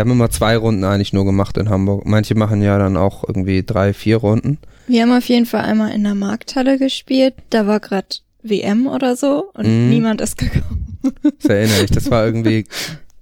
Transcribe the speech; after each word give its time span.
Wir 0.00 0.04
haben 0.06 0.12
immer 0.12 0.30
zwei 0.30 0.56
Runden 0.56 0.82
eigentlich 0.84 1.12
nur 1.12 1.26
gemacht 1.26 1.58
in 1.58 1.68
Hamburg. 1.68 2.06
Manche 2.06 2.34
machen 2.34 2.62
ja 2.62 2.78
dann 2.78 2.96
auch 2.96 3.22
irgendwie 3.28 3.62
drei, 3.62 3.92
vier 3.92 4.16
Runden. 4.16 4.56
Wir 4.86 5.02
haben 5.02 5.12
auf 5.12 5.26
jeden 5.26 5.44
Fall 5.44 5.60
einmal 5.60 5.92
in 5.92 6.04
der 6.04 6.14
Markthalle 6.14 6.78
gespielt. 6.78 7.34
Da 7.50 7.66
war 7.66 7.80
gerade 7.80 8.06
WM 8.42 8.86
oder 8.86 9.14
so 9.14 9.50
und 9.52 9.66
Mhm. 9.66 9.90
niemand 9.90 10.22
ist 10.22 10.38
gekommen. 10.38 10.96
Das 11.22 11.50
erinnere 11.50 11.84
ich. 11.84 11.90
Das 11.90 12.10
war 12.10 12.24
irgendwie 12.24 12.64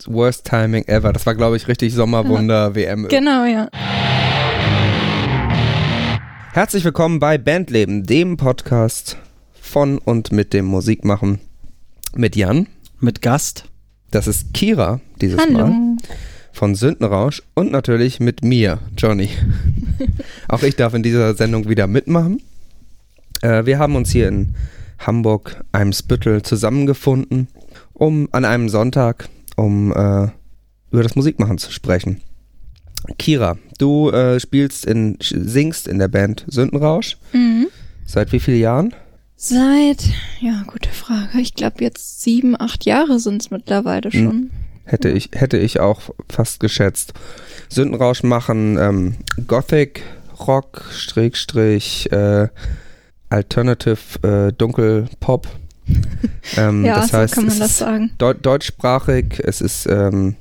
worst 0.06 0.45
timing 0.45 0.85
ever. 0.87 1.12
Das 1.12 1.27
war, 1.27 1.35
glaube 1.35 1.56
ich, 1.56 1.67
richtig 1.67 1.95
Sommerwunder 1.95 2.77
WM. 2.77 3.08
Genau, 3.08 3.45
ja. 3.45 3.69
Herzlich 6.53 6.85
willkommen 6.85 7.19
bei 7.19 7.38
Bandleben, 7.38 8.04
dem 8.04 8.37
Podcast 8.37 9.17
von 9.60 9.99
und 9.99 10.31
mit 10.31 10.53
dem 10.53 10.67
Musikmachen. 10.67 11.40
Mit 12.15 12.37
Jan. 12.37 12.69
Mit 13.01 13.21
Gast. 13.21 13.65
Das 14.13 14.29
ist 14.29 14.54
Kira 14.54 15.01
dieses 15.21 15.38
Mal. 15.51 15.97
Von 16.59 16.75
Sündenrausch 16.75 17.41
und 17.55 17.70
natürlich 17.70 18.19
mit 18.19 18.42
mir, 18.42 18.80
Johnny. 18.96 19.30
Auch 20.48 20.65
ich 20.65 20.74
darf 20.74 20.92
in 20.92 21.05
dieser 21.05 21.37
Sendung 21.37 21.69
wieder 21.69 21.87
mitmachen. 21.87 22.42
Äh, 23.42 23.65
wir 23.65 23.78
haben 23.78 23.95
uns 23.95 24.10
hier 24.10 24.27
in 24.27 24.56
Hamburg, 24.98 25.62
Eimsbüttel 25.70 26.42
zusammengefunden, 26.42 27.46
um 27.92 28.29
an 28.32 28.45
einem 28.45 28.68
Sonntag, 28.68 29.29
um 29.55 29.92
äh, 29.92 30.30
über 30.91 31.05
das 31.05 31.15
Musikmachen 31.15 31.59
zu 31.59 31.70
sprechen. 31.70 32.23
Kira, 33.20 33.56
du 33.79 34.10
äh, 34.10 34.40
spielst 34.40 34.84
in, 34.84 35.16
singst 35.20 35.87
in 35.87 36.01
der 36.01 36.09
Band 36.09 36.45
Sündenrausch. 36.48 37.18
Mhm. 37.32 37.68
Seit 38.04 38.32
wie 38.32 38.40
vielen 38.40 38.59
Jahren? 38.59 38.95
Seit, 39.37 40.02
ja, 40.40 40.65
gute 40.66 40.90
Frage. 40.90 41.38
Ich 41.40 41.54
glaube 41.54 41.84
jetzt 41.84 42.20
sieben, 42.23 42.60
acht 42.60 42.84
Jahre 42.84 43.20
sind 43.20 43.43
es 43.43 43.52
mittlerweile 43.52 44.10
Hm. 44.10 44.24
schon. 44.24 44.51
Hätte 44.88 45.10
ich, 45.10 45.30
hätte 45.34 45.59
ich 45.59 45.80
auch 45.80 46.01
fast 46.30 46.60
geschätzt. 46.60 47.12
Sündenrausch 47.69 48.23
machen 48.23 48.79
ähm, 48.79 49.16
Gothic 49.46 50.02
Rock, 50.46 50.85
Strich, 50.93 52.10
äh, 52.10 52.49
Alternative 53.29 53.99
äh, 54.49 54.52
Dunkel 54.52 55.09
Pop. 55.21 55.46
ähm, 56.57 56.85
ja, 56.85 57.01
das 57.01 57.10
so 57.10 57.18
heißt, 57.18 57.35
kann 57.35 57.46
man 57.46 57.59
das 57.59 57.79
sagen. 57.79 58.10
deu 58.18 58.32
deutschsprachig, 58.32 59.40
es 59.45 59.60
ist 59.60 59.87
ähm, 59.87 60.37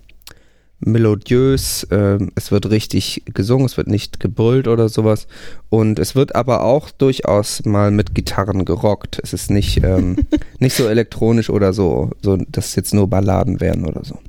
melodiös, 0.80 1.88
ähm, 1.92 2.32
es 2.36 2.52
wird 2.52 2.70
richtig 2.70 3.24
gesungen, 3.26 3.66
es 3.66 3.78
wird 3.78 3.88
nicht 3.88 4.20
gebrüllt 4.20 4.68
oder 4.68 4.90
sowas. 4.90 5.28
Und 5.70 6.00
es 6.00 6.16
wird 6.16 6.36
aber 6.36 6.64
auch 6.64 6.92
durchaus 6.92 7.66
mal 7.66 7.92
mit 7.92 8.14
Gitarren 8.16 8.64
gerockt. 8.64 9.20
Es 9.24 9.34
ist 9.34 9.50
nicht, 9.50 9.84
ähm, 9.84 10.18
nicht 10.60 10.76
so 10.76 10.88
elektronisch 10.88 11.50
oder 11.50 11.74
so, 11.74 12.12
so, 12.22 12.38
dass 12.38 12.76
jetzt 12.76 12.94
nur 12.94 13.10
Balladen 13.10 13.60
wären 13.60 13.86
oder 13.86 14.04
so. 14.06 14.20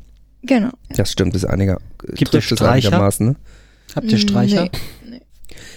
Genau. 0.43 0.71
Das 0.91 1.11
stimmt, 1.13 1.35
ist 1.35 1.45
einiger. 1.45 1.79
Gibt 2.15 2.35
es 2.35 2.45
Streicher? 2.45 2.71
einigermaßen. 2.73 3.27
Ne? 3.29 3.37
Habt 3.95 4.11
ihr 4.13 4.19
Streicher? 4.19 4.69
Nee. 5.09 5.21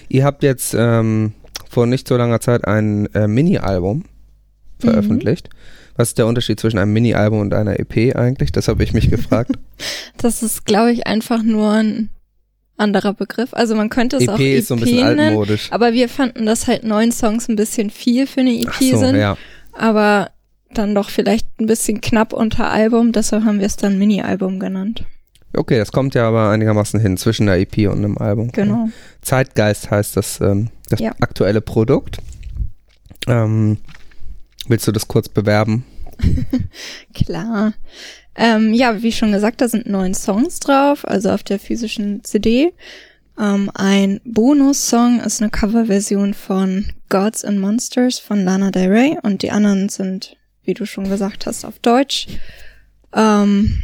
Ihr 0.09 0.23
habt 0.23 0.43
jetzt 0.43 0.75
ähm, 0.77 1.33
vor 1.69 1.85
nicht 1.87 2.07
so 2.07 2.17
langer 2.17 2.39
Zeit 2.41 2.65
ein 2.65 3.07
äh, 3.13 3.27
Mini-Album 3.27 4.03
veröffentlicht. 4.79 5.49
Was 5.95 6.09
ist 6.09 6.17
der 6.17 6.27
Unterschied 6.27 6.59
zwischen 6.59 6.77
einem 6.79 6.93
Mini-Album 6.93 7.39
und 7.39 7.53
einer 7.53 7.79
EP 7.79 8.15
eigentlich? 8.15 8.51
Das 8.51 8.67
habe 8.67 8.83
ich 8.83 8.93
mich 8.93 9.09
gefragt. 9.09 9.51
Das 10.17 10.43
ist, 10.43 10.65
glaube 10.67 10.91
ich, 10.91 11.07
einfach 11.07 11.41
nur 11.41 11.71
ein 11.71 12.09
anderer 12.77 13.13
Begriff. 13.15 13.53
Also 13.53 13.73
man 13.75 13.89
könnte 13.89 14.17
es 14.17 14.23
EP 14.23 14.29
auch 14.29 14.39
E 14.39 14.57
ist 14.59 14.67
so 14.67 14.75
ein 14.75 14.79
EP 14.79 14.83
bisschen 14.85 15.05
nennen, 15.07 15.19
altmodisch. 15.19 15.71
aber 15.71 15.93
wir 15.93 16.07
fanden, 16.09 16.45
dass 16.45 16.67
halt 16.67 16.83
neun 16.83 17.11
Songs 17.11 17.47
ein 17.49 17.55
bisschen 17.55 17.89
viel 17.89 18.27
für 18.27 18.41
eine 18.41 18.53
EP 18.53 18.67
Ach 18.69 18.81
so, 18.81 18.97
sind. 18.97 19.15
ja. 19.15 19.37
aber 19.73 20.29
dann 20.77 20.95
doch 20.95 21.09
vielleicht 21.09 21.47
ein 21.59 21.65
bisschen 21.67 22.01
knapp 22.01 22.33
unter 22.33 22.69
Album, 22.71 23.11
deshalb 23.11 23.43
haben 23.45 23.59
wir 23.59 23.65
es 23.67 23.77
dann 23.77 23.97
Mini-Album 23.97 24.59
genannt. 24.59 25.05
Okay, 25.53 25.77
das 25.77 25.91
kommt 25.91 26.15
ja 26.15 26.27
aber 26.27 26.49
einigermaßen 26.49 26.99
hin 26.99 27.17
zwischen 27.17 27.49
einer 27.49 27.57
EP 27.59 27.89
und 27.89 27.97
einem 27.97 28.17
Album. 28.17 28.51
Genau. 28.51 28.87
Zeitgeist 29.21 29.91
heißt 29.91 30.15
das, 30.15 30.39
ähm, 30.39 30.69
das 30.89 30.99
Ja. 31.01 31.11
aktuelle 31.19 31.59
Produkt. 31.61 32.19
Ähm, 33.27 33.77
willst 34.67 34.87
du 34.87 34.91
das 34.93 35.07
kurz 35.07 35.27
bewerben? 35.27 35.83
Klar. 37.13 37.73
Ähm, 38.35 38.73
ja, 38.73 39.01
wie 39.01 39.11
schon 39.11 39.31
gesagt, 39.33 39.59
da 39.61 39.67
sind 39.67 39.87
neun 39.89 40.13
Songs 40.13 40.59
drauf, 40.61 41.05
also 41.05 41.29
auf 41.31 41.43
der 41.43 41.59
physischen 41.59 42.23
CD. 42.23 42.71
Ähm, 43.39 43.69
ein 43.73 44.21
Bonus-Song 44.23 45.19
ist 45.19 45.41
eine 45.41 45.51
Coverversion 45.51 46.33
von 46.33 46.85
Gods 47.09 47.43
and 47.43 47.59
Monsters 47.59 48.19
von 48.19 48.45
Lana 48.45 48.71
Del 48.71 48.89
Rey 48.89 49.17
und 49.21 49.41
die 49.41 49.51
anderen 49.51 49.89
sind, 49.89 50.37
wie 50.63 50.73
du 50.73 50.85
schon 50.85 51.09
gesagt 51.09 51.45
hast, 51.45 51.65
auf 51.65 51.79
Deutsch. 51.79 52.27
Ähm, 53.13 53.81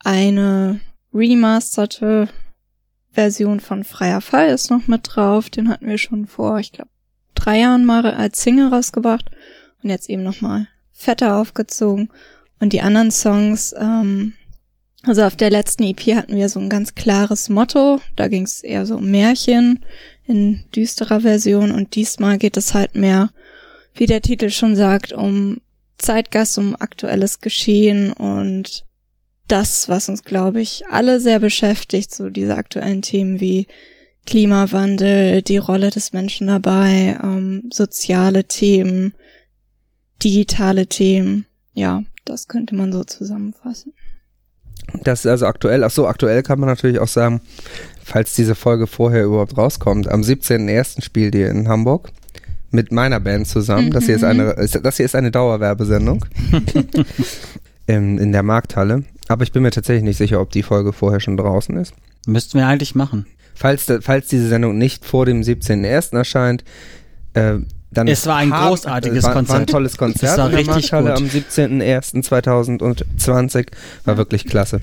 eine 0.00 0.80
remasterte 1.12 2.28
Version 3.10 3.60
von 3.60 3.84
Freier 3.84 4.20
Fall 4.20 4.48
ist 4.48 4.70
noch 4.70 4.86
mit 4.86 5.02
drauf. 5.04 5.48
Den 5.48 5.68
hatten 5.68 5.86
wir 5.86 5.98
schon 5.98 6.26
vor, 6.26 6.58
ich 6.58 6.72
glaube, 6.72 6.90
drei 7.34 7.60
Jahren 7.60 7.84
mal 7.84 8.04
als 8.06 8.42
Single 8.42 8.68
rausgebracht 8.68 9.30
und 9.82 9.90
jetzt 9.90 10.10
eben 10.10 10.22
nochmal 10.22 10.66
fetter 10.92 11.36
aufgezogen. 11.36 12.10
Und 12.60 12.72
die 12.72 12.80
anderen 12.80 13.10
Songs, 13.10 13.74
ähm, 13.78 14.34
also 15.02 15.22
auf 15.22 15.36
der 15.36 15.50
letzten 15.50 15.82
EP 15.82 16.16
hatten 16.16 16.36
wir 16.36 16.48
so 16.48 16.60
ein 16.60 16.68
ganz 16.68 16.94
klares 16.94 17.48
Motto. 17.48 18.00
Da 18.16 18.28
ging 18.28 18.44
es 18.44 18.62
eher 18.62 18.86
so 18.86 18.96
um 18.96 19.10
Märchen 19.10 19.84
in 20.26 20.64
düsterer 20.74 21.20
Version 21.20 21.70
und 21.70 21.94
diesmal 21.94 22.38
geht 22.38 22.56
es 22.56 22.72
halt 22.74 22.94
mehr, 22.94 23.30
wie 23.94 24.06
der 24.06 24.22
Titel 24.22 24.50
schon 24.50 24.76
sagt, 24.76 25.12
um 25.12 25.60
Zeitgeist, 25.98 26.58
um 26.58 26.76
aktuelles 26.78 27.40
Geschehen 27.40 28.12
und 28.12 28.84
das, 29.48 29.88
was 29.88 30.08
uns, 30.08 30.24
glaube 30.24 30.60
ich, 30.60 30.84
alle 30.90 31.20
sehr 31.20 31.38
beschäftigt, 31.38 32.14
so 32.14 32.30
diese 32.30 32.56
aktuellen 32.56 33.02
Themen 33.02 33.40
wie 33.40 33.66
Klimawandel, 34.26 35.42
die 35.42 35.58
Rolle 35.58 35.90
des 35.90 36.12
Menschen 36.12 36.46
dabei, 36.46 37.18
ähm, 37.22 37.68
soziale 37.72 38.44
Themen, 38.44 39.14
digitale 40.22 40.86
Themen. 40.86 41.46
Ja, 41.74 42.02
das 42.24 42.48
könnte 42.48 42.74
man 42.74 42.92
so 42.92 43.04
zusammenfassen. 43.04 43.92
Das 45.02 45.20
ist 45.20 45.26
also 45.26 45.46
aktuell. 45.46 45.84
Ach 45.84 45.90
so, 45.90 46.06
aktuell 46.06 46.42
kann 46.42 46.58
man 46.58 46.68
natürlich 46.68 46.98
auch 46.98 47.08
sagen, 47.08 47.42
falls 48.02 48.34
diese 48.34 48.54
Folge 48.54 48.86
vorher 48.86 49.24
überhaupt 49.24 49.56
rauskommt. 49.56 50.08
Am 50.08 50.22
17.01. 50.22 51.02
spielt 51.02 51.34
ihr 51.34 51.50
in 51.50 51.68
Hamburg 51.68 52.10
mit 52.74 52.92
meiner 52.92 53.20
Band 53.20 53.46
zusammen. 53.46 53.90
Das 53.90 54.04
hier 54.06 54.16
ist 54.16 54.24
eine, 54.24 54.50
ist- 54.52 54.78
das 54.82 54.96
hier 54.98 55.06
ist 55.06 55.14
eine 55.14 55.30
Dauerwerbesendung 55.30 56.24
in, 57.86 58.18
in 58.18 58.32
der 58.32 58.42
Markthalle. 58.42 59.04
Aber 59.28 59.42
ich 59.44 59.52
bin 59.52 59.62
mir 59.62 59.70
tatsächlich 59.70 60.04
nicht 60.04 60.16
sicher, 60.18 60.40
ob 60.40 60.50
die 60.50 60.62
Folge 60.62 60.92
vorher 60.92 61.20
schon 61.20 61.36
draußen 61.36 61.76
ist. 61.76 61.94
Müssten 62.26 62.58
wir 62.58 62.66
eigentlich 62.66 62.94
machen. 62.94 63.26
Falls, 63.54 63.90
falls 64.00 64.28
diese 64.28 64.48
Sendung 64.48 64.76
nicht 64.76 65.04
vor 65.04 65.24
dem 65.26 65.42
17.01. 65.42 66.16
erscheint, 66.16 66.64
äh, 67.34 67.54
dann 67.92 68.08
Es 68.08 68.26
war 68.26 68.36
ein 68.36 68.52
haben- 68.52 68.68
großartiges 68.68 69.22
war, 69.22 69.30
War 69.30 69.36
ein 69.42 69.46
Konzert. 69.46 69.70
tolles 69.70 69.96
Konzert 69.96 70.32
Es 70.32 70.38
war 70.38 70.46
in 70.46 70.52
der 70.52 70.60
richtig 70.60 70.90
Markthalle 70.92 71.10
gut. 71.14 71.22
am 71.22 71.28
17.01.2020. 71.28 73.66
War 74.04 74.16
wirklich 74.16 74.46
klasse. 74.46 74.80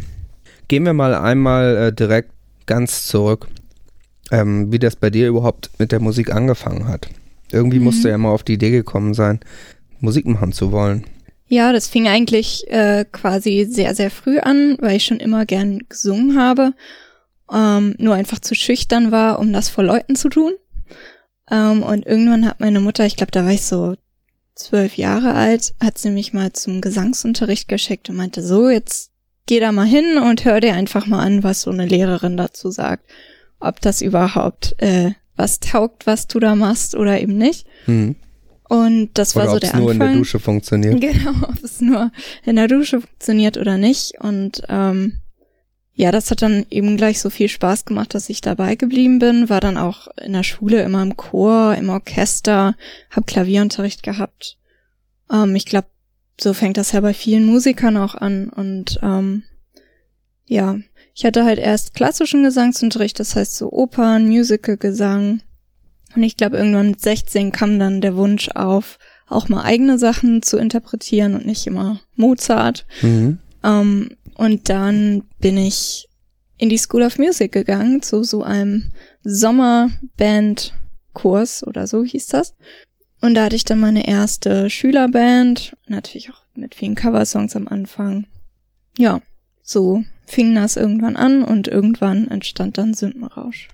Gehen 0.69 0.85
wir 0.85 0.93
mal 0.93 1.13
einmal 1.15 1.75
äh, 1.77 1.91
direkt 1.93 2.31
ganz 2.65 3.05
zurück, 3.07 3.47
ähm, 4.31 4.71
wie 4.71 4.79
das 4.79 4.95
bei 4.95 5.09
dir 5.09 5.27
überhaupt 5.27 5.69
mit 5.77 5.91
der 5.91 5.99
Musik 5.99 6.31
angefangen 6.33 6.87
hat. 6.87 7.09
Irgendwie 7.53 7.79
Mhm. 7.79 7.85
musst 7.85 8.03
du 8.03 8.09
ja 8.09 8.17
mal 8.17 8.29
auf 8.31 8.43
die 8.43 8.53
Idee 8.53 8.71
gekommen 8.71 9.13
sein, 9.13 9.39
Musik 9.99 10.25
machen 10.25 10.51
zu 10.51 10.71
wollen. 10.71 11.05
Ja, 11.47 11.73
das 11.73 11.87
fing 11.87 12.07
eigentlich 12.07 12.65
äh, 12.71 13.05
quasi 13.11 13.67
sehr, 13.69 13.93
sehr 13.93 14.09
früh 14.09 14.39
an, 14.39 14.77
weil 14.79 14.95
ich 14.95 15.05
schon 15.05 15.19
immer 15.19 15.45
gern 15.45 15.79
gesungen 15.89 16.39
habe. 16.39 16.73
Ähm, 17.51 17.95
nur 17.97 18.15
einfach 18.15 18.39
zu 18.39 18.55
schüchtern 18.55 19.11
war, 19.11 19.37
um 19.39 19.51
das 19.51 19.67
vor 19.67 19.83
Leuten 19.83 20.15
zu 20.15 20.29
tun. 20.29 20.53
Ähm, 21.49 21.83
und 21.83 22.05
irgendwann 22.05 22.45
hat 22.47 22.61
meine 22.61 22.79
Mutter, 22.79 23.05
ich 23.05 23.17
glaube, 23.17 23.31
da 23.33 23.43
war 23.43 23.51
ich 23.51 23.63
so 23.65 23.95
zwölf 24.55 24.95
Jahre 24.95 25.33
alt, 25.33 25.73
hat 25.83 25.97
sie 25.97 26.11
mich 26.11 26.31
mal 26.33 26.53
zum 26.53 26.79
Gesangsunterricht 26.81 27.67
geschickt 27.67 28.09
und 28.09 28.15
meinte, 28.15 28.41
so, 28.41 28.69
jetzt 28.69 29.11
geh 29.47 29.59
da 29.59 29.73
mal 29.73 29.85
hin 29.87 30.17
und 30.17 30.45
hör 30.45 30.61
dir 30.61 30.73
einfach 30.73 31.07
mal 31.07 31.19
an, 31.19 31.43
was 31.43 31.63
so 31.63 31.71
eine 31.71 31.85
Lehrerin 31.85 32.37
dazu 32.37 32.71
sagt. 32.71 33.03
Ob 33.59 33.81
das 33.81 34.01
überhaupt 34.01 34.75
äh, 34.77 35.11
was 35.41 35.59
taugt, 35.59 36.05
was 36.05 36.27
du 36.27 36.39
da 36.39 36.55
machst 36.55 36.95
oder 36.95 37.19
eben 37.19 37.37
nicht. 37.37 37.65
Hm. 37.85 38.15
Und 38.69 39.09
das 39.15 39.35
war 39.35 39.43
Oder 39.43 39.51
so 39.51 39.57
ob 39.57 39.63
es 39.63 39.71
der 39.71 39.79
nur 39.81 39.91
Anfang. 39.91 40.07
in 40.07 40.13
der 40.13 40.19
Dusche 40.19 40.39
funktioniert. 40.39 41.01
Genau, 41.01 41.31
ob 41.49 41.63
es 41.63 41.81
nur 41.81 42.11
in 42.45 42.55
der 42.55 42.67
Dusche 42.69 43.01
funktioniert 43.01 43.57
oder 43.57 43.77
nicht. 43.77 44.13
Und 44.21 44.61
ähm, 44.69 45.19
ja, 45.93 46.11
das 46.11 46.31
hat 46.31 46.41
dann 46.41 46.65
eben 46.69 46.95
gleich 46.95 47.19
so 47.19 47.29
viel 47.29 47.49
Spaß 47.49 47.83
gemacht, 47.83 48.13
dass 48.13 48.29
ich 48.29 48.39
dabei 48.39 48.75
geblieben 48.75 49.19
bin. 49.19 49.49
War 49.49 49.59
dann 49.59 49.77
auch 49.77 50.07
in 50.23 50.31
der 50.31 50.43
Schule 50.43 50.83
immer 50.83 51.01
im 51.01 51.17
Chor, 51.17 51.75
im 51.75 51.89
Orchester, 51.89 52.75
hab 53.09 53.27
Klavierunterricht 53.27 54.03
gehabt. 54.03 54.57
Ähm, 55.29 55.55
ich 55.55 55.65
glaube, 55.65 55.87
so 56.39 56.53
fängt 56.53 56.77
das 56.77 56.93
ja 56.93 57.01
bei 57.01 57.13
vielen 57.13 57.45
Musikern 57.45 57.97
auch 57.97 58.15
an. 58.15 58.47
Und 58.47 58.99
ähm, 59.03 59.43
ja, 60.45 60.77
ich 61.21 61.25
hatte 61.25 61.45
halt 61.45 61.59
erst 61.59 61.93
klassischen 61.93 62.41
Gesangsunterricht, 62.41 63.19
das 63.19 63.35
heißt 63.35 63.55
so 63.55 63.71
Opern, 63.71 64.27
Musical-Gesang. 64.27 65.43
Und 66.15 66.23
ich 66.23 66.35
glaube, 66.35 66.57
irgendwann 66.57 66.87
mit 66.87 66.99
16 66.99 67.51
kam 67.51 67.77
dann 67.77 68.01
der 68.01 68.15
Wunsch 68.15 68.49
auf, 68.49 68.97
auch 69.27 69.47
mal 69.47 69.61
eigene 69.61 69.99
Sachen 69.99 70.41
zu 70.41 70.57
interpretieren 70.57 71.35
und 71.35 71.45
nicht 71.45 71.67
immer 71.67 72.01
Mozart. 72.15 72.87
Mhm. 73.03 73.37
Ähm, 73.63 74.17
und 74.33 74.67
dann 74.67 75.25
bin 75.37 75.57
ich 75.57 76.07
in 76.57 76.69
die 76.69 76.79
School 76.79 77.03
of 77.03 77.19
Music 77.19 77.51
gegangen, 77.51 78.01
zu 78.01 78.23
so 78.23 78.41
einem 78.41 78.91
Sommerband-Kurs 79.23 81.67
oder 81.67 81.85
so 81.85 82.03
hieß 82.03 82.25
das. 82.29 82.55
Und 83.21 83.35
da 83.35 83.45
hatte 83.45 83.55
ich 83.55 83.65
dann 83.65 83.79
meine 83.79 84.07
erste 84.07 84.71
Schülerband, 84.71 85.77
natürlich 85.85 86.31
auch 86.31 86.41
mit 86.55 86.73
vielen 86.73 86.95
Coversongs 86.95 87.55
am 87.55 87.67
Anfang. 87.67 88.25
Ja, 88.97 89.21
so 89.71 90.03
fing 90.25 90.55
das 90.55 90.75
irgendwann 90.77 91.15
an 91.15 91.43
und 91.43 91.67
irgendwann 91.67 92.27
entstand 92.29 92.77
dann 92.77 92.93
Sündenrausch. 92.93 93.67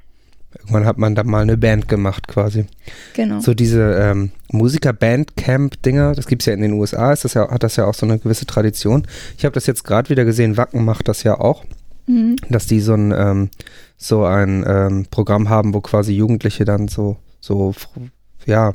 Irgendwann 0.57 0.85
hat 0.85 0.97
man 0.97 1.13
da 1.13 1.23
mal 1.23 1.41
eine 1.41 1.57
Band 1.57 1.87
gemacht 1.87 2.27
quasi. 2.27 2.65
Genau. 3.13 3.39
So 3.41 3.53
diese 3.53 3.81
ähm, 3.93 4.31
Musiker-Bandcamp-Dinger, 4.51 6.13
das 6.15 6.27
gibt's 6.27 6.45
ja 6.45 6.53
in 6.53 6.61
den 6.61 6.73
USA, 6.73 7.11
ist 7.11 7.25
das 7.25 7.33
ja, 7.33 7.49
hat 7.51 7.63
das 7.63 7.75
ja 7.75 7.85
auch 7.85 7.93
so 7.93 8.05
eine 8.05 8.17
gewisse 8.17 8.45
Tradition. 8.45 9.05
Ich 9.37 9.45
habe 9.45 9.53
das 9.53 9.65
jetzt 9.67 9.83
gerade 9.83 10.09
wieder 10.09 10.25
gesehen, 10.25 10.57
Wacken 10.57 10.83
macht 10.85 11.07
das 11.07 11.23
ja 11.23 11.39
auch, 11.39 11.63
Mhm. 12.07 12.37
dass 12.49 12.65
die 12.67 12.79
so 12.79 12.93
ein, 12.93 13.11
ähm, 13.11 13.49
so 13.97 14.23
ein 14.23 14.63
ähm, 14.65 15.05
Programm 15.11 15.49
haben, 15.49 15.73
wo 15.73 15.81
quasi 15.81 16.13
Jugendliche 16.13 16.63
dann 16.63 16.87
so, 16.87 17.17
so, 17.41 17.75
ja, 18.45 18.71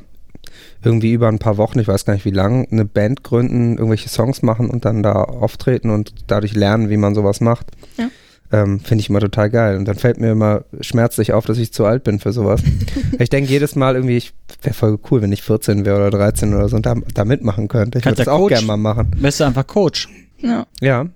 irgendwie 0.82 1.12
über 1.12 1.28
ein 1.28 1.38
paar 1.38 1.56
Wochen, 1.56 1.78
ich 1.78 1.88
weiß 1.88 2.04
gar 2.04 2.14
nicht 2.14 2.24
wie 2.24 2.30
lang, 2.30 2.66
eine 2.70 2.84
Band 2.84 3.22
gründen, 3.22 3.76
irgendwelche 3.76 4.08
Songs 4.08 4.42
machen 4.42 4.70
und 4.70 4.84
dann 4.84 5.02
da 5.02 5.12
auftreten 5.12 5.90
und 5.90 6.12
dadurch 6.26 6.54
lernen, 6.54 6.90
wie 6.90 6.96
man 6.96 7.14
sowas 7.14 7.40
macht. 7.40 7.68
Ja. 7.98 8.08
Ähm, 8.52 8.80
Finde 8.80 9.00
ich 9.00 9.08
immer 9.08 9.20
total 9.20 9.48
geil. 9.48 9.76
Und 9.76 9.86
dann 9.86 9.96
fällt 9.96 10.20
mir 10.20 10.32
immer 10.32 10.64
schmerzlich 10.80 11.32
auf, 11.32 11.46
dass 11.46 11.56
ich 11.56 11.72
zu 11.72 11.86
alt 11.86 12.04
bin 12.04 12.18
für 12.18 12.32
sowas. 12.32 12.62
ich 13.18 13.30
denke 13.30 13.50
jedes 13.50 13.76
Mal 13.76 13.94
irgendwie, 13.94 14.18
ich 14.18 14.34
wäre 14.60 14.74
voll 14.74 14.98
cool, 15.10 15.22
wenn 15.22 15.32
ich 15.32 15.42
14 15.42 15.86
wäre 15.86 15.96
oder 15.96 16.10
13 16.10 16.54
oder 16.54 16.68
so 16.68 16.76
und 16.76 16.84
da, 16.84 16.94
da 17.14 17.24
mitmachen 17.24 17.68
könnte. 17.68 17.98
Ich 17.98 18.04
würde 18.04 18.16
das 18.16 18.26
ja 18.26 18.32
auch 18.32 18.48
gerne 18.48 18.66
mal 18.66 18.76
machen. 18.76 19.10
Bist 19.16 19.40
du 19.40 19.44
einfach 19.44 19.66
Coach? 19.66 20.08
Ja. 20.38 20.66
Ja. 20.80 21.06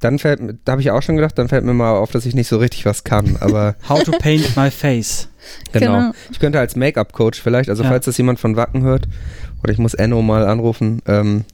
Dann 0.00 0.18
fällt 0.18 0.40
mir, 0.40 0.54
da 0.64 0.72
habe 0.72 0.82
ich 0.82 0.90
auch 0.90 1.02
schon 1.02 1.16
gedacht, 1.16 1.36
dann 1.38 1.48
fällt 1.48 1.64
mir 1.64 1.74
mal 1.74 1.92
auf, 1.96 2.10
dass 2.10 2.26
ich 2.26 2.34
nicht 2.34 2.48
so 2.48 2.58
richtig 2.58 2.86
was 2.86 3.04
kann. 3.04 3.36
Aber 3.40 3.76
How 3.88 4.02
to 4.02 4.12
paint 4.12 4.56
my 4.56 4.70
face. 4.70 5.28
genau. 5.72 5.98
Genau. 5.98 6.12
Ich 6.30 6.38
könnte 6.40 6.58
als 6.58 6.76
Make-up-Coach 6.76 7.40
vielleicht, 7.42 7.68
also 7.70 7.82
Ja. 7.82 7.88
falls 7.90 8.04
das 8.06 8.16
jemand 8.18 8.40
von 8.40 8.56
Wacken 8.56 8.82
hört, 8.82 9.08
oder 9.62 9.72
ich 9.72 9.78
muss 9.78 9.94
Enno 9.94 10.22
mal 10.22 10.46
anrufen, 10.46 11.02
ähm, 11.06 11.44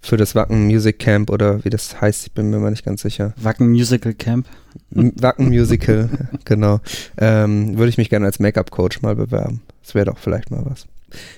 für 0.00 0.16
das 0.16 0.34
Wacken 0.34 0.66
Music 0.66 0.98
Camp 0.98 1.30
oder 1.30 1.64
wie 1.64 1.70
das 1.70 2.00
heißt, 2.00 2.26
ich 2.26 2.32
bin 2.32 2.50
mir 2.50 2.58
mal 2.58 2.70
nicht 2.70 2.84
ganz 2.84 3.02
sicher. 3.02 3.34
Wacken 3.36 3.68
Musical 3.70 4.14
Camp. 4.14 4.48
Wacken 4.90 5.48
Musical, 5.48 6.08
genau. 6.44 6.80
Ähm, 7.18 7.78
würde 7.78 7.88
ich 7.90 7.96
mich 7.98 8.10
gerne 8.10 8.26
als 8.26 8.40
Make-up-Coach 8.40 9.02
mal 9.02 9.14
bewerben. 9.14 9.60
Das 9.84 9.94
wäre 9.94 10.06
doch 10.06 10.18
vielleicht 10.18 10.50
mal 10.50 10.62
was. 10.64 10.86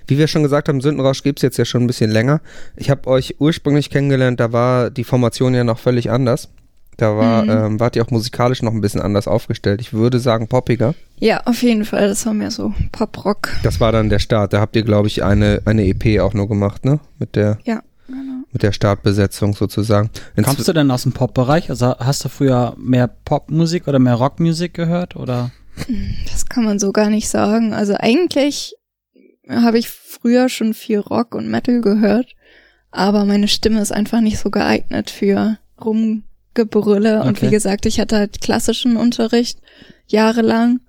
Wie 0.07 0.19
wir 0.19 0.27
schon 0.29 0.43
gesagt 0.43 0.69
haben, 0.69 0.81
Sündenrausch 0.81 1.23
gibt's 1.23 1.43
jetzt 1.43 1.59
ja 1.59 1.65
schon 1.65 1.83
ein 1.85 1.87
bisschen 1.87 2.11
länger. 2.11 2.41
Ich 2.77 2.91
habe 2.91 3.07
euch 3.09 3.37
ursprünglich 3.39 3.91
kennengelernt, 3.91 4.41
da 4.41 4.53
war 4.53 4.91
die 4.91 5.05
Formation 5.05 5.55
ja 5.55 5.65
noch 5.65 5.79
völlig 5.79 6.11
anders. 6.11 6.49
Da 6.97 7.17
war, 7.17 7.45
Mhm. 7.45 7.51
ähm, 7.51 7.81
wart 7.81 7.95
ihr 7.95 8.03
auch 8.05 8.11
musikalisch 8.11 8.61
noch 8.63 8.73
ein 8.73 8.81
bisschen 8.81 9.01
anders 9.01 9.29
aufgestellt. 9.29 9.81
Ich 9.81 9.93
würde 9.93 10.19
sagen 10.19 10.49
poppiger. 10.49 10.95
ja, 11.21 11.43
auf 11.45 11.63
jeden 11.63 11.85
Fall. 11.85 12.09
Das 12.09 12.27
war 12.27 12.35
mehr 12.35 12.51
so 12.51 12.73
Pop-Rock. 12.91 13.51
Das 13.63 13.79
war 13.79 13.93
dann 13.93 14.09
der 14.09 14.19
Start. 14.19 14.53
Da 14.53 14.61
habt 14.61 14.75
ihr, 14.75 14.83
glaube 14.83 15.07
ich, 15.07 15.23
eine, 15.23 15.63
eine 15.65 15.87
EP 15.87 16.21
auch 16.21 16.35
nur 16.35 16.49
gemacht, 16.49 16.85
ne? 16.85 16.99
Mit 17.21 17.37
der, 17.37 17.59
Ja, 17.65 17.83
genau. 18.09 18.43
mit 18.53 18.63
der 18.65 18.73
Startbesetzung 18.73 19.55
sozusagen. 19.55 20.11
Inzw- 20.37 20.43
Kommst 20.45 20.67
du 20.67 20.73
denn 20.73 20.91
aus 20.91 21.05
dem 21.05 21.13
Pop-Bereich? 21.13 21.71
Also 21.71 21.95
hast 21.99 22.25
du 22.25 22.29
früher 22.31 22.75
mehr 22.79 23.07
Popmusik 23.07 23.87
oder 23.87 24.01
mehr 24.01 24.15
Rockmusik 24.15 24.75
gehört? 24.75 25.15
Oder? 25.15 25.53
Das 26.33 26.47
kann 26.47 26.65
man 26.65 26.81
so 26.81 26.91
gar 26.91 27.11
nicht 27.11 27.29
sagen. 27.29 27.73
Also 27.75 27.95
eigentlich 27.97 28.75
habe 29.49 29.79
ich 29.79 29.89
früher 29.89 30.49
schon 30.49 30.75
viel 30.75 30.99
Rock 30.99 31.35
und 31.35 31.49
Metal 31.49 31.81
gehört, 31.81 32.35
aber 32.91 33.25
meine 33.25 33.49
Stimme 33.49 33.81
ist 33.81 33.93
einfach 33.93 34.21
nicht 34.21 34.39
so 34.39 34.51
geeignet 34.51 35.11
für 35.11 35.59
Rumgebrülle. 35.83 37.23
Und 37.23 37.39
Okay. 37.39 37.47
wie 37.47 37.51
gesagt, 37.51 37.87
ich 37.87 38.01
hatte 38.01 38.17
halt 38.17 38.41
klassischen 38.41 38.97
Unterricht 38.97 39.59
jahrelang. 40.07 40.81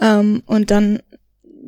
Ähm, 0.00 0.42
und 0.46 0.70
dann, 0.70 1.00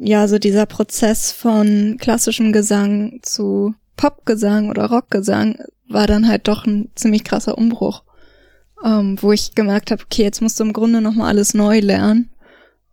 ja, 0.00 0.28
so 0.28 0.38
dieser 0.38 0.66
Prozess 0.66 1.32
von 1.32 1.96
klassischem 1.98 2.52
Gesang 2.52 3.20
zu 3.22 3.74
Popgesang 3.96 4.69
oder 4.69 4.86
Rockgesang 4.86 5.58
war 5.88 6.06
dann 6.06 6.28
halt 6.28 6.46
doch 6.48 6.66
ein 6.66 6.90
ziemlich 6.94 7.24
krasser 7.24 7.56
Umbruch. 7.58 8.02
Ähm, 8.84 9.16
wo 9.20 9.32
ich 9.32 9.54
gemerkt 9.56 9.90
habe, 9.90 10.02
okay, 10.04 10.22
jetzt 10.22 10.40
musst 10.40 10.60
du 10.60 10.64
im 10.64 10.72
Grunde 10.72 11.00
nochmal 11.00 11.28
alles 11.28 11.52
neu 11.52 11.81
lernen. 11.81 12.31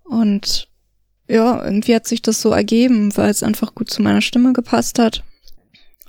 Und 0.04 0.68
ja, 1.28 1.64
irgendwie 1.64 1.96
hat 1.96 2.08
sich 2.08 2.22
das 2.22 2.42
so 2.42 2.52
ergeben, 2.52 3.16
weil 3.18 3.30
es 3.30 3.44
einfach 3.44 3.74
gut 3.74 3.90
zu 3.90 4.02
meiner 4.02 4.22
Stimme 4.22 4.54
gepasst 4.54 5.00
hat. 5.00 5.24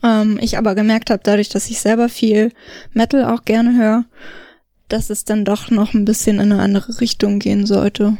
Ähm, 0.02 0.38
ich 0.40 0.58
aber 0.58 0.74
gemerkt 0.74 1.10
habe, 1.10 1.22
dadurch, 1.22 1.48
dass 1.48 1.70
ich 1.70 1.80
selber 1.80 2.08
viel 2.08 2.52
Metal 2.92 3.24
auch 3.24 3.44
gerne 3.44 3.76
höre, 3.76 4.04
dass 4.88 5.10
es 5.10 5.24
dann 5.24 5.44
doch 5.44 5.70
noch 5.70 5.94
ein 5.94 6.04
bisschen 6.04 6.36
in 6.36 6.52
eine 6.52 6.62
andere 6.62 7.00
Richtung 7.00 7.38
gehen 7.38 7.66
sollte, 7.66 8.16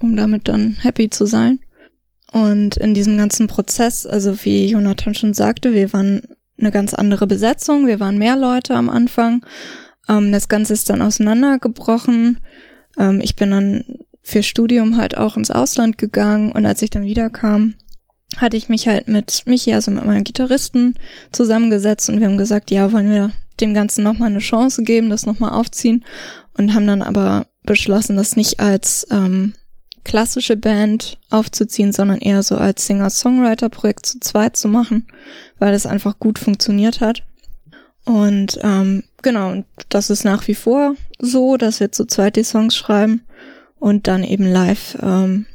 um 0.00 0.16
damit 0.16 0.48
dann 0.48 0.76
happy 0.80 1.08
zu 1.08 1.26
sein. 1.26 1.60
Und 2.32 2.76
in 2.76 2.94
diesem 2.94 3.16
ganzen 3.16 3.46
Prozess, 3.46 4.06
also 4.06 4.44
wie 4.44 4.70
Jonathan 4.70 5.14
schon 5.14 5.34
sagte, 5.34 5.72
wir 5.72 5.92
waren 5.92 6.22
eine 6.58 6.70
ganz 6.70 6.94
andere 6.94 7.26
Besetzung, 7.26 7.86
wir 7.86 8.00
waren 8.00 8.18
mehr 8.18 8.36
Leute 8.36 8.74
am 8.74 8.90
Anfang. 8.90 9.44
Ähm, 10.08 10.30
das 10.32 10.48
Ganze 10.48 10.72
ist 10.72 10.90
dann 10.90 11.02
auseinandergebrochen. 11.02 12.38
Ähm, 12.98 13.20
ich 13.20 13.34
bin 13.36 13.50
dann 13.50 13.84
für 14.30 14.42
Studium 14.42 14.96
halt 14.96 15.16
auch 15.16 15.36
ins 15.36 15.50
Ausland 15.50 15.98
gegangen 15.98 16.52
und 16.52 16.64
als 16.64 16.82
ich 16.82 16.90
dann 16.90 17.02
wiederkam, 17.02 17.74
hatte 18.36 18.56
ich 18.56 18.68
mich 18.68 18.86
halt 18.86 19.08
mit 19.08 19.42
Michi, 19.46 19.74
also 19.74 19.90
mit 19.90 20.06
meinem 20.06 20.24
Gitarristen, 20.24 20.94
zusammengesetzt 21.32 22.08
und 22.08 22.20
wir 22.20 22.28
haben 22.28 22.38
gesagt, 22.38 22.70
ja, 22.70 22.92
wollen 22.92 23.10
wir 23.10 23.32
dem 23.60 23.74
Ganzen 23.74 24.04
nochmal 24.04 24.30
eine 24.30 24.38
Chance 24.38 24.84
geben, 24.84 25.10
das 25.10 25.26
nochmal 25.26 25.50
aufziehen 25.50 26.04
und 26.56 26.74
haben 26.74 26.86
dann 26.86 27.02
aber 27.02 27.46
beschlossen, 27.64 28.16
das 28.16 28.36
nicht 28.36 28.60
als 28.60 29.06
ähm, 29.10 29.54
klassische 30.04 30.56
Band 30.56 31.18
aufzuziehen, 31.28 31.92
sondern 31.92 32.18
eher 32.18 32.42
so 32.42 32.56
als 32.56 32.86
Singer-Songwriter-Projekt 32.86 34.06
zu 34.06 34.20
zweit 34.20 34.56
zu 34.56 34.68
machen, 34.68 35.06
weil 35.58 35.72
das 35.72 35.86
einfach 35.86 36.18
gut 36.18 36.38
funktioniert 36.38 37.00
hat. 37.00 37.22
Und 38.04 38.58
ähm, 38.62 39.04
genau, 39.22 39.62
das 39.90 40.08
ist 40.08 40.24
nach 40.24 40.48
wie 40.48 40.54
vor 40.54 40.94
so, 41.18 41.56
dass 41.58 41.80
wir 41.80 41.92
zu 41.92 42.06
zweit 42.06 42.36
die 42.36 42.44
Songs 42.44 42.74
schreiben 42.74 43.22
und 43.80 44.06
dann 44.06 44.22
eben 44.22 44.44
live 44.44 44.96
ähm, 45.02 45.46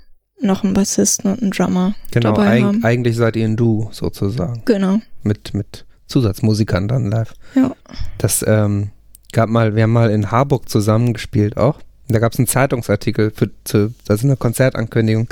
noch 0.41 0.63
einen 0.63 0.73
Bassisten 0.73 1.31
und 1.31 1.41
einen 1.41 1.51
Drummer 1.51 1.95
genau, 2.11 2.33
dabei 2.33 2.47
eig 2.49 2.63
haben. 2.63 2.83
eigentlich 2.83 3.15
seid 3.15 3.37
ihr 3.37 3.45
ein 3.45 3.55
Du 3.55 3.87
sozusagen. 3.91 4.63
Genau. 4.65 4.99
Mit, 5.23 5.53
mit 5.53 5.85
Zusatzmusikern 6.07 6.87
dann 6.87 7.09
live. 7.09 7.33
Ja. 7.55 7.73
Das 8.17 8.43
ähm, 8.45 8.89
gab 9.31 9.49
mal, 9.49 9.75
wir 9.75 9.83
haben 9.83 9.93
mal 9.93 10.11
in 10.11 10.31
Harburg 10.31 10.69
zusammengespielt 10.69 11.55
auch. 11.57 11.79
Da 12.07 12.19
gab 12.19 12.33
es 12.33 12.39
einen 12.39 12.47
Zeitungsartikel 12.47 13.31
für, 13.31 13.49
zu, 13.63 13.93
das 14.05 14.19
ist 14.19 14.25
eine 14.25 14.37
Konzertankündigung. 14.37 15.27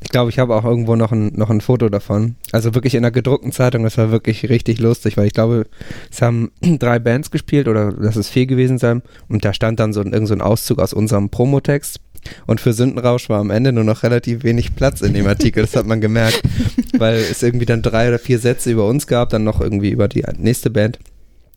Ich 0.00 0.10
glaube, 0.10 0.30
ich 0.30 0.38
habe 0.38 0.54
auch 0.54 0.64
irgendwo 0.64 0.94
noch 0.94 1.10
ein, 1.10 1.32
noch 1.34 1.48
ein 1.48 1.62
Foto 1.62 1.88
davon. 1.88 2.36
Also 2.52 2.74
wirklich 2.74 2.94
in 2.94 3.04
einer 3.04 3.10
gedruckten 3.10 3.50
Zeitung. 3.50 3.82
Das 3.82 3.96
war 3.96 4.10
wirklich 4.10 4.48
richtig 4.48 4.78
lustig, 4.78 5.16
weil 5.16 5.26
ich 5.26 5.32
glaube, 5.32 5.66
es 6.10 6.20
haben 6.20 6.52
drei 6.78 6.98
Bands 6.98 7.30
gespielt 7.30 7.66
oder 7.66 7.92
lass 7.96 8.16
es 8.16 8.28
vier 8.28 8.46
gewesen 8.46 8.78
sein. 8.78 9.02
Und 9.28 9.44
da 9.44 9.54
stand 9.54 9.80
dann 9.80 9.94
so 9.94 10.00
ein, 10.00 10.12
irgend 10.12 10.28
so 10.28 10.34
ein 10.34 10.42
Auszug 10.42 10.78
aus 10.78 10.92
unserem 10.92 11.30
Promotext. 11.30 12.00
Und 12.46 12.60
für 12.60 12.72
Sündenrausch 12.72 13.28
war 13.28 13.40
am 13.40 13.50
Ende 13.50 13.72
nur 13.72 13.84
noch 13.84 14.02
relativ 14.02 14.44
wenig 14.44 14.74
Platz 14.76 15.00
in 15.00 15.14
dem 15.14 15.26
Artikel. 15.26 15.62
Das 15.62 15.76
hat 15.76 15.86
man 15.86 16.00
gemerkt, 16.00 16.42
weil 16.98 17.16
es 17.16 17.42
irgendwie 17.42 17.66
dann 17.66 17.82
drei 17.82 18.08
oder 18.08 18.18
vier 18.18 18.38
Sätze 18.38 18.70
über 18.70 18.86
uns 18.86 19.06
gab, 19.06 19.30
dann 19.30 19.44
noch 19.44 19.60
irgendwie 19.60 19.90
über 19.90 20.08
die 20.08 20.24
nächste 20.36 20.70
Band. 20.70 20.98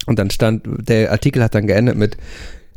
Und 0.06 0.18
dann 0.20 0.30
stand, 0.32 0.64
der 0.88 1.12
Artikel 1.12 1.44
hat 1.44 1.54
dann 1.56 1.68
geendet 1.68 1.96
mit, 1.98 2.18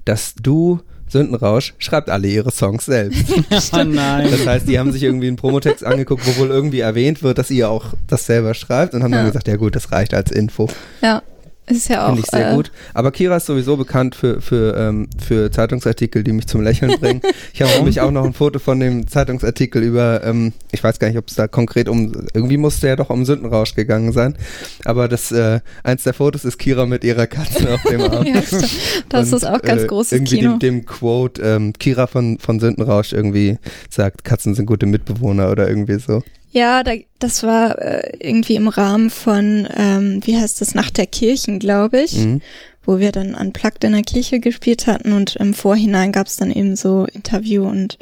dass 0.05 0.35
du 0.35 0.81
Sündenrausch 1.09 1.75
schreibt 1.79 2.11
alle 2.11 2.27
ihre 2.29 2.51
Songs 2.51 2.87
selbst. 2.87 3.25
Oh 3.73 3.85
nein. 3.85 4.29
Das 4.31 4.47
heißt, 4.47 4.69
die 4.69 4.79
haben 4.79 4.91
sich 4.91 5.03
irgendwie 5.03 5.29
einen 5.29 5.37
Promotext 5.37 5.85
angeguckt, 5.85 6.27
wo 6.27 6.41
wohl 6.41 6.49
irgendwie 6.49 6.81
erwähnt 6.81 7.23
wird, 7.23 7.39
dass 7.39 7.51
ihr 7.51 7.69
auch 7.71 7.95
das 8.09 8.27
selber 8.27 8.55
schreibt 8.55 8.95
und 8.95 9.03
haben 9.03 9.13
dann 9.13 9.21
Ja. 9.23 9.27
gesagt, 9.29 9.47
ja 9.49 9.57
gut, 9.57 9.77
das 9.77 9.93
reicht 9.93 10.13
als 10.15 10.31
Info. 10.33 10.69
Ja. 11.03 11.23
Ist 11.67 11.89
ja 11.89 12.05
auch. 12.05 12.09
Finde 12.09 12.21
ich 12.21 12.31
sehr 12.31 12.53
äh, 12.53 12.55
gut. 12.55 12.71
Aber 12.93 13.11
Kira 13.11 13.37
ist 13.37 13.47
sowieso 13.47 13.79
bekannt 13.79 14.15
für, 14.15 14.43
für, 14.43 14.77
ähm, 14.77 15.09
für 15.19 15.51
Zeitungsartikel, 15.51 16.23
die 16.23 16.33
mich 16.33 16.47
zum 16.47 16.63
Lächeln 16.63 16.99
bringen. 17.01 17.23
Ich 17.53 17.63
habe 17.63 17.73
nämlich 17.77 18.01
auch 18.01 18.11
noch 18.11 18.25
ein 18.25 18.33
Foto 18.33 18.59
von 18.59 18.81
dem 18.81 19.07
Zeitungsartikel 19.07 19.83
über, 19.83 20.25
ähm, 20.25 20.53
ich 20.73 20.83
weiß 20.83 20.99
gar 20.99 21.09
nicht, 21.09 21.19
ob 21.19 21.29
es 21.29 21.37
da 21.37 21.47
konkret 21.47 21.89
um, 21.89 22.13
irgendwie 22.35 22.57
musste 22.57 22.89
ja 22.89 22.97
doch 22.97 23.11
um 23.11 23.25
Sündenrausch 23.25 23.75
gegangen 23.75 24.13
sein. 24.13 24.37
Aber 24.85 25.09
das, 25.09 25.31
äh, 25.31 25.61
eins 25.85 26.03
der 26.03 26.15
Fotos 26.15 26.45
ist 26.45 26.59
Kira 26.59 26.87
mit 26.87 27.05
ihrer 27.05 27.27
Katze 27.27 27.75
auf 27.75 27.83
dem 27.83 28.01
Arm. 28.11 28.27
Ja, 28.27 28.43
das 29.09 29.33
Und, 29.33 29.37
ist 29.37 29.45
auch 29.45 29.63
ganz 29.63 29.83
äh, 29.83 29.87
großes 29.87 30.13
irgendwie 30.13 30.39
Kino. 30.39 30.51
Dem, 30.53 30.59
dem 30.59 30.87
Quote, 30.87 31.43
ähm, 31.43 31.73
Kira 31.75 32.07
von, 32.07 32.39
von 32.39 32.61
Sündenrausch 32.61 33.13
irgendwie 33.13 33.59
sagt, 33.89 34.25
Katzen 34.25 34.55
sind 34.55 34.67
gute 34.67 34.87
Mitbewohner 34.87 35.51
oder 35.51 35.69
irgendwie 35.69 35.99
so. 35.99 36.23
Ja, 36.55 36.83
da, 36.85 36.93
das 37.19 37.43
war 37.43 37.79
äh, 37.83 38.17
irgendwie 38.21 38.55
im 38.55 38.69
Rahmen 38.69 39.11
von, 39.11 39.67
ähm, 39.77 40.21
wie 40.25 40.37
heißt 40.39 40.61
das, 40.61 40.75
Nacht 40.75 40.97
der 40.99 41.07
Kirchen, 41.07 41.59
glaube 41.59 42.01
ich, 42.01 42.17
Mhm. 42.25 42.41
wo 42.85 42.99
wir 43.01 43.11
dann 43.13 43.35
unplugged 43.35 43.83
in 43.85 43.93
der 43.93 44.03
Kirche 44.03 44.39
gespielt 44.41 44.87
hatten 44.87 45.13
und 45.13 45.35
im 45.37 45.53
Vorhinein 45.53 46.13
gab 46.13 46.29
es 46.29 46.37
dann 46.37 46.51
eben 46.53 46.77
so 46.77 47.07
Interview 47.13 47.65
und 47.67 47.99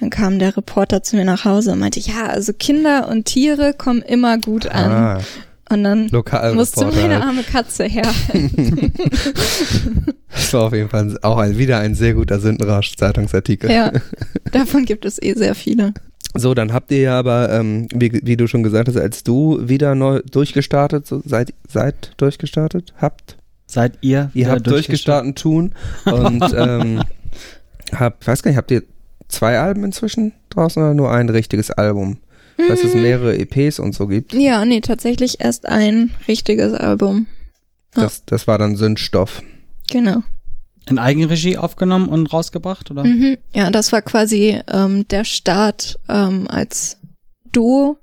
dann 0.00 0.08
kam 0.08 0.38
der 0.38 0.56
Reporter 0.56 1.02
zu 1.02 1.16
mir 1.16 1.26
nach 1.26 1.44
Hause 1.44 1.72
und 1.72 1.78
meinte, 1.80 2.00
ja, 2.00 2.26
also 2.28 2.54
Kinder 2.54 3.06
und 3.08 3.26
Tiere 3.26 3.74
kommen 3.74 4.00
immer 4.00 4.38
gut 4.38 4.64
an. 4.66 4.90
Ah, 4.90 5.20
Und 5.68 5.84
dann 5.84 6.08
Lokalreporter 6.08 6.54
musste 6.54 6.86
meine 6.86 7.22
arme 7.22 7.42
Katze 7.42 7.84
her. 7.84 8.10
Das 10.32 10.52
war 10.54 10.62
auf 10.62 10.72
jeden 10.72 10.88
Fall 10.88 11.18
auch 11.22 11.38
ein, 11.38 11.58
wieder 11.58 11.78
ein 11.78 11.94
sehr 11.94 12.14
guter 12.14 12.38
Sündenrausch-Zeitungsartikel. 12.40 13.70
ja, 13.70 13.92
davon 14.52 14.84
gibt 14.84 15.04
es 15.04 15.20
eh 15.20 15.34
sehr 15.34 15.54
viele. 15.54 15.92
So, 16.34 16.54
dann 16.54 16.72
habt 16.72 16.92
ihr 16.92 17.00
ja 17.00 17.18
aber, 17.18 17.50
ähm, 17.50 17.88
wie, 17.92 18.20
wie 18.24 18.36
du 18.36 18.46
schon 18.46 18.62
gesagt 18.62 18.88
hast, 18.88 18.96
als 18.96 19.24
du 19.24 19.58
wieder 19.68 19.94
neu 19.94 20.20
durchgestartet, 20.30 21.06
so, 21.06 21.22
seid, 21.24 21.52
seid 21.68 22.12
durchgestartet, 22.18 22.94
habt, 22.98 23.36
Seid 23.66 23.98
ihr? 24.00 24.30
ihr 24.34 24.48
habt 24.48 24.66
durchgestartet 24.66 25.38
tun 25.38 25.72
und 26.04 26.42
ähm, 26.56 27.02
habt, 27.92 28.26
weiß 28.26 28.42
gar 28.42 28.50
nicht, 28.50 28.58
habt 28.58 28.70
ihr 28.70 28.82
zwei 29.28 29.58
Alben 29.58 29.84
inzwischen 29.84 30.32
draußen 30.50 30.82
oder 30.82 30.94
nur 30.94 31.10
ein 31.12 31.28
richtiges 31.28 31.70
Album? 31.70 32.18
Dass 32.68 32.84
es 32.84 32.92
mehrere 32.94 33.38
EPs 33.38 33.78
und 33.78 33.94
so 33.94 34.06
gibt. 34.06 34.34
Ja, 34.34 34.66
nee, 34.66 34.82
tatsächlich 34.82 35.40
erst 35.40 35.66
ein 35.66 36.10
richtiges 36.28 36.74
Album. 36.74 37.26
Das, 37.94 38.24
das 38.26 38.46
war 38.46 38.58
dann 38.58 38.76
Sündstoff. 38.76 39.42
Genau. 39.90 40.22
In 40.88 40.98
Eigenregie 40.98 41.56
aufgenommen 41.56 42.08
und 42.08 42.32
rausgebracht, 42.32 42.90
oder? 42.90 43.04
Mhm. 43.04 43.38
Ja, 43.52 43.70
das 43.70 43.92
war 43.92 44.02
quasi 44.02 44.60
ähm, 44.68 45.06
der 45.08 45.24
Start 45.24 45.98
ähm, 46.08 46.48
als 46.48 46.98
Duo. 47.52 47.98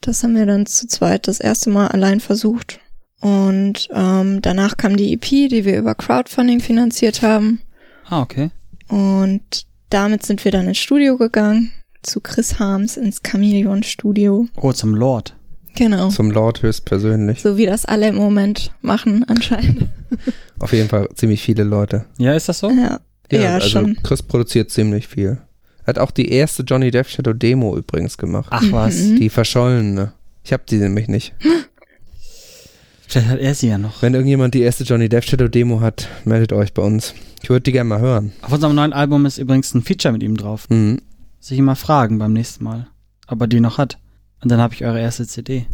Das 0.00 0.22
haben 0.22 0.34
wir 0.34 0.46
dann 0.46 0.66
zu 0.66 0.86
zweit 0.86 1.28
das 1.28 1.40
erste 1.40 1.70
Mal 1.70 1.88
allein 1.88 2.20
versucht. 2.20 2.80
Und 3.20 3.88
ähm, 3.92 4.40
danach 4.42 4.76
kam 4.76 4.96
die 4.96 5.12
EP, 5.12 5.24
die 5.24 5.64
wir 5.64 5.78
über 5.78 5.94
Crowdfunding 5.94 6.60
finanziert 6.60 7.22
haben. 7.22 7.60
Ah, 8.06 8.22
okay. 8.22 8.50
Und 8.88 9.66
damit 9.90 10.24
sind 10.24 10.44
wir 10.44 10.52
dann 10.52 10.68
ins 10.68 10.78
Studio 10.78 11.16
gegangen, 11.16 11.72
zu 12.02 12.20
Chris 12.20 12.58
Harms 12.58 12.96
ins 12.96 13.22
Chameleon 13.22 13.82
Studio. 13.82 14.46
Oh, 14.56 14.72
zum 14.72 14.94
Lord. 14.94 15.36
Genau. 15.76 16.08
Zum 16.10 16.30
Lord 16.30 16.62
höchstpersönlich. 16.62 17.42
So 17.42 17.56
wie 17.56 17.66
das 17.66 17.84
alle 17.84 18.08
im 18.08 18.16
Moment 18.16 18.72
machen, 18.82 19.24
anscheinend. 19.28 19.86
Auf 20.58 20.72
jeden 20.72 20.88
Fall 20.88 21.08
ziemlich 21.14 21.42
viele 21.42 21.64
Leute. 21.64 22.04
Ja, 22.18 22.34
ist 22.34 22.48
das 22.48 22.58
so? 22.58 22.70
Ja, 22.70 23.00
ja, 23.30 23.54
also 23.54 23.68
schon. 23.68 23.96
Chris 24.02 24.22
produziert 24.22 24.70
ziemlich 24.70 25.08
viel. 25.08 25.38
Hat 25.86 25.98
auch 25.98 26.10
die 26.10 26.30
erste 26.30 26.62
Johnny 26.62 26.90
Depp 26.90 27.08
Shadow 27.08 27.32
Demo 27.32 27.76
übrigens 27.76 28.18
gemacht. 28.18 28.48
Ach 28.50 28.64
was. 28.70 28.98
Mhm. 28.98 29.20
Die 29.20 29.30
verschollene. 29.30 30.12
Ich 30.44 30.52
hab 30.52 30.66
die 30.66 30.76
nämlich 30.76 31.08
nicht. 31.08 31.34
Vielleicht 33.06 33.28
hat 33.28 33.40
er 33.40 33.54
sie 33.54 33.68
ja 33.68 33.78
noch. 33.78 34.02
Wenn 34.02 34.14
irgendjemand 34.14 34.54
die 34.54 34.60
erste 34.60 34.84
Johnny 34.84 35.08
Depp 35.08 35.24
Shadow 35.24 35.48
Demo 35.48 35.80
hat, 35.80 36.08
meldet 36.24 36.52
euch 36.52 36.72
bei 36.72 36.82
uns. 36.82 37.14
Ich 37.42 37.50
würde 37.50 37.62
die 37.62 37.72
gerne 37.72 37.88
mal 37.88 38.00
hören. 38.00 38.32
Auf 38.42 38.52
unserem 38.52 38.74
neuen 38.74 38.92
Album 38.92 39.26
ist 39.26 39.38
übrigens 39.38 39.74
ein 39.74 39.82
Feature 39.82 40.12
mit 40.12 40.22
ihm 40.22 40.36
drauf. 40.36 40.68
Mhm. 40.68 41.00
Sich 41.40 41.58
immer 41.58 41.74
fragen 41.74 42.18
beim 42.18 42.34
nächsten 42.34 42.62
Mal, 42.62 42.86
ob 43.26 43.40
er 43.40 43.46
die 43.46 43.60
noch 43.60 43.78
hat. 43.78 43.98
Und 44.42 44.50
dann 44.50 44.60
habe 44.60 44.74
ich 44.74 44.84
eure 44.84 45.00
erste 45.00 45.26
CD. 45.26 45.66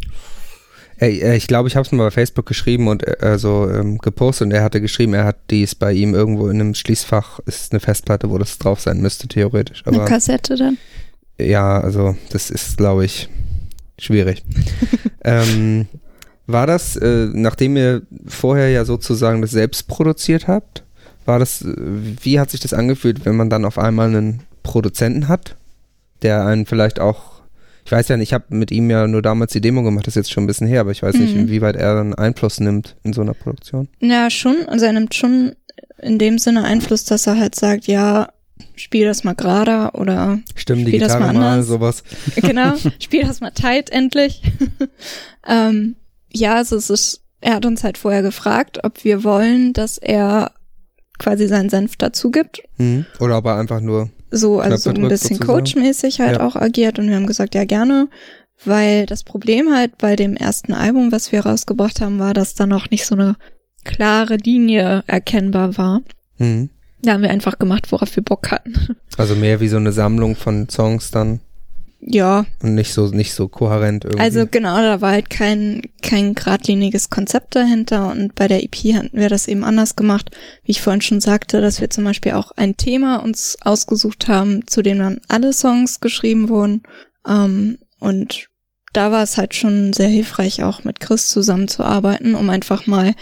Ey, 0.97 1.19
äh, 1.21 1.35
ich 1.35 1.47
glaube, 1.47 1.69
ich 1.69 1.75
habe 1.75 1.85
es 1.85 1.91
mal 1.91 2.05
bei 2.05 2.11
Facebook 2.11 2.45
geschrieben 2.45 2.87
und 2.87 3.07
äh, 3.07 3.17
also 3.21 3.69
ähm, 3.69 3.99
gepostet 3.99 4.47
und 4.47 4.51
er 4.51 4.63
hatte 4.63 4.81
geschrieben, 4.81 5.13
er 5.13 5.25
hat 5.25 5.37
dies 5.51 5.75
bei 5.75 5.93
ihm 5.93 6.15
irgendwo 6.15 6.47
in 6.49 6.59
einem 6.59 6.73
Schließfach 6.73 7.39
ist 7.45 7.71
eine 7.71 7.79
Festplatte, 7.79 8.29
wo 8.29 8.37
das 8.37 8.57
drauf 8.57 8.79
sein 8.81 8.99
müsste 8.99 9.27
theoretisch. 9.27 9.85
Eine 9.85 9.97
Aber 9.97 10.05
Kassette 10.05 10.55
dann. 10.55 10.77
ja, 11.37 11.79
also 11.79 12.17
das 12.31 12.49
ist, 12.49 12.77
glaube 12.77 13.05
ich, 13.05 13.29
schwierig. 13.99 14.43
ähm, 15.23 15.87
war 16.47 16.65
das, 16.65 16.95
äh, 16.95 17.27
nachdem 17.31 17.77
ihr 17.77 18.01
vorher 18.25 18.69
ja 18.69 18.85
sozusagen 18.85 19.41
das 19.41 19.51
selbst 19.51 19.87
produziert 19.87 20.47
habt, 20.47 20.83
war 21.25 21.39
das, 21.39 21.61
äh, 21.61 21.75
wie 21.77 22.39
hat 22.39 22.49
sich 22.49 22.61
das 22.61 22.73
angefühlt, 22.73 23.25
wenn 23.25 23.35
man 23.35 23.49
dann 23.49 23.65
auf 23.65 23.77
einmal 23.77 24.07
einen 24.07 24.41
Produzenten 24.63 25.27
hat, 25.27 25.55
der 26.23 26.45
einen 26.45 26.65
vielleicht 26.65 26.99
auch, 26.99 27.36
ich 27.87 27.91
weiß 27.93 28.09
ja 28.09 28.17
nicht, 28.17 28.29
ich 28.29 28.33
habe 28.33 28.43
mit 28.49 28.69
ihm 28.69 28.89
ja 28.89 29.07
nur 29.07 29.21
damals 29.21 29.53
die 29.53 29.61
Demo 29.61 29.81
gemacht, 29.81 30.05
das 30.07 30.11
ist 30.11 30.15
jetzt 30.27 30.31
schon 30.33 30.43
ein 30.43 30.47
bisschen 30.47 30.67
her, 30.67 30.81
aber 30.81 30.91
ich 30.91 31.01
weiß 31.03 31.15
nicht, 31.15 31.33
Mhm. 31.33 31.43
inwieweit 31.43 31.77
er 31.77 31.95
dann 31.95 32.13
Einfluss 32.13 32.59
nimmt 32.59 32.97
in 33.03 33.13
so 33.13 33.21
einer 33.21 33.33
Produktion. 33.33 33.87
Ja, 34.01 34.29
schon. 34.29 34.57
Also 34.67 34.83
er 34.85 34.91
nimmt 34.91 35.15
schon 35.15 35.55
in 36.01 36.19
dem 36.19 36.37
Sinne 36.37 36.65
Einfluss, 36.65 37.05
dass 37.05 37.25
er 37.27 37.39
halt 37.39 37.55
sagt, 37.55 37.87
ja, 37.87 38.27
spiel 38.75 39.05
das 39.05 39.23
mal 39.23 39.35
gerade 39.35 39.91
oder 39.97 40.39
Stimmen 40.53 40.83
die 40.83 40.91
Spiel 40.91 40.99
das 40.99 41.13
Gitarre 41.13 41.33
mal 41.33 41.39
mal, 41.39 41.51
anders. 41.53 41.67
sowas. 41.67 42.03
genau, 42.35 42.73
spiel 42.99 43.21
das 43.23 43.39
mal 43.39 43.51
tight 43.51 43.89
endlich. 43.89 44.41
ähm, 45.47 45.95
ja, 46.33 46.55
also 46.55 46.75
es 46.75 46.89
ist, 46.89 47.21
er 47.39 47.55
hat 47.55 47.65
uns 47.65 47.85
halt 47.85 47.97
vorher 47.97 48.21
gefragt, 48.21 48.79
ob 48.83 49.05
wir 49.05 49.23
wollen, 49.23 49.71
dass 49.71 49.97
er 49.97 50.51
quasi 51.19 51.47
seinen 51.47 51.69
Senf 51.69 51.95
dazu 51.95 52.31
gibt. 52.31 52.61
Mhm. 52.77 53.05
Oder 53.21 53.35
aber 53.35 53.55
einfach 53.55 53.79
nur, 53.79 54.09
So, 54.31 54.59
also 54.59 54.75
so 54.77 54.89
ein 54.89 55.07
bisschen 55.07 55.37
sozusagen. 55.37 55.59
coachmäßig 55.59 56.19
halt 56.19 56.37
Ja. 56.37 56.45
auch 56.45 56.55
agiert 56.55 56.99
und 56.99 57.07
wir 57.09 57.15
haben 57.15 57.27
gesagt, 57.27 57.55
ja 57.55 57.65
gerne. 57.65 58.07
Weil 58.65 59.05
das 59.05 59.23
Problem 59.23 59.73
halt 59.73 59.97
bei 59.99 60.15
dem 60.15 60.35
ersten 60.35 60.73
Album, 60.73 61.11
was 61.11 61.31
wir 61.31 61.45
rausgebracht 61.45 62.01
haben, 62.01 62.17
war, 62.19 62.33
dass 62.33 62.55
da 62.55 62.65
noch 62.65 62.89
nicht 62.89 63.05
so 63.05 63.13
eine 63.15 63.35
klare 63.83 64.35
Linie 64.37 65.03
erkennbar 65.07 65.77
war. 65.77 66.01
mhm. 66.37 66.69
Da 67.03 67.13
haben 67.13 67.21
wir 67.21 67.29
einfach 67.29 67.59
gemacht, 67.59 67.91
worauf 67.91 68.15
wir 68.15 68.23
Bock 68.23 68.49
hatten. 68.49 68.73
also 69.17 69.35
mehr 69.35 69.59
wie 69.59 69.67
so 69.67 69.77
eine 69.77 69.91
Sammlung 69.91 70.35
von 70.35 70.67
Songs 70.67 71.11
dann 71.11 71.39
Ja, 71.99 72.45
und 72.61 72.75
nicht 72.75 72.93
so, 72.93 73.07
nicht 73.07 73.33
so 73.33 73.47
kohärent 73.47 74.05
irgendwie. 74.05 74.21
also 74.21 74.45
genau, 74.45 74.77
da 74.77 75.01
war 75.01 75.11
halt 75.11 75.31
kein, 75.31 75.81
kein 76.03 76.35
geradliniges 76.35 77.09
Konzept 77.09 77.55
dahinter 77.55 78.11
und 78.11 78.35
bei 78.35 78.47
der 78.47 78.63
EP 78.63 78.75
hatten 78.93 79.17
wir 79.17 79.29
das 79.29 79.47
eben 79.47 79.63
anders 79.63 79.95
gemacht, 79.95 80.29
wie 80.63 80.71
ich 80.71 80.81
vorhin 80.81 81.01
schon 81.01 81.21
sagte, 81.21 81.59
dass 81.59 81.81
wir 81.81 81.89
zum 81.89 82.03
Beispiel 82.03 82.33
auch 82.33 82.51
ein 82.55 82.77
Thema 82.77 83.17
uns 83.17 83.57
ausgesucht 83.61 84.27
haben, 84.27 84.67
zu 84.67 84.83
dem 84.83 84.99
dann 84.99 85.21
alle 85.27 85.53
Songs 85.53 85.99
geschrieben 85.99 86.49
wurden. 86.49 86.83
Ähm, 87.27 87.79
und 87.99 88.47
da 88.93 89.11
war 89.11 89.23
es 89.23 89.37
halt 89.37 89.55
schon 89.55 89.91
sehr 89.91 90.07
hilfreich, 90.07 90.63
auch 90.63 90.83
mit 90.83 90.99
Chris 90.99 91.29
zusammenzuarbeiten, 91.29 92.35
um 92.35 92.49
einfach 92.51 92.85
mal 92.85 93.15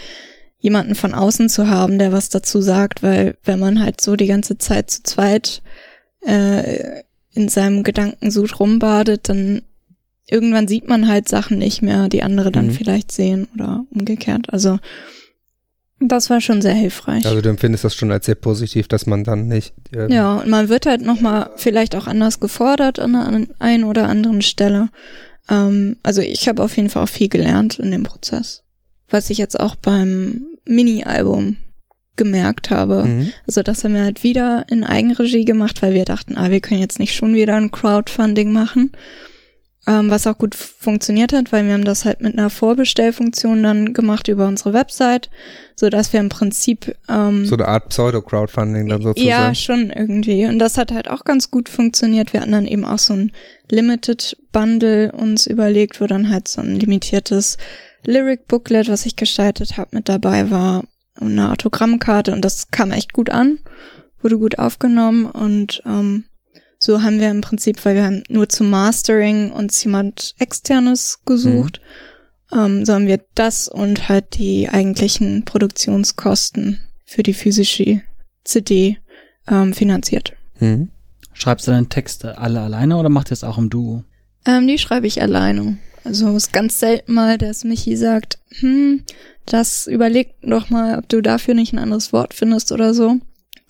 jemanden 0.58 0.94
von 0.94 1.14
außen 1.14 1.48
zu 1.48 1.68
haben, 1.68 1.98
der 1.98 2.12
was 2.12 2.28
dazu 2.28 2.60
sagt, 2.60 3.02
weil 3.02 3.38
wenn 3.44 3.58
man 3.58 3.82
halt 3.82 4.00
so 4.00 4.16
die 4.16 4.26
ganze 4.26 4.58
Zeit 4.58 4.90
zu 4.90 5.02
zweit 5.02 5.62
äh, 6.20 7.02
in 7.36 7.48
seinem 7.48 7.82
Gedankensud 7.82 8.58
rumbadet, 8.58 9.28
dann 9.28 9.62
irgendwann 10.28 10.66
sieht 10.68 10.88
man 10.88 11.06
halt 11.06 11.28
Sachen 11.28 11.58
nicht 11.58 11.82
mehr, 11.82 12.08
die 12.08 12.22
andere 12.22 12.50
dann 12.50 12.66
Mhm. 12.68 12.70
vielleicht 12.72 13.12
sehen 13.12 13.46
oder 13.54 13.84
umgekehrt. 13.90 14.52
Also 14.52 14.78
das 16.00 16.28
war 16.28 16.40
schon 16.40 16.60
sehr 16.60 16.74
hilfreich. 16.74 17.24
Also 17.26 17.40
du 17.40 17.48
empfindest 17.48 17.84
das 17.84 17.94
schon 17.94 18.10
als 18.12 18.26
sehr 18.26 18.34
positiv, 18.34 18.86
dass 18.88 19.06
man 19.06 19.24
dann 19.24 19.48
nicht. 19.48 19.72
ähm, 19.94 20.10
Ja, 20.10 20.34
und 20.36 20.48
man 20.50 20.68
wird 20.68 20.84
halt 20.86 21.00
nochmal 21.02 21.50
vielleicht 21.56 21.94
auch 21.96 22.06
anders 22.06 22.38
gefordert 22.40 22.98
an 22.98 23.14
einer 23.14 23.46
einen 23.60 23.84
oder 23.84 24.08
anderen 24.08 24.42
Stelle. 24.42 24.88
Ähm, 25.48 25.96
also 26.02 26.20
ich 26.20 26.48
habe 26.48 26.62
auf 26.62 26.76
jeden 26.76 26.90
Fall 26.90 27.04
auch 27.04 27.08
viel 27.08 27.28
gelernt 27.28 27.78
in 27.78 27.90
dem 27.92 28.02
Prozess. 28.02 28.62
Was 29.08 29.30
ich 29.30 29.38
jetzt 29.38 29.58
auch 29.58 29.76
beim 29.76 30.44
Mini-Album 30.66 31.56
gemerkt 32.16 32.70
habe. 32.70 33.04
Mhm. 33.04 33.32
Also 33.46 33.62
das 33.62 33.84
haben 33.84 33.94
wir 33.94 34.02
halt 34.02 34.22
wieder 34.22 34.64
in 34.68 34.84
Eigenregie 34.84 35.44
gemacht, 35.44 35.82
weil 35.82 35.94
wir 35.94 36.04
dachten, 36.04 36.36
ah, 36.36 36.50
wir 36.50 36.60
können 36.60 36.80
jetzt 36.80 36.98
nicht 36.98 37.14
schon 37.14 37.34
wieder 37.34 37.54
ein 37.56 37.70
Crowdfunding 37.70 38.52
machen. 38.52 38.92
Ähm, 39.88 40.10
was 40.10 40.26
auch 40.26 40.36
gut 40.36 40.56
funktioniert 40.56 41.32
hat, 41.32 41.52
weil 41.52 41.64
wir 41.64 41.72
haben 41.72 41.84
das 41.84 42.04
halt 42.04 42.20
mit 42.20 42.36
einer 42.36 42.50
Vorbestellfunktion 42.50 43.62
dann 43.62 43.94
gemacht 43.94 44.26
über 44.26 44.48
unsere 44.48 44.72
Website, 44.72 45.30
so 45.76 45.88
dass 45.90 46.12
wir 46.12 46.18
im 46.18 46.28
Prinzip 46.28 46.96
ähm, 47.08 47.46
So 47.46 47.54
eine 47.54 47.68
Art 47.68 47.90
Pseudo-Crowdfunding 47.90 48.88
dann 48.88 49.02
sozusagen. 49.02 49.28
ja, 49.28 49.54
schon 49.54 49.90
irgendwie. 49.90 50.46
Und 50.46 50.58
das 50.58 50.76
hat 50.76 50.90
halt 50.90 51.08
auch 51.08 51.22
ganz 51.22 51.52
gut 51.52 51.68
funktioniert. 51.68 52.32
Wir 52.32 52.40
hatten 52.40 52.50
dann 52.50 52.66
eben 52.66 52.84
auch 52.84 52.98
so 52.98 53.14
ein 53.14 53.30
Limited 53.70 54.36
Bundle 54.50 55.12
uns 55.12 55.46
überlegt, 55.46 56.00
wo 56.00 56.08
dann 56.08 56.30
halt 56.30 56.48
so 56.48 56.62
ein 56.62 56.80
limitiertes 56.80 57.56
Lyric 58.04 58.48
Booklet, 58.48 58.88
was 58.88 59.06
ich 59.06 59.14
gestaltet 59.14 59.76
habe, 59.76 59.90
mit 59.92 60.08
dabei 60.08 60.50
war 60.50 60.82
eine 61.20 61.50
Autogrammkarte 61.50 62.32
und 62.32 62.44
das 62.44 62.70
kam 62.70 62.90
echt 62.90 63.12
gut 63.12 63.30
an, 63.30 63.58
wurde 64.22 64.38
gut 64.38 64.58
aufgenommen 64.58 65.26
und 65.26 65.82
ähm, 65.86 66.24
so 66.78 67.02
haben 67.02 67.20
wir 67.20 67.30
im 67.30 67.40
Prinzip, 67.40 67.84
weil 67.84 67.94
wir 67.94 68.04
haben 68.04 68.22
nur 68.28 68.48
zum 68.48 68.70
Mastering 68.70 69.50
uns 69.50 69.82
jemand 69.82 70.34
externes 70.38 71.20
gesucht, 71.24 71.80
ähm, 72.52 72.84
so 72.84 72.94
haben 72.94 73.06
wir 73.06 73.20
das 73.34 73.68
und 73.68 74.08
halt 74.08 74.38
die 74.38 74.68
eigentlichen 74.68 75.44
Produktionskosten 75.44 76.80
für 77.04 77.22
die 77.22 77.34
physische 77.34 78.02
CD 78.44 78.98
ähm, 79.48 79.72
finanziert. 79.72 80.34
Mhm. 80.60 80.90
Schreibst 81.32 81.66
du 81.66 81.72
deine 81.72 81.88
Texte 81.88 82.38
alle 82.38 82.60
alleine 82.60 82.96
oder 82.96 83.08
macht 83.08 83.30
ihr 83.30 83.34
es 83.34 83.44
auch 83.44 83.58
im 83.58 83.68
Duo? 83.68 84.04
Ähm, 84.46 84.66
die 84.66 84.78
schreibe 84.78 85.06
ich 85.06 85.20
alleine. 85.20 85.78
Also 86.06 86.28
es 86.30 86.44
ist 86.44 86.52
ganz 86.52 86.78
selten 86.78 87.12
mal, 87.12 87.36
dass 87.36 87.64
Michi 87.64 87.96
sagt, 87.96 88.38
hm, 88.60 89.02
das 89.44 89.86
überleg 89.88 90.34
doch 90.42 90.70
mal, 90.70 90.98
ob 90.98 91.08
du 91.08 91.20
dafür 91.20 91.54
nicht 91.54 91.72
ein 91.72 91.80
anderes 91.80 92.12
Wort 92.12 92.32
findest 92.32 92.70
oder 92.70 92.94
so. 92.94 93.16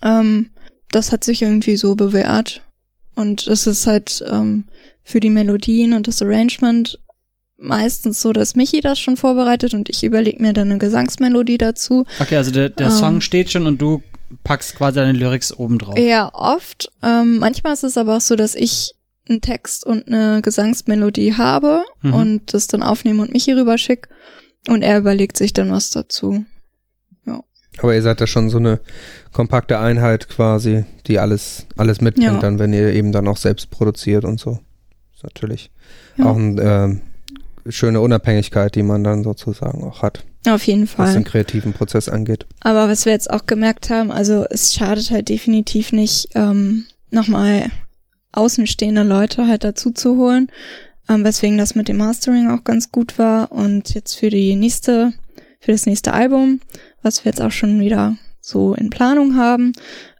Ähm, 0.02 0.50
das 0.90 1.12
hat 1.12 1.24
sich 1.24 1.42
irgendwie 1.42 1.76
so 1.76 1.94
bewährt. 1.94 2.62
Und 3.14 3.46
es 3.46 3.66
ist 3.66 3.86
halt 3.86 4.22
ähm, 4.30 4.64
für 5.02 5.20
die 5.20 5.30
Melodien 5.30 5.94
und 5.94 6.06
das 6.08 6.20
Arrangement 6.20 6.98
meistens 7.56 8.20
so, 8.20 8.34
dass 8.34 8.54
Michi 8.54 8.82
das 8.82 8.98
schon 8.98 9.16
vorbereitet 9.16 9.72
und 9.72 9.88
ich 9.88 10.04
überlege 10.04 10.42
mir 10.42 10.52
dann 10.52 10.70
eine 10.70 10.78
Gesangsmelodie 10.78 11.56
dazu. 11.56 12.04
Okay, 12.20 12.36
also 12.36 12.50
der, 12.50 12.68
der 12.68 12.88
Ähm. 12.88 12.92
Song 12.92 13.20
steht 13.22 13.50
schon 13.50 13.66
und 13.66 13.80
du 13.80 14.02
packst 14.44 14.76
quasi 14.76 14.96
deine 14.96 15.16
Lyrics 15.16 15.56
oben 15.56 15.78
drauf. 15.78 15.98
Ja, 15.98 16.30
oft. 16.34 16.92
Ähm, 17.02 17.38
manchmal 17.38 17.72
ist 17.72 17.84
es 17.84 17.96
aber 17.96 18.18
auch 18.18 18.20
so, 18.20 18.36
dass 18.36 18.54
ich 18.54 18.95
einen 19.28 19.40
Text 19.40 19.84
und 19.86 20.06
eine 20.06 20.40
Gesangsmelodie 20.42 21.34
habe 21.34 21.82
Mhm. 22.02 22.14
und 22.14 22.54
das 22.54 22.66
dann 22.66 22.82
aufnehme 22.82 23.22
und 23.22 23.32
Michi 23.32 23.52
rüberschick 23.52 24.08
und 24.68 24.82
er 24.82 24.98
überlegt 24.98 25.36
sich 25.36 25.52
dann 25.52 25.70
was 25.70 25.90
dazu. 25.90 26.44
Aber 27.78 27.94
ihr 27.94 28.00
seid 28.00 28.22
da 28.22 28.26
schon 28.26 28.48
so 28.48 28.56
eine 28.56 28.80
kompakte 29.32 29.78
Einheit 29.78 30.30
quasi, 30.30 30.86
die 31.06 31.18
alles, 31.18 31.66
alles 31.76 32.00
mitbringt, 32.00 32.32
Ja. 32.32 32.38
dann, 32.40 32.58
wenn 32.58 32.72
ihr 32.72 32.88
eben 32.94 33.12
dann 33.12 33.28
auch 33.28 33.36
selbst 33.36 33.70
produziert 33.70 34.24
und 34.24 34.40
so. 34.40 34.60
Ist 35.14 35.24
natürlich 35.24 35.70
Ja. 36.16 36.24
auch 36.24 36.36
eine 36.36 36.62
ähm, 36.62 37.00
schöne 37.68 38.00
Unabhängigkeit, 38.00 38.74
die 38.76 38.82
man 38.82 39.04
dann 39.04 39.24
sozusagen 39.24 39.84
auch 39.84 40.00
hat, 40.00 40.24
Auf 40.48 40.62
jeden 40.66 40.84
was 40.84 40.90
Fall. 40.92 41.12
den 41.12 41.24
kreativen 41.24 41.74
Prozess 41.74 42.08
angeht. 42.08 42.46
Aber 42.60 42.88
was 42.88 43.04
wir 43.04 43.12
jetzt 43.12 43.28
auch 43.28 43.44
gemerkt 43.44 43.90
haben, 43.90 44.10
also 44.10 44.46
es 44.48 44.72
schadet 44.72 45.10
halt 45.10 45.28
definitiv 45.28 45.92
nicht, 45.92 46.28
ähm, 46.34 46.86
nochmal 47.10 47.70
außenstehende 48.36 49.02
Leute 49.02 49.46
halt 49.46 49.64
dazu 49.64 49.90
zu 49.90 50.16
holen, 50.16 50.50
ähm, 51.08 51.24
weswegen 51.24 51.58
das 51.58 51.74
mit 51.74 51.88
dem 51.88 51.98
Mastering 51.98 52.50
auch 52.50 52.64
ganz 52.64 52.92
gut 52.92 53.18
war. 53.18 53.52
Und 53.52 53.94
jetzt 53.94 54.14
für 54.14 54.30
die 54.30 54.56
nächste, 54.56 55.12
für 55.60 55.72
das 55.72 55.86
nächste 55.86 56.12
Album, 56.12 56.60
was 57.02 57.24
wir 57.24 57.30
jetzt 57.30 57.42
auch 57.42 57.52
schon 57.52 57.80
wieder 57.80 58.16
so 58.40 58.74
in 58.74 58.90
Planung 58.90 59.36
haben, 59.36 59.72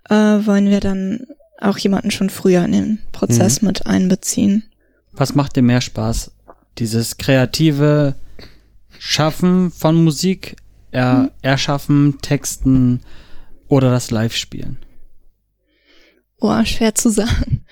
äh, 0.08 0.14
wollen 0.14 0.70
wir 0.70 0.80
dann 0.80 1.26
auch 1.60 1.78
jemanden 1.78 2.10
schon 2.10 2.30
früher 2.30 2.64
in 2.64 2.72
den 2.72 2.98
Prozess 3.12 3.62
mit 3.62 3.86
einbeziehen. 3.86 4.64
Was 5.12 5.34
macht 5.34 5.56
dir 5.56 5.62
mehr 5.62 5.80
Spaß? 5.80 6.32
Dieses 6.78 7.16
kreative 7.16 8.14
Schaffen 8.98 9.70
von 9.70 10.04
Musik, 10.04 10.56
er, 10.90 11.30
Erschaffen, 11.42 12.18
Texten 12.20 13.00
oder 13.68 13.90
das 13.90 14.10
Live-Spielen? 14.10 14.78
Oh, 16.38 16.64
schwer 16.64 16.94
zu 16.94 17.10
sagen. 17.10 17.64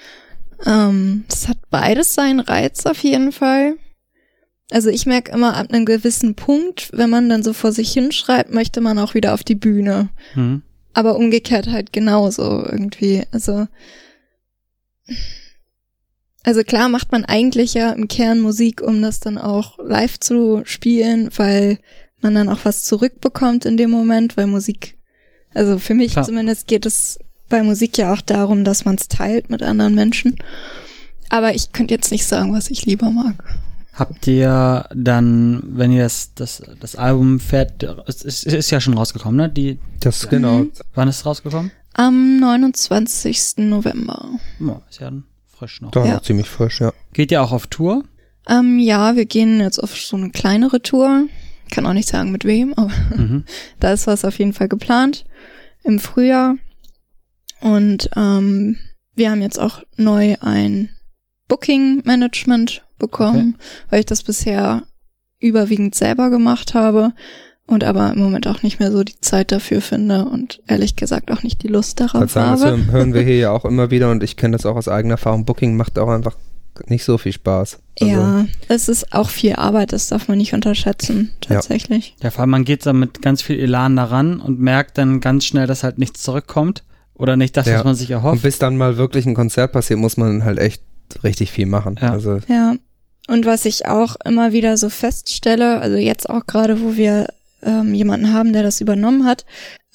Ähm, 0.64 1.24
das 1.28 1.48
hat 1.48 1.58
beides 1.70 2.14
seinen 2.14 2.40
Reiz 2.40 2.86
auf 2.86 3.02
jeden 3.02 3.32
Fall. 3.32 3.76
Also 4.70 4.88
ich 4.88 5.06
merke 5.06 5.32
immer 5.32 5.56
ab 5.56 5.70
einem 5.70 5.84
gewissen 5.84 6.34
Punkt, 6.34 6.90
wenn 6.92 7.10
man 7.10 7.28
dann 7.28 7.42
so 7.42 7.52
vor 7.52 7.72
sich 7.72 7.92
hinschreibt, 7.92 8.52
möchte 8.52 8.80
man 8.80 8.98
auch 8.98 9.14
wieder 9.14 9.34
auf 9.34 9.44
die 9.44 9.54
Bühne. 9.54 10.08
Hm? 10.32 10.62
Aber 10.94 11.16
umgekehrt 11.16 11.68
halt 11.68 11.92
genauso 11.92 12.64
irgendwie. 12.64 13.24
Also, 13.30 13.66
also 16.42 16.62
klar 16.62 16.88
macht 16.88 17.12
man 17.12 17.24
eigentlich 17.24 17.74
ja 17.74 17.92
im 17.92 18.08
Kern 18.08 18.40
Musik, 18.40 18.80
um 18.80 19.02
das 19.02 19.20
dann 19.20 19.38
auch 19.38 19.78
live 19.78 20.18
zu 20.18 20.62
spielen, 20.64 21.28
weil 21.36 21.78
man 22.20 22.34
dann 22.34 22.48
auch 22.48 22.60
was 22.64 22.84
zurückbekommt 22.84 23.66
in 23.66 23.76
dem 23.76 23.90
Moment, 23.90 24.36
weil 24.36 24.46
Musik, 24.46 24.96
also 25.52 25.78
für 25.78 25.94
mich 25.94 26.12
Klar. 26.12 26.24
zumindest 26.24 26.66
geht 26.66 26.86
es 26.86 27.18
bei 27.48 27.62
Musik 27.62 27.98
ja 27.98 28.12
auch 28.12 28.20
darum, 28.20 28.64
dass 28.64 28.84
man 28.84 28.94
es 28.96 29.08
teilt 29.08 29.50
mit 29.50 29.62
anderen 29.62 29.94
Menschen. 29.94 30.36
Aber 31.30 31.54
ich 31.54 31.72
könnte 31.72 31.94
jetzt 31.94 32.10
nicht 32.10 32.26
sagen, 32.26 32.52
was 32.52 32.70
ich 32.70 32.86
lieber 32.86 33.10
mag. 33.10 33.34
Habt 33.94 34.26
ihr 34.26 34.86
dann, 34.94 35.62
wenn 35.66 35.92
ihr 35.92 36.02
das, 36.02 36.32
das, 36.34 36.62
das 36.80 36.96
Album 36.96 37.38
fährt, 37.38 37.82
es 38.06 38.22
ist, 38.22 38.44
ist 38.46 38.70
ja 38.70 38.80
schon 38.80 38.94
rausgekommen, 38.94 39.36
ne? 39.36 39.48
Die, 39.48 39.78
Das 40.00 40.28
genau. 40.28 40.58
Mhm. 40.58 40.72
wann 40.94 41.08
ist 41.08 41.18
es 41.18 41.26
rausgekommen? 41.26 41.70
Am 41.92 42.40
29. 42.40 43.58
November. 43.58 44.30
Oh, 44.60 44.78
ist 44.90 44.98
ja 45.00 45.12
frisch 45.56 45.80
noch. 45.80 45.92
Doch 45.92 46.04
Ja. 46.04 46.14
noch 46.14 46.22
ziemlich 46.22 46.48
frisch, 46.48 46.80
ja. 46.80 46.92
Geht 47.12 47.30
ihr 47.30 47.40
auch 47.40 47.52
auf 47.52 47.68
Tour? 47.68 48.02
Ähm, 48.48 48.80
ja, 48.80 49.14
wir 49.14 49.26
gehen 49.26 49.60
jetzt 49.60 49.78
auf 49.78 49.96
so 49.96 50.16
eine 50.16 50.30
kleinere 50.30 50.82
Tour. 50.82 51.26
Kann 51.70 51.86
auch 51.86 51.92
nicht 51.92 52.08
sagen 52.08 52.32
mit 52.32 52.44
wem, 52.44 52.74
aber 52.74 52.90
Mhm. 53.16 53.44
da 53.80 53.92
ist 53.92 54.08
was 54.08 54.24
auf 54.24 54.38
jeden 54.40 54.52
Fall 54.54 54.68
geplant 54.68 55.24
im 55.84 56.00
Frühjahr. 56.00 56.56
Und 57.60 58.10
ähm, 58.16 58.76
wir 59.14 59.30
haben 59.30 59.42
jetzt 59.42 59.58
auch 59.60 59.82
neu 59.96 60.34
ein 60.40 60.90
Booking-Management 61.48 62.84
bekommen, 62.98 63.56
weil 63.90 64.00
ich 64.00 64.06
das 64.06 64.22
bisher 64.22 64.82
überwiegend 65.40 65.94
selber 65.94 66.30
gemacht 66.30 66.74
habe 66.74 67.12
und 67.66 67.84
aber 67.84 68.12
im 68.12 68.18
Moment 68.20 68.46
auch 68.46 68.62
nicht 68.62 68.78
mehr 68.78 68.92
so 68.92 69.02
die 69.04 69.20
Zeit 69.20 69.52
dafür 69.52 69.80
finde 69.80 70.24
und 70.26 70.62
ehrlich 70.66 70.96
gesagt 70.96 71.30
auch 71.30 71.42
nicht 71.42 71.62
die 71.62 71.68
Lust 71.68 72.00
darauf 72.00 72.30
sagen, 72.30 72.52
das 72.52 72.60
habe. 72.62 72.70
hören- 72.70 72.90
hören 72.92 73.14
wir 73.14 73.22
hier 73.24 73.36
ja 73.36 73.50
auch 73.50 73.64
immer 73.64 73.90
wieder 73.90 74.10
und 74.10 74.22
ich 74.22 74.36
kenne 74.36 74.56
das 74.56 74.66
auch 74.66 74.76
aus 74.76 74.88
eigener 74.88 75.14
Erfahrung. 75.14 75.44
Booking 75.44 75.76
macht 75.76 75.98
auch 75.98 76.08
einfach 76.08 76.36
nicht 76.88 77.04
so 77.04 77.18
viel 77.18 77.32
Spaß. 77.32 77.78
Also, 78.00 78.12
Ja, 78.12 78.46
es 78.68 78.88
ist 78.88 79.12
auch 79.12 79.28
viel 79.28 79.54
Arbeit, 79.54 79.92
das 79.92 80.08
darf 80.08 80.28
man 80.28 80.38
nicht 80.38 80.54
unterschätzen, 80.54 81.30
Ja. 81.48 81.54
tatsächlich. 81.56 82.16
Ja, 82.22 82.30
vor 82.30 82.40
allem 82.42 82.50
man 82.50 82.64
geht 82.64 82.84
da 82.84 82.92
mit 82.92 83.22
ganz 83.22 83.42
viel 83.42 83.58
Elan 83.60 83.96
daran 83.96 84.40
und 84.40 84.58
merkt 84.60 84.98
dann 84.98 85.20
ganz 85.20 85.44
schnell, 85.44 85.66
dass 85.66 85.84
halt 85.84 85.98
nichts 85.98 86.22
zurückkommt 86.22 86.84
oder 87.16 87.36
nicht 87.36 87.56
das, 87.56 87.66
Ja. 87.66 87.76
was 87.78 87.84
man 87.84 87.94
sich 87.94 88.08
Und 88.08 88.14
erhofft. 88.16 88.42
bis 88.42 88.58
dann 88.58 88.76
mal 88.76 88.96
wirklich 88.96 89.26
ein 89.26 89.34
Konzert 89.34 89.72
passiert, 89.72 89.98
muss 89.98 90.16
man 90.16 90.44
halt 90.44 90.58
echt 90.58 90.82
richtig 91.22 91.52
viel 91.52 91.66
machen. 91.66 91.98
Ja. 92.00 92.10
Also 92.12 92.38
Ja. 92.48 92.74
Und 93.28 93.46
was 93.46 93.64
ich 93.64 93.86
auch 93.86 94.16
immer 94.24 94.52
wieder 94.52 94.76
so 94.76 94.90
feststelle, 94.90 95.80
also 95.80 95.96
jetzt 95.96 96.28
auch 96.28 96.46
gerade, 96.46 96.80
wo 96.82 96.94
wir 96.96 97.28
ähm, 97.62 97.94
jemanden 97.94 98.32
haben, 98.34 98.52
der 98.52 98.62
das 98.62 98.80
übernommen 98.82 99.24
hat, 99.24 99.46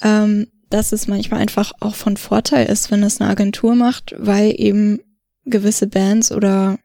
ähm, 0.01 0.47
dass 0.71 0.91
es 0.91 1.07
manchmal 1.07 1.39
einfach 1.41 1.71
auch 1.79 1.93
von 1.95 2.17
Vorteil 2.17 2.65
ist, 2.67 2.89
wenn 2.91 3.03
es 3.03 3.21
eine 3.21 3.29
Agentur 3.29 3.75
macht, 3.75 4.15
weil 4.17 4.53
eben 4.57 4.99
gewisse 5.45 5.87
Bands 5.87 6.31
oder 6.31 6.77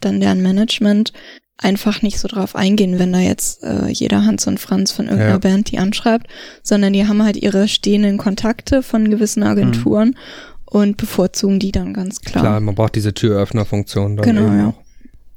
dann 0.00 0.20
deren 0.20 0.42
Management 0.42 1.12
einfach 1.56 2.02
nicht 2.02 2.20
so 2.20 2.28
drauf 2.28 2.54
eingehen, 2.54 2.98
wenn 2.98 3.12
da 3.12 3.18
jetzt 3.18 3.64
äh, 3.64 3.88
jeder 3.88 4.24
Hans 4.24 4.46
und 4.46 4.60
Franz 4.60 4.92
von 4.92 5.06
irgendeiner 5.06 5.32
Ja. 5.32 5.38
Band 5.38 5.70
die 5.70 5.78
anschreibt, 5.78 6.28
sondern 6.62 6.92
die 6.92 7.06
haben 7.06 7.22
halt 7.22 7.36
ihre 7.36 7.66
stehenden 7.66 8.16
Kontakte 8.16 8.82
von 8.82 9.10
gewissen 9.10 9.42
Agenturen 9.42 10.16
und 10.66 10.96
bevorzugen 10.96 11.58
die 11.58 11.72
dann 11.72 11.94
ganz 11.94 12.20
klar. 12.20 12.44
klar, 12.44 12.60
man 12.60 12.74
braucht 12.74 12.94
diese 12.94 13.12
Türöffnerfunktion 13.12 14.16
dann 14.16 14.24
Genau, 14.24 14.46
eben 14.46 14.58
ja. 14.58 14.66
auch. 14.68 14.74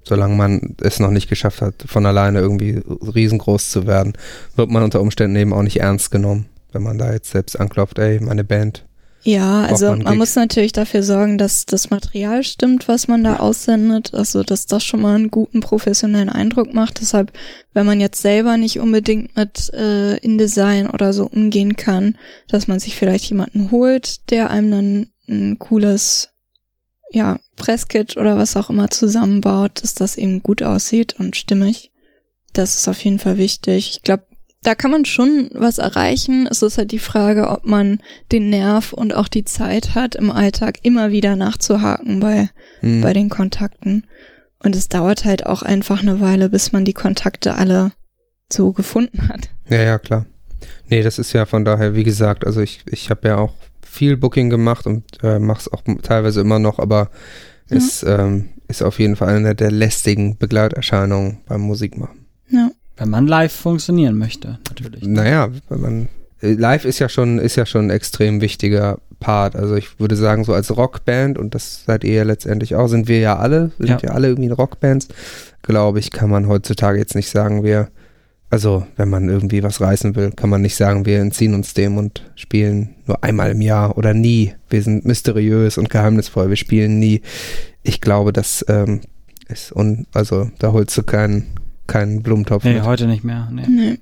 Solange 0.03 0.35
man 0.35 0.75
es 0.81 0.99
noch 0.99 1.11
nicht 1.11 1.29
geschafft 1.29 1.61
hat, 1.61 1.75
von 1.85 2.05
alleine 2.05 2.39
irgendwie 2.39 2.81
riesengroß 2.87 3.69
zu 3.69 3.85
werden, 3.87 4.13
wird 4.55 4.69
man 4.69 4.83
unter 4.83 4.99
Umständen 4.99 5.35
eben 5.35 5.53
auch 5.53 5.61
nicht 5.61 5.79
ernst 5.79 6.11
genommen, 6.11 6.47
wenn 6.71 6.83
man 6.83 6.97
da 6.97 7.13
jetzt 7.13 7.31
selbst 7.31 7.59
anklopft, 7.59 7.99
ey, 7.99 8.19
meine 8.19 8.43
Band. 8.43 8.85
Ja, 9.23 9.63
also 9.63 9.87
man 9.87 9.99
man 9.99 10.17
muss 10.17 10.35
natürlich 10.35 10.71
dafür 10.71 11.03
sorgen, 11.03 11.37
dass 11.37 11.65
das 11.65 11.89
Material 11.89 12.43
stimmt, 12.43 12.87
was 12.87 13.07
man 13.07 13.23
da 13.23 13.37
aussendet, 13.37 14.13
also 14.13 14.43
dass 14.43 14.65
das 14.65 14.83
schon 14.83 15.01
mal 15.01 15.15
einen 15.15 15.29
guten 15.29 15.59
professionellen 15.59 16.29
Eindruck 16.29 16.73
macht. 16.73 17.01
Deshalb, 17.01 17.31
wenn 17.73 17.85
man 17.85 17.99
jetzt 17.99 18.21
selber 18.21 18.57
nicht 18.57 18.79
unbedingt 18.79 19.35
mit 19.35 19.71
äh, 19.73 20.17
InDesign 20.17 20.89
oder 20.89 21.13
so 21.13 21.27
umgehen 21.27 21.75
kann, 21.75 22.17
dass 22.47 22.67
man 22.67 22.79
sich 22.79 22.95
vielleicht 22.95 23.25
jemanden 23.25 23.69
holt, 23.69 24.31
der 24.31 24.49
einem 24.49 24.71
dann 24.71 25.07
ein 25.29 25.59
cooles 25.59 26.29
ja, 27.11 27.39
Presskit 27.57 28.17
oder 28.17 28.37
was 28.37 28.55
auch 28.55 28.69
immer 28.69 28.89
zusammenbaut, 28.89 29.83
dass 29.83 29.93
das 29.93 30.17
eben 30.17 30.41
gut 30.41 30.63
aussieht 30.63 31.15
und 31.19 31.35
stimmig. 31.35 31.91
Das 32.53 32.75
ist 32.75 32.87
auf 32.87 33.03
jeden 33.03 33.19
Fall 33.19 33.37
wichtig. 33.37 33.91
Ich 33.95 34.01
glaube, 34.01 34.23
da 34.63 34.75
kann 34.75 34.91
man 34.91 35.05
schon 35.05 35.49
was 35.53 35.79
erreichen. 35.79 36.47
Es 36.49 36.61
ist 36.61 36.77
halt 36.77 36.91
die 36.91 36.99
Frage, 36.99 37.49
ob 37.49 37.65
man 37.65 37.99
den 38.31 38.49
Nerv 38.49 38.93
und 38.93 39.13
auch 39.15 39.27
die 39.27 39.43
Zeit 39.43 39.95
hat, 39.95 40.15
im 40.15 40.29
Alltag 40.31 40.79
immer 40.83 41.11
wieder 41.11 41.35
nachzuhaken 41.35 42.19
bei, 42.19 42.49
Hm. 42.81 43.01
bei 43.01 43.13
den 43.13 43.29
Kontakten. 43.29 44.05
Und 44.63 44.75
es 44.75 44.87
dauert 44.87 45.25
halt 45.25 45.47
auch 45.47 45.63
einfach 45.63 46.01
eine 46.01 46.21
Weile, 46.21 46.49
bis 46.49 46.71
man 46.71 46.85
die 46.85 46.93
Kontakte 46.93 47.55
alle 47.55 47.91
so 48.53 48.71
gefunden 48.71 49.27
hat. 49.29 49.49
Ja, 49.67 49.81
ja, 49.81 49.97
klar. 49.97 50.27
Nee, 50.87 51.01
das 51.01 51.17
ist 51.17 51.33
ja 51.33 51.47
von 51.47 51.65
daher, 51.65 51.95
wie 51.95 52.03
gesagt, 52.03 52.45
also 52.45 52.61
ich, 52.61 52.83
ich 52.85 53.09
habe 53.09 53.27
ja 53.29 53.37
auch 53.37 53.55
viel 53.81 54.15
Booking 54.17 54.51
gemacht 54.51 54.85
und 54.85 55.03
äh, 55.23 55.39
mache 55.39 55.61
es 55.61 55.73
auch 55.73 55.81
teilweise 56.03 56.41
immer 56.41 56.59
noch, 56.59 56.77
aber 56.77 57.09
Ja. 57.69 57.77
es 57.77 58.03
ähm, 58.03 58.49
ist 58.67 58.83
auf 58.83 58.99
jeden 58.99 59.15
Fall 59.15 59.29
eine 59.35 59.55
der 59.55 59.71
lästigen 59.71 60.37
Begleiterscheinungen 60.37 61.39
beim 61.47 61.61
Musikmachen. 61.61 62.27
Ja. 62.49 62.69
Wenn 62.97 63.09
man 63.09 63.27
live 63.27 63.53
funktionieren 63.53 64.17
möchte, 64.17 64.59
natürlich. 64.69 65.03
Naja, 65.03 65.49
wenn 65.69 65.81
man 65.81 66.09
äh, 66.41 66.53
live 66.53 66.85
ist 66.85 66.99
ja 66.99 67.09
schon 67.09 67.39
ist 67.39 67.55
ja 67.55 67.65
schon 67.65 67.87
ein 67.87 67.89
extrem 67.89 68.41
wichtiger 68.41 68.99
Part. 69.19 69.55
Also 69.55 69.75
ich 69.75 69.99
würde 69.99 70.15
sagen, 70.15 70.43
so 70.43 70.53
als 70.53 70.75
Rockband, 70.75 71.37
und 71.37 71.55
das 71.55 71.85
seid 71.85 72.03
ihr 72.03 72.13
ja 72.15 72.23
letztendlich 72.23 72.75
auch, 72.75 72.87
sind 72.87 73.07
wir 73.07 73.19
ja 73.19 73.37
alle, 73.37 73.71
sind 73.77 73.89
Ja. 73.89 73.99
ja 74.01 74.09
alle 74.11 74.27
irgendwie 74.29 74.49
Rockbands, 74.49 75.07
glaube 75.61 75.99
ich, 75.99 76.11
kann 76.11 76.29
man 76.29 76.47
heutzutage 76.47 76.97
jetzt 76.97 77.15
nicht 77.15 77.29
sagen, 77.29 77.63
wir, 77.63 77.89
also 78.49 78.85
wenn 78.97 79.09
man 79.09 79.29
irgendwie 79.29 79.63
was 79.63 79.79
reißen 79.79 80.15
will, 80.15 80.31
kann 80.31 80.49
man 80.49 80.61
nicht 80.61 80.75
sagen, 80.75 81.05
wir 81.05 81.19
entziehen 81.19 81.53
uns 81.53 81.73
dem 81.75 81.97
und 81.97 82.23
spielen 82.35 82.95
nur 83.05 83.23
einmal 83.23 83.51
im 83.51 83.61
Jahr 83.61 83.97
oder 83.97 84.13
nie. 84.13 84.53
Wir 84.69 84.81
sind 84.81 85.05
mysteriös 85.05 85.77
und 85.77 85.89
geheimnisvoll, 85.89 86.49
wir 86.49 86.57
spielen 86.57 86.99
nie. 86.99 87.21
Ich 87.83 88.01
glaube, 88.01 88.33
das 88.33 88.65
ähm, 88.67 89.01
ist 89.47 89.71
un, 89.71 90.07
also 90.13 90.49
da 90.59 90.71
holst 90.71 90.97
du 90.97 91.03
keinen 91.03 91.45
keinen 91.87 92.21
Blumentopf 92.23 92.63
Nee, 92.63 92.75
mit. 92.75 92.83
heute 92.83 93.07
nicht 93.07 93.23
mehr. 93.23 93.49
Nee. 93.51 93.65
Nee. 93.67 93.99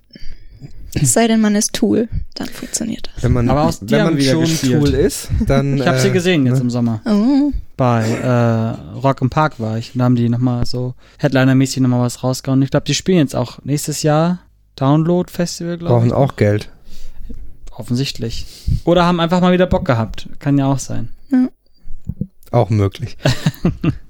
Es 0.95 1.13
sei 1.13 1.27
denn, 1.27 1.39
man 1.39 1.55
ist 1.55 1.73
Tool, 1.73 2.09
dann 2.33 2.47
funktioniert 2.47 3.11
das. 3.13 3.23
Wenn 3.23 3.31
man, 3.33 3.47
Aber 3.47 3.65
aus 3.65 3.79
wenn 3.81 3.99
haben 3.99 4.05
man 4.13 4.17
wieder 4.17 4.31
schon 4.31 4.41
gespielt. 4.41 4.79
Tool 4.85 4.93
ist, 4.95 5.29
dann. 5.45 5.77
Ich 5.77 5.85
habe 5.85 5.99
sie 5.99 6.07
äh, 6.07 6.11
gesehen 6.11 6.45
jetzt 6.47 6.55
ne? 6.55 6.61
im 6.61 6.69
Sommer. 6.71 7.01
Oh, 7.05 7.51
Bei 7.77 8.03
äh, 8.07 8.97
Rock 8.97 9.21
im 9.21 9.29
Park 9.29 9.59
war 9.59 9.77
ich. 9.77 9.93
Und 9.93 9.99
da 9.99 10.05
haben 10.05 10.15
die 10.15 10.29
nochmal 10.29 10.65
so 10.65 10.95
Headliner-mäßig 11.19 11.81
nochmal 11.81 12.01
was 12.01 12.23
rausgehauen. 12.23 12.61
Ich 12.63 12.71
glaube, 12.71 12.85
die 12.85 12.95
spielen 12.95 13.19
jetzt 13.19 13.35
auch 13.35 13.59
nächstes 13.63 14.01
Jahr 14.01 14.39
Download-Festival, 14.77 15.77
glaube 15.77 15.93
Brauchen 15.93 16.07
ich. 16.07 16.13
auch 16.13 16.35
Geld. 16.37 16.69
Offensichtlich. 17.71 18.47
Oder 18.83 19.05
haben 19.05 19.19
einfach 19.19 19.41
mal 19.41 19.53
wieder 19.53 19.67
Bock 19.67 19.85
gehabt. 19.85 20.27
Kann 20.39 20.57
ja 20.57 20.65
auch 20.65 20.79
sein. 20.79 21.09
Auch 22.51 22.71
möglich. 22.71 23.15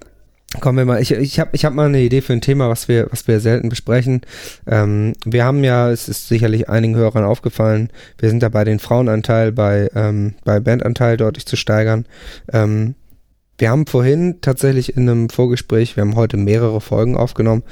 Kommen 0.59 0.77
wir 0.77 0.85
mal, 0.85 1.01
ich, 1.01 1.11
ich 1.11 1.39
habe 1.39 1.51
ich 1.53 1.65
hab 1.65 1.73
mal 1.73 1.87
eine 1.87 2.01
Idee 2.01 2.21
für 2.21 2.33
ein 2.33 2.41
Thema, 2.41 2.69
was 2.69 2.87
wir, 2.87 3.07
was 3.11 3.27
wir 3.27 3.39
selten 3.39 3.69
besprechen. 3.69 4.21
Ähm, 4.67 5.13
wir 5.25 5.45
haben 5.45 5.63
ja, 5.63 5.89
es 5.91 6.09
ist 6.09 6.27
sicherlich 6.27 6.69
einigen 6.69 6.95
Hörern 6.95 7.23
aufgefallen, 7.23 7.89
wir 8.17 8.29
sind 8.29 8.41
dabei, 8.41 8.63
den 8.63 8.79
Frauenanteil 8.79 9.51
bei, 9.51 9.89
ähm, 9.95 10.35
bei 10.43 10.59
Bandanteil 10.59 11.17
deutlich 11.17 11.45
zu 11.45 11.55
steigern. 11.55 12.05
Ähm, 12.51 12.95
wir 13.57 13.69
haben 13.69 13.87
vorhin 13.87 14.39
tatsächlich 14.41 14.95
in 14.95 15.09
einem 15.09 15.29
Vorgespräch, 15.29 15.95
wir 15.95 16.01
haben 16.01 16.15
heute 16.15 16.37
mehrere 16.37 16.81
Folgen 16.81 17.15
aufgenommen, 17.15 17.63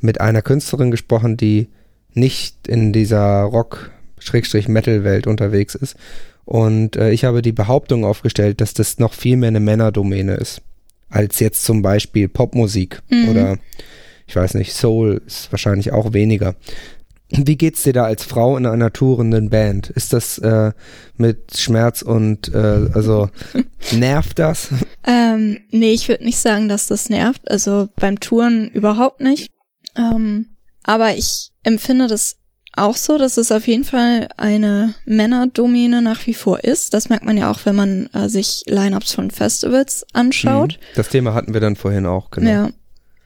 mit 0.00 0.20
einer 0.20 0.42
Künstlerin 0.42 0.90
gesprochen, 0.90 1.36
die 1.36 1.68
nicht 2.12 2.68
in 2.68 2.92
dieser 2.92 3.42
Rock-Metal-Welt 3.42 5.26
unterwegs 5.26 5.74
ist. 5.74 5.96
Und 6.44 6.96
äh, 6.96 7.10
ich 7.10 7.24
habe 7.24 7.42
die 7.42 7.52
Behauptung 7.52 8.04
aufgestellt, 8.04 8.60
dass 8.60 8.74
das 8.74 8.98
noch 8.98 9.12
viel 9.12 9.36
mehr 9.36 9.48
eine 9.48 9.60
Männerdomäne 9.60 10.34
ist 10.34 10.62
als 11.14 11.40
jetzt 11.40 11.64
zum 11.64 11.80
Beispiel 11.82 12.28
Popmusik 12.28 13.00
mhm. 13.08 13.28
oder 13.28 13.58
ich 14.26 14.36
weiß 14.36 14.54
nicht, 14.54 14.72
Soul 14.72 15.22
ist 15.26 15.52
wahrscheinlich 15.52 15.92
auch 15.92 16.12
weniger. 16.12 16.54
Wie 17.30 17.56
geht's 17.56 17.82
dir 17.82 17.92
da 17.92 18.04
als 18.04 18.24
Frau 18.24 18.56
in 18.56 18.66
einer 18.66 18.92
tourenden 18.92 19.50
Band? 19.50 19.90
Ist 19.90 20.12
das 20.12 20.38
äh, 20.38 20.72
mit 21.16 21.56
Schmerz 21.56 22.02
und 22.02 22.52
äh, 22.52 22.88
also 22.92 23.28
nervt 23.92 24.38
das? 24.38 24.68
Ähm, 25.06 25.58
nee, 25.70 25.92
ich 25.92 26.08
würde 26.08 26.24
nicht 26.24 26.38
sagen, 26.38 26.68
dass 26.68 26.86
das 26.86 27.08
nervt. 27.08 27.50
Also 27.50 27.88
beim 27.96 28.20
Touren 28.20 28.70
überhaupt 28.70 29.20
nicht. 29.20 29.50
Ähm, 29.96 30.56
aber 30.82 31.16
ich 31.16 31.50
empfinde 31.62 32.06
das 32.06 32.36
auch 32.76 32.96
so, 32.96 33.18
dass 33.18 33.36
es 33.36 33.52
auf 33.52 33.66
jeden 33.66 33.84
Fall 33.84 34.28
eine 34.36 34.94
Männerdomäne 35.04 36.02
nach 36.02 36.26
wie 36.26 36.34
vor 36.34 36.64
ist. 36.64 36.94
Das 36.94 37.08
merkt 37.08 37.24
man 37.24 37.36
ja 37.36 37.50
auch, 37.50 37.60
wenn 37.64 37.76
man 37.76 38.08
äh, 38.12 38.28
sich 38.28 38.62
Lineups 38.66 39.14
von 39.14 39.30
Festivals 39.30 40.04
anschaut. 40.12 40.78
Mhm. 40.80 40.96
Das 40.96 41.08
Thema 41.08 41.34
hatten 41.34 41.54
wir 41.54 41.60
dann 41.60 41.76
vorhin 41.76 42.06
auch, 42.06 42.30
genau. 42.30 42.50
Ja. 42.50 42.70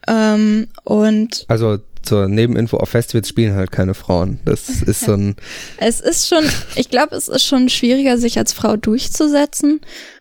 Ähm, 0.06 0.68
und 0.84 1.44
also 1.48 1.78
zur 2.02 2.28
Nebeninfo, 2.28 2.76
auf 2.78 2.90
Festivals 2.90 3.28
spielen 3.28 3.54
halt 3.54 3.70
keine 3.72 3.94
Frauen. 3.94 4.40
Das 4.44 4.68
ist 4.68 5.00
so 5.00 5.12
ein. 5.12 5.36
es 5.78 6.00
ist 6.00 6.28
schon, 6.28 6.44
ich 6.76 6.90
glaube, 6.90 7.16
es 7.16 7.28
ist 7.28 7.44
schon 7.44 7.68
schwieriger, 7.68 8.18
sich 8.18 8.38
als 8.38 8.52
Frau 8.52 8.76
durchzusetzen. 8.76 9.80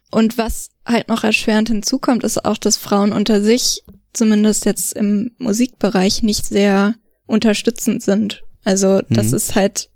Und 0.10 0.38
was 0.38 0.70
halt 0.86 1.10
noch 1.10 1.24
erschwerend 1.24 1.70
hinzukommt, 1.70 2.24
ist 2.24 2.46
auch, 2.46 2.58
dass 2.58 2.78
Frauen 2.78 3.12
unter 3.12 3.42
sich, 3.42 3.84
zumindest 4.14 4.66
jetzt 4.66 4.94
im 4.94 5.32
Musikbereich, 5.38 6.24
nicht 6.24 6.46
sehr 6.46 6.96
unterstützend 7.26 8.02
sind 8.02 8.44
also 8.68 9.02
das 9.10 9.28
mhm. 9.28 9.38
ist 9.38 9.56
halt, 9.56 9.90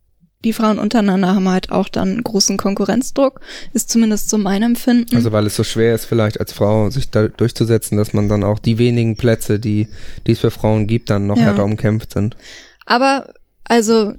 die 0.45 0.53
Frauen 0.53 0.79
untereinander 0.79 1.35
haben 1.35 1.49
halt 1.49 1.73
auch 1.73 1.89
dann 1.89 2.23
großen 2.23 2.55
Konkurrenzdruck, 2.55 3.41
ist 3.73 3.89
zumindest 3.89 4.29
so 4.29 4.37
mein 4.37 4.63
Empfinden. 4.63 5.13
Also 5.13 5.33
weil 5.33 5.45
es 5.45 5.57
so 5.57 5.65
schwer 5.65 5.93
ist 5.93 6.05
vielleicht 6.05 6.39
als 6.39 6.53
Frau 6.53 6.89
sich 6.89 7.09
da 7.09 7.27
durchzusetzen, 7.27 7.97
dass 7.97 8.13
man 8.13 8.29
dann 8.29 8.45
auch 8.45 8.59
die 8.59 8.77
wenigen 8.77 9.17
Plätze, 9.17 9.59
die, 9.59 9.89
die 10.25 10.31
es 10.31 10.39
für 10.39 10.51
Frauen 10.51 10.87
gibt, 10.87 11.09
dann 11.09 11.27
noch 11.27 11.35
ja. 11.35 11.43
härter 11.43 11.65
umkämpft 11.65 12.13
sind. 12.13 12.37
Aber 12.85 13.33
also 13.65 14.13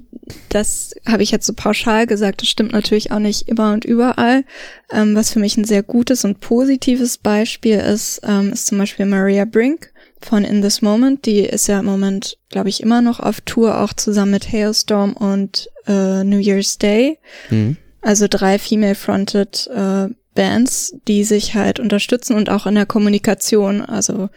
das 0.50 0.94
habe 1.06 1.22
ich 1.22 1.30
jetzt 1.30 1.46
so 1.46 1.54
pauschal 1.54 2.06
gesagt, 2.06 2.42
das 2.42 2.48
stimmt 2.48 2.72
natürlich 2.72 3.10
auch 3.10 3.20
nicht 3.20 3.48
immer 3.48 3.72
und 3.72 3.86
überall. 3.86 4.44
Ähm, 4.92 5.14
was 5.14 5.32
für 5.32 5.38
mich 5.38 5.56
ein 5.56 5.64
sehr 5.64 5.82
gutes 5.82 6.26
und 6.26 6.40
positives 6.40 7.16
Beispiel 7.16 7.78
ist, 7.78 8.20
ähm, 8.22 8.52
ist 8.52 8.66
zum 8.66 8.76
Beispiel 8.76 9.06
Maria 9.06 9.46
Brink 9.46 9.91
von 10.24 10.44
In 10.44 10.62
This 10.62 10.82
Moment. 10.82 11.26
Die 11.26 11.40
ist 11.40 11.66
ja 11.66 11.80
im 11.80 11.86
Moment, 11.86 12.38
glaube 12.48 12.68
ich, 12.68 12.82
immer 12.82 13.02
noch 13.02 13.20
auf 13.20 13.40
Tour, 13.40 13.80
auch 13.80 13.92
zusammen 13.92 14.32
mit 14.32 14.50
Hailstorm 14.50 15.14
und 15.14 15.68
äh, 15.86 16.24
New 16.24 16.38
Year's 16.38 16.78
Day. 16.78 17.18
Mhm. 17.50 17.76
Also 18.00 18.26
drei 18.28 18.58
female-fronted 18.58 19.70
äh, 19.72 20.08
Bands, 20.34 20.96
die 21.06 21.24
sich 21.24 21.54
halt 21.54 21.78
unterstützen 21.78 22.36
und 22.36 22.50
auch 22.50 22.66
in 22.66 22.74
der 22.74 22.86
Kommunikation, 22.86 23.82
also 23.82 24.28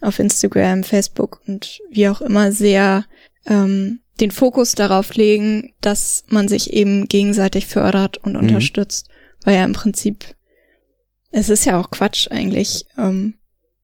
auf 0.00 0.18
Instagram, 0.18 0.84
Facebook 0.84 1.40
und 1.46 1.80
wie 1.90 2.08
auch 2.08 2.20
immer 2.20 2.52
sehr 2.52 3.04
ähm, 3.46 4.00
den 4.20 4.30
Fokus 4.30 4.72
darauf 4.72 5.14
legen, 5.14 5.74
dass 5.80 6.24
man 6.28 6.48
sich 6.48 6.72
eben 6.72 7.06
gegenseitig 7.06 7.66
fördert 7.66 8.18
und 8.18 8.32
mhm. 8.32 8.40
unterstützt. 8.40 9.08
Weil 9.44 9.56
ja 9.56 9.64
im 9.64 9.72
Prinzip, 9.72 10.24
es 11.30 11.48
ist 11.48 11.64
ja 11.64 11.78
auch 11.78 11.90
Quatsch 11.90 12.28
eigentlich, 12.30 12.86
ähm, 12.98 13.34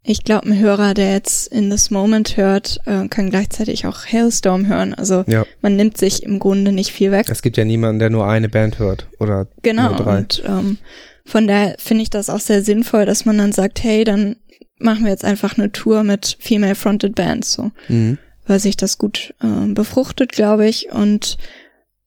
ich 0.05 0.25
glaube, 0.25 0.49
ein 0.49 0.59
Hörer, 0.59 0.95
der 0.95 1.13
jetzt 1.13 1.47
in 1.47 1.71
this 1.71 1.91
moment 1.91 2.37
hört, 2.37 2.81
äh, 2.87 3.07
kann 3.09 3.31
gleichzeitig 3.31 3.87
auch 3.87 4.05
Hailstorm 4.05 4.67
hören. 4.67 4.95
Also 4.95 5.25
ja. 5.29 5.45
man 5.61 5.77
nimmt 5.77 5.97
sich 5.97 6.25
im 6.25 6.41
Grunde 6.41 6.73
nicht 6.73 6.91
viel 6.93 7.13
weg. 7.13 7.27
Es 7.31 7.43
gibt 7.43 7.57
ja 7.57 7.65
niemanden, 7.65 8.01
der 8.01 8.11
nur 8.11 8.27
eine 8.27 8.49
Band 8.49 8.81
hört 8.81 9.07
oder 9.21 9.47
genau, 9.63 9.91
nur 9.91 9.97
drei. 9.97 10.19
Und 10.19 10.43
ähm, 10.45 10.79
von 11.25 11.47
daher 11.47 11.77
finde 11.79 12.03
ich 12.03 12.11
das 12.11 12.31
auch 12.31 12.41
sehr 12.41 12.63
sinnvoll, 12.63 13.07
dass 13.07 13.25
man 13.25 13.39
dann 13.39 13.53
sagt, 13.53 13.83
hey, 13.85 14.03
dann 14.03 14.37
machen 14.79 15.05
wir 15.05 15.13
jetzt 15.13 15.25
einfach 15.25 15.57
eine 15.57 15.71
Tour 15.71 16.03
mit 16.03 16.37
female-fronted 16.41 17.15
Bands, 17.15 17.53
so, 17.53 17.71
mhm. 17.87 18.19
weil 18.47 18.59
sich 18.59 18.77
das 18.77 18.99
gut 18.99 19.35
äh, 19.41 19.73
befruchtet, 19.73 20.33
glaube 20.33 20.67
ich. 20.67 20.91
Und 20.91 21.37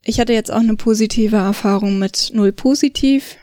ich 0.03 0.19
hatte 0.19 0.33
jetzt 0.33 0.51
auch 0.51 0.59
eine 0.59 0.75
positive 0.75 1.37
Erfahrung 1.37 1.97
mit 1.97 2.31
Null 2.33 2.51
Positiv. 2.51 3.37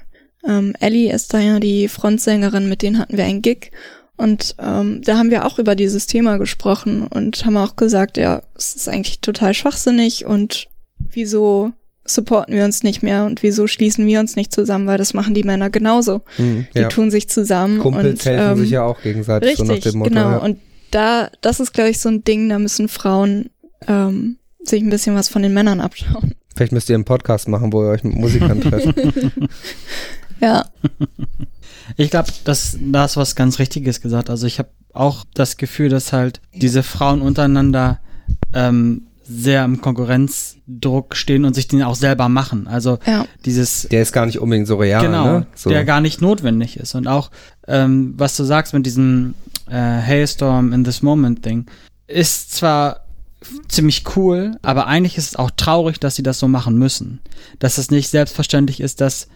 Ähm, 0.46 0.74
Ellie 0.78 1.10
ist 1.10 1.32
da 1.32 1.38
ja 1.38 1.58
die 1.58 1.88
Frontsängerin, 1.88 2.68
mit 2.68 2.82
denen 2.82 2.98
hatten 2.98 3.16
wir 3.16 3.24
einen 3.24 3.40
Gig 3.40 3.70
und 4.16 4.56
ähm, 4.58 5.00
da 5.02 5.16
haben 5.16 5.30
wir 5.30 5.46
auch 5.46 5.58
über 5.58 5.74
dieses 5.74 6.06
Thema 6.06 6.36
gesprochen 6.38 7.06
und 7.06 7.44
haben 7.44 7.56
auch 7.56 7.76
gesagt, 7.76 8.16
ja, 8.18 8.42
es 8.56 8.74
ist 8.74 8.88
eigentlich 8.88 9.20
total 9.20 9.54
schwachsinnig 9.54 10.26
und 10.26 10.68
wieso 10.98 11.72
supporten 12.04 12.54
wir 12.54 12.64
uns 12.64 12.82
nicht 12.82 13.02
mehr 13.02 13.24
und 13.24 13.42
wieso 13.42 13.66
schließen 13.66 14.06
wir 14.06 14.20
uns 14.20 14.36
nicht 14.36 14.52
zusammen, 14.52 14.86
weil 14.86 14.98
das 14.98 15.14
machen 15.14 15.34
die 15.34 15.44
Männer 15.44 15.70
genauso. 15.70 16.22
Mhm, 16.36 16.66
ja. 16.74 16.82
Die 16.82 16.94
tun 16.94 17.10
sich 17.10 17.28
zusammen. 17.28 17.78
Kumpels 17.78 18.20
und, 18.20 18.24
helfen 18.24 18.52
ähm, 18.52 18.58
sich 18.58 18.70
ja 18.70 18.82
auch 18.82 19.00
gegenseitig 19.00 19.50
richtig, 19.50 19.66
so 19.66 19.72
nach 19.72 19.80
dem 19.80 19.98
Motto. 19.98 20.10
Genau, 20.10 20.30
ja. 20.30 20.36
und 20.38 20.58
da, 20.90 21.30
das 21.40 21.60
ist, 21.60 21.72
glaube 21.72 21.90
ich, 21.90 22.00
so 22.00 22.08
ein 22.08 22.24
Ding, 22.24 22.48
da 22.48 22.58
müssen 22.58 22.88
Frauen 22.88 23.50
ähm, 23.88 24.36
sich 24.62 24.82
ein 24.82 24.90
bisschen 24.90 25.14
was 25.14 25.28
von 25.28 25.42
den 25.42 25.54
Männern 25.54 25.80
abschauen. 25.80 26.34
Vielleicht 26.54 26.72
müsst 26.72 26.90
ihr 26.90 26.94
einen 26.96 27.04
Podcast 27.04 27.48
machen, 27.48 27.72
wo 27.72 27.82
ihr 27.82 27.90
euch 27.90 28.04
mit 28.04 28.14
Musikern 28.14 28.60
trefft. 28.60 28.94
ja. 30.40 30.66
Ich 31.96 32.10
glaube, 32.10 32.30
das, 32.44 32.76
da 32.80 33.02
hast 33.02 33.16
was 33.16 33.36
ganz 33.36 33.58
Richtiges 33.58 34.00
gesagt. 34.00 34.30
Also 34.30 34.46
ich 34.46 34.58
habe 34.58 34.70
auch 34.92 35.24
das 35.34 35.56
Gefühl, 35.56 35.88
dass 35.88 36.12
halt 36.12 36.40
diese 36.54 36.82
Frauen 36.82 37.22
untereinander 37.22 38.00
ähm, 38.52 39.06
sehr 39.24 39.64
im 39.64 39.80
Konkurrenzdruck 39.80 41.16
stehen 41.16 41.44
und 41.44 41.54
sich 41.54 41.68
den 41.68 41.82
auch 41.82 41.94
selber 41.94 42.28
machen. 42.28 42.66
Also 42.66 42.98
ja. 43.06 43.24
dieses. 43.44 43.88
Der 43.90 44.02
ist 44.02 44.12
gar 44.12 44.26
nicht 44.26 44.38
unbedingt 44.38 44.66
so 44.66 44.76
real. 44.76 45.02
Genau, 45.02 45.24
ne? 45.24 45.46
so. 45.54 45.70
der 45.70 45.84
gar 45.84 46.00
nicht 46.00 46.20
notwendig 46.20 46.76
ist. 46.76 46.94
Und 46.94 47.06
auch, 47.06 47.30
ähm, 47.66 48.14
was 48.16 48.36
du 48.36 48.44
sagst 48.44 48.74
mit 48.74 48.84
diesem 48.84 49.34
äh, 49.68 49.74
Hailstorm 49.74 50.72
in 50.72 50.84
this 50.84 51.02
moment 51.02 51.44
Ding, 51.44 51.66
ist 52.06 52.54
zwar 52.54 53.04
ziemlich 53.68 54.04
cool, 54.16 54.56
aber 54.62 54.86
eigentlich 54.86 55.18
ist 55.18 55.30
es 55.30 55.36
auch 55.36 55.50
traurig, 55.50 55.98
dass 55.98 56.16
sie 56.16 56.22
das 56.22 56.38
so 56.38 56.48
machen 56.48 56.78
müssen. 56.78 57.20
Dass 57.58 57.78
es 57.78 57.90
nicht 57.90 58.08
selbstverständlich 58.08 58.80
ist, 58.80 59.00
dass 59.00 59.28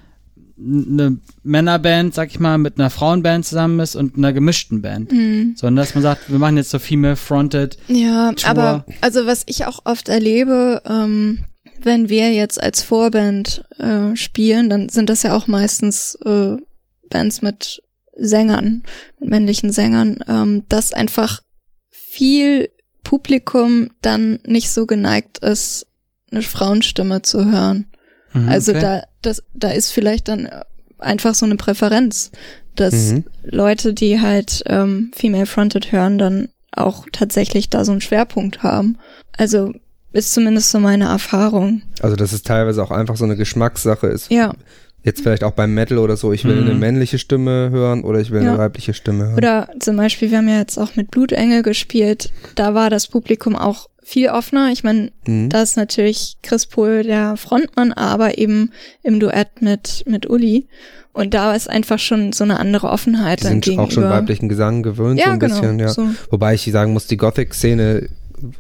eine 0.59 1.19
Männerband, 1.43 2.15
sag 2.15 2.31
ich 2.31 2.41
mal, 2.41 2.59
mit 2.59 2.79
einer 2.79 2.91
Frauenband 2.91 3.45
zusammen 3.45 3.79
ist 3.81 3.95
und 3.95 4.17
einer 4.17 4.33
gemischten 4.33 4.83
Band. 4.83 5.13
Mhm. 5.13 5.55
Sondern 5.57 5.85
dass 5.85 5.95
man 5.95 6.03
sagt, 6.03 6.31
wir 6.31 6.39
machen 6.39 6.57
jetzt 6.57 6.71
so 6.71 6.79
female-fronted. 6.79 7.77
Ja, 7.89 8.33
Tour. 8.33 8.49
aber 8.49 8.87
also 9.01 9.27
was 9.27 9.43
ich 9.47 9.67
auch 9.67 9.81
oft 9.85 10.09
erlebe, 10.09 10.83
ähm, 10.87 11.45
wenn 11.83 12.09
wir 12.09 12.33
jetzt 12.33 12.63
als 12.63 12.83
Vorband 12.83 13.65
äh, 13.79 14.17
spielen, 14.17 14.71
dann 14.71 14.89
sind 14.89 15.11
das 15.11 15.23
ja 15.23 15.37
auch 15.37 15.47
meistens 15.47 16.17
äh, 16.25 16.57
Bands 17.11 17.43
mit 17.43 17.83
Sängern, 18.17 18.83
mit 19.21 19.31
männlichen 19.31 19.73
Sängern, 19.73 20.19
ähm, 20.27 20.65
dass 20.69 20.93
einfach 20.93 21.43
viel 21.91 22.71
Publikum 23.05 23.91
dann 24.01 24.41
nicht 24.47 24.71
so 24.71 24.87
geneigt 24.87 25.39
ist, 25.39 25.87
eine 26.31 26.43
Frauenstimme 26.43 27.23
zu 27.23 27.45
hören. 27.45 27.87
Mhm, 28.37 28.49
also 28.49 28.73
okay. 28.73 28.81
da, 28.81 29.03
das, 29.23 29.43
da 29.55 29.71
ist 29.71 29.91
vielleicht 29.91 30.29
dann 30.29 30.49
einfach 30.99 31.35
so 31.35 31.47
eine 31.47 31.57
Präferenz, 31.57 32.31
dass 32.75 33.13
mhm. 33.13 33.25
Leute, 33.45 33.95
die 33.95 34.21
halt 34.21 34.63
ähm, 34.67 35.11
Female 35.15 35.47
Fronted 35.47 35.93
hören, 35.93 36.19
dann 36.19 36.49
auch 36.73 37.07
tatsächlich 37.13 37.71
da 37.71 37.85
so 37.85 37.93
einen 37.93 38.01
Schwerpunkt 38.01 38.63
haben. 38.63 38.99
Also 39.37 39.73
ist 40.13 40.33
zumindest 40.33 40.71
so 40.71 40.79
meine 40.79 41.05
Erfahrung. 41.05 41.83
Also 42.01 42.17
dass 42.17 42.33
es 42.33 42.43
teilweise 42.43 42.83
auch 42.83 42.91
einfach 42.91 43.17
so 43.17 43.25
eine 43.25 43.37
Geschmackssache 43.37 44.07
ist. 44.07 44.31
Ja. 44.31 44.55
Jetzt 45.03 45.21
vielleicht 45.21 45.45
auch 45.45 45.53
beim 45.53 45.73
Metal 45.73 45.99
oder 45.99 46.17
so, 46.17 46.33
ich 46.33 46.45
will 46.45 46.57
mhm. 46.57 46.69
eine 46.69 46.75
männliche 46.75 47.19
Stimme 47.19 47.71
hören 47.71 48.03
oder 48.03 48.19
ich 48.19 48.31
will 48.31 48.43
ja. 48.43 48.51
eine 48.51 48.59
weibliche 48.59 48.93
Stimme 48.93 49.27
hören. 49.27 49.37
Oder 49.37 49.69
zum 49.79 49.97
Beispiel, 49.97 50.31
wir 50.31 50.39
haben 50.39 50.49
ja 50.49 50.59
jetzt 50.59 50.79
auch 50.79 50.97
mit 50.97 51.11
Blutengel 51.11 51.63
gespielt, 51.63 52.33
da 52.57 52.75
war 52.75 52.91
das 52.91 53.07
Publikum 53.07 53.55
auch 53.55 53.89
viel 54.07 54.29
offener. 54.29 54.71
Ich 54.71 54.85
meine, 54.85 55.11
mhm. 55.27 55.49
da 55.49 55.63
ist 55.63 55.77
natürlich 55.77 56.37
Chris 56.41 56.67
Pohl 56.67 57.03
der 57.03 57.37
Frontmann, 57.37 57.93
aber 57.93 58.39
eben 58.39 58.71
im 59.03 59.19
Duett 59.19 59.61
mit, 59.61 60.05
mit 60.07 60.31
Uli. 60.31 60.69
Und 61.13 61.35
da 61.35 61.57
ist 61.57 61.69
einfach 61.69 61.99
schon 61.99 62.33
so 62.33 62.45
eine 62.45 62.61
andere 62.61 62.89
Offenheit. 62.89 63.43
Die 63.43 63.49
sind 63.49 63.65
gegenüber. 63.65 63.83
auch 63.83 63.91
schon 63.91 64.05
weiblichen 64.05 64.49
Gesang 64.49 64.85
gewöhnt, 64.85 65.19
ja, 65.19 65.27
so 65.27 65.31
ein 65.33 65.39
genau, 65.41 65.61
bisschen, 65.61 65.79
ja. 65.81 65.89
So. 65.89 66.09
Wobei 66.31 66.55
ich 66.55 66.71
sagen 66.71 66.93
muss, 66.93 67.09
die 67.09 67.17
Gothic-Szene 67.17 68.09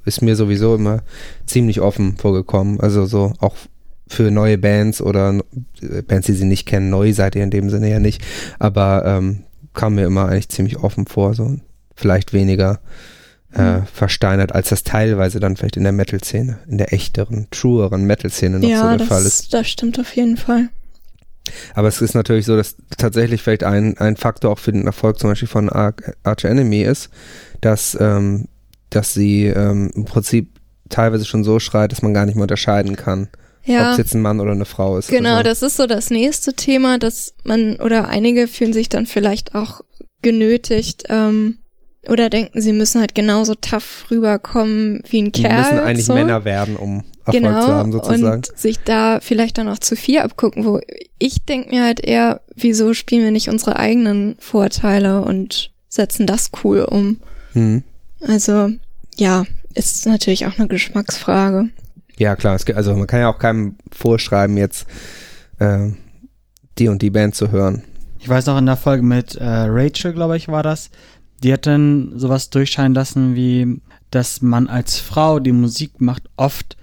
ist 0.04 0.20
mir 0.20 0.35
sowieso 0.35 0.74
immer 0.74 1.04
ziemlich 1.46 1.80
offen 1.80 2.16
vorgekommen. 2.16 2.80
Also 2.80 3.06
so 3.06 3.32
auch 3.38 3.54
für 4.09 4.32
neue 4.32 4.59
Bands 4.59 5.00
oder 5.00 5.38
Bands, 6.09 6.26
die 6.26 6.32
sie 6.32 6.44
nicht 6.44 6.66
kennen, 6.66 6.90
neu 6.90 7.12
seid 7.12 7.37
ihr 7.37 7.44
in 7.44 7.50
dem 7.50 7.70
Sinne 7.70 7.88
ja 7.88 8.00
nicht, 8.00 8.20
aber 8.59 9.04
ähm, 9.06 9.44
kam 9.74 9.94
mir 9.94 10.06
immer 10.06 10.26
eigentlich 10.26 10.48
ziemlich 10.48 10.78
offen 10.78 11.06
vor. 11.06 11.35
So 11.35 11.56
vielleicht 11.94 12.32
weniger 12.32 12.80
äh, 13.52 13.80
versteinert, 13.92 14.52
als 14.54 14.68
das 14.70 14.82
teilweise 14.82 15.40
dann 15.40 15.56
vielleicht 15.56 15.76
in 15.76 15.85
der 15.85 15.92
Metal-Szene, 15.92 16.59
in 16.68 16.78
der 16.78 16.92
echteren, 16.92 17.48
trueren 17.50 18.04
Metal-Szene 18.04 18.59
noch 18.59 18.68
so 18.68 18.74
ja, 18.74 18.96
der 18.96 19.06
Fall 19.06 19.24
ist. 19.24 19.44
das, 19.44 19.48
das 19.48 19.68
stimmt 19.68 19.98
auf 19.98 20.14
jeden 20.16 20.37
Fall. 20.37 20.68
Aber 21.74 21.87
es 21.88 22.00
ist 22.02 22.14
natürlich 22.14 22.44
so, 22.44 22.56
dass 22.56 22.76
tatsächlich 22.98 23.40
vielleicht 23.42 23.62
ein, 23.64 23.96
ein 23.98 24.16
Faktor 24.16 24.50
auch 24.50 24.59
für 24.59 24.72
den 24.72 24.87
Erfolg 24.87 25.18
zum 25.18 25.30
Beispiel 25.30 25.48
von 25.48 25.68
Ar 25.68 25.94
Arch 26.24 26.44
Enemy 26.44 26.82
ist, 26.82 27.09
dass, 27.61 27.96
ähm, 28.00 28.48
dass 28.90 29.14
sie 29.14 29.46
ähm, 29.46 29.90
im 29.94 30.04
Prinzip 30.06 30.59
teilweise 30.88 31.24
schon 31.24 31.44
so 31.44 31.59
schreit, 31.61 31.92
dass 31.92 32.02
man 32.02 32.14
gar 32.14 32.26
nicht 32.26 32.35
mehr 32.35 32.42
unterscheiden 32.42 32.96
kann, 32.96 33.28
ob 33.62 33.68
Ja, 33.68 33.92
es 33.92 33.98
jetzt 33.98 34.14
ein 34.14 34.22
Mann 34.22 34.40
oder 34.40 34.52
eine 34.52 34.64
Frau 34.64 34.98
ist. 34.98 35.09
genau, 35.09 35.37
also, 35.37 35.42
das 35.44 35.62
ist 35.62 35.76
so 35.76 35.87
das 35.87 36.11
nächste 36.11 36.54
Thema, 36.54 36.98
dass 36.98 37.35
man 37.44 37.76
oder 37.76 38.09
einige 38.09 38.48
fühlen 38.48 38.72
sich 38.72 38.88
dann 38.88 39.06
vielleicht 39.06 39.54
auch 39.54 39.82
genötigt 40.22 41.04
ähm, 41.09 41.59
oder 42.08 42.30
denken, 42.30 42.60
sie 42.60 42.72
müssen 42.72 43.00
halt 43.00 43.14
genauso 43.14 43.54
tough 43.54 44.06
rüberkommen 44.10 45.02
wie 45.08 45.22
ein 45.22 45.32
Kerl. 45.32 45.58
müssen 45.58 45.78
eigentlich 45.78 46.06
so. 46.06 46.14
Männer 46.14 46.44
werden, 46.44 46.76
um 46.76 47.04
Erfolg 47.24 47.42
genau, 47.42 47.64
zu 47.64 47.72
haben 47.72 47.92
sozusagen. 47.92 48.24
und 48.36 48.56
sich 48.58 48.78
da 48.80 49.20
vielleicht 49.20 49.58
dann 49.58 49.68
auch 49.68 49.78
zu 49.78 49.96
viel 49.96 50.18
abgucken, 50.20 50.64
wo 50.64 50.80
ich 51.18 51.44
denke 51.44 51.70
mir 51.74 51.84
halt 51.84 52.00
eher, 52.00 52.40
wieso 52.54 52.94
spielen 52.94 53.24
wir 53.24 53.30
nicht 53.32 53.48
unsere 53.48 53.76
eigenen 53.76 54.36
Vorteile 54.38 55.22
und 55.22 55.72
setzen 55.88 56.26
das 56.26 56.50
cool 56.62 56.80
um. 56.80 57.20
Hm. 57.52 57.82
Also 58.20 58.70
ja, 59.16 59.44
ist 59.74 60.06
natürlich 60.06 60.46
auch 60.46 60.58
eine 60.58 60.68
Geschmacksfrage. 60.68 61.70
Ja, 62.18 62.36
klar. 62.36 62.54
Es, 62.54 62.64
gibt- 62.64 62.78
also 62.78 62.94
man 62.94 63.06
kann 63.06 63.20
ja 63.20 63.28
auch 63.28 63.38
keinem 63.38 63.76
vorschreiben, 63.92 64.56
jetzt 64.56 64.86
äh, 65.58 65.90
die 66.78 66.88
und 66.88 67.02
die 67.02 67.10
Band 67.10 67.34
zu 67.34 67.50
hören. 67.50 67.82
Ich 68.18 68.28
weiß 68.28 68.46
noch 68.46 68.58
in 68.58 68.66
der 68.66 68.76
Folge 68.76 69.02
mit 69.02 69.34
äh, 69.36 69.44
Rachel, 69.44 70.12
glaube 70.12 70.36
ich, 70.36 70.48
war 70.48 70.62
das. 70.62 70.90
Die 71.42 71.53
hat 71.53 71.66
dann 71.66 72.12
sowas 72.18 72.51
durchscheinen 72.51 72.94
lassen, 72.94 73.35
wie, 73.35 73.81
dass 74.11 74.40
man 74.42 74.68
als 74.68 74.99
Frau, 74.99 75.38
die 75.38 75.53
Musik 75.53 76.01
macht, 76.01 76.25
oft 76.37 76.77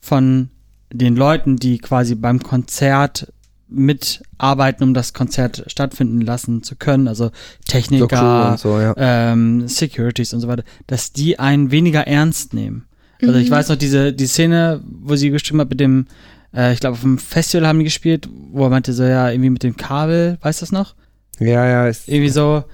von 0.00 0.50
den 0.92 1.14
Leuten, 1.16 1.56
die 1.56 1.78
quasi 1.78 2.14
beim 2.16 2.42
Konzert 2.42 3.32
mitarbeiten, 3.68 4.82
um 4.82 4.94
das 4.94 5.12
Konzert 5.12 5.62
stattfinden 5.68 6.20
lassen 6.20 6.62
zu 6.62 6.74
können, 6.76 7.06
also 7.06 7.30
Techniker, 7.68 8.50
und 8.52 8.58
so, 8.58 8.80
ja. 8.80 8.94
ähm, 8.96 9.68
Securities 9.68 10.32
und 10.34 10.40
so 10.40 10.48
weiter, 10.48 10.64
dass 10.88 11.12
die 11.12 11.38
einen 11.38 11.70
weniger 11.70 12.06
ernst 12.06 12.52
nehmen. 12.54 12.86
Also 13.22 13.34
ich 13.34 13.48
Mhm. 13.48 13.54
weiß 13.54 13.68
noch, 13.68 13.76
diese, 13.76 14.12
die 14.12 14.26
Szene, 14.26 14.82
wo 14.84 15.14
sie 15.14 15.30
gestimmt 15.30 15.60
hat 15.60 15.70
mit 15.70 15.78
dem, 15.78 16.06
äh, 16.54 16.72
ich 16.72 16.80
glaube, 16.80 16.94
auf 16.94 17.02
dem 17.02 17.18
Festival 17.18 17.68
haben 17.68 17.78
die 17.78 17.84
gespielt, 17.84 18.28
wo 18.50 18.64
er 18.64 18.70
meinte 18.70 18.92
so, 18.92 19.04
ja, 19.04 19.30
irgendwie 19.30 19.50
mit 19.50 19.62
dem 19.62 19.76
Kabel, 19.76 20.38
weißt 20.40 20.60
du 20.60 20.64
das 20.64 20.72
noch? 20.72 20.94
Ja, 21.38 21.66
ja, 21.66 21.86
ist, 21.86 22.08
Irgendwie 22.08 22.30
so, 22.30 22.64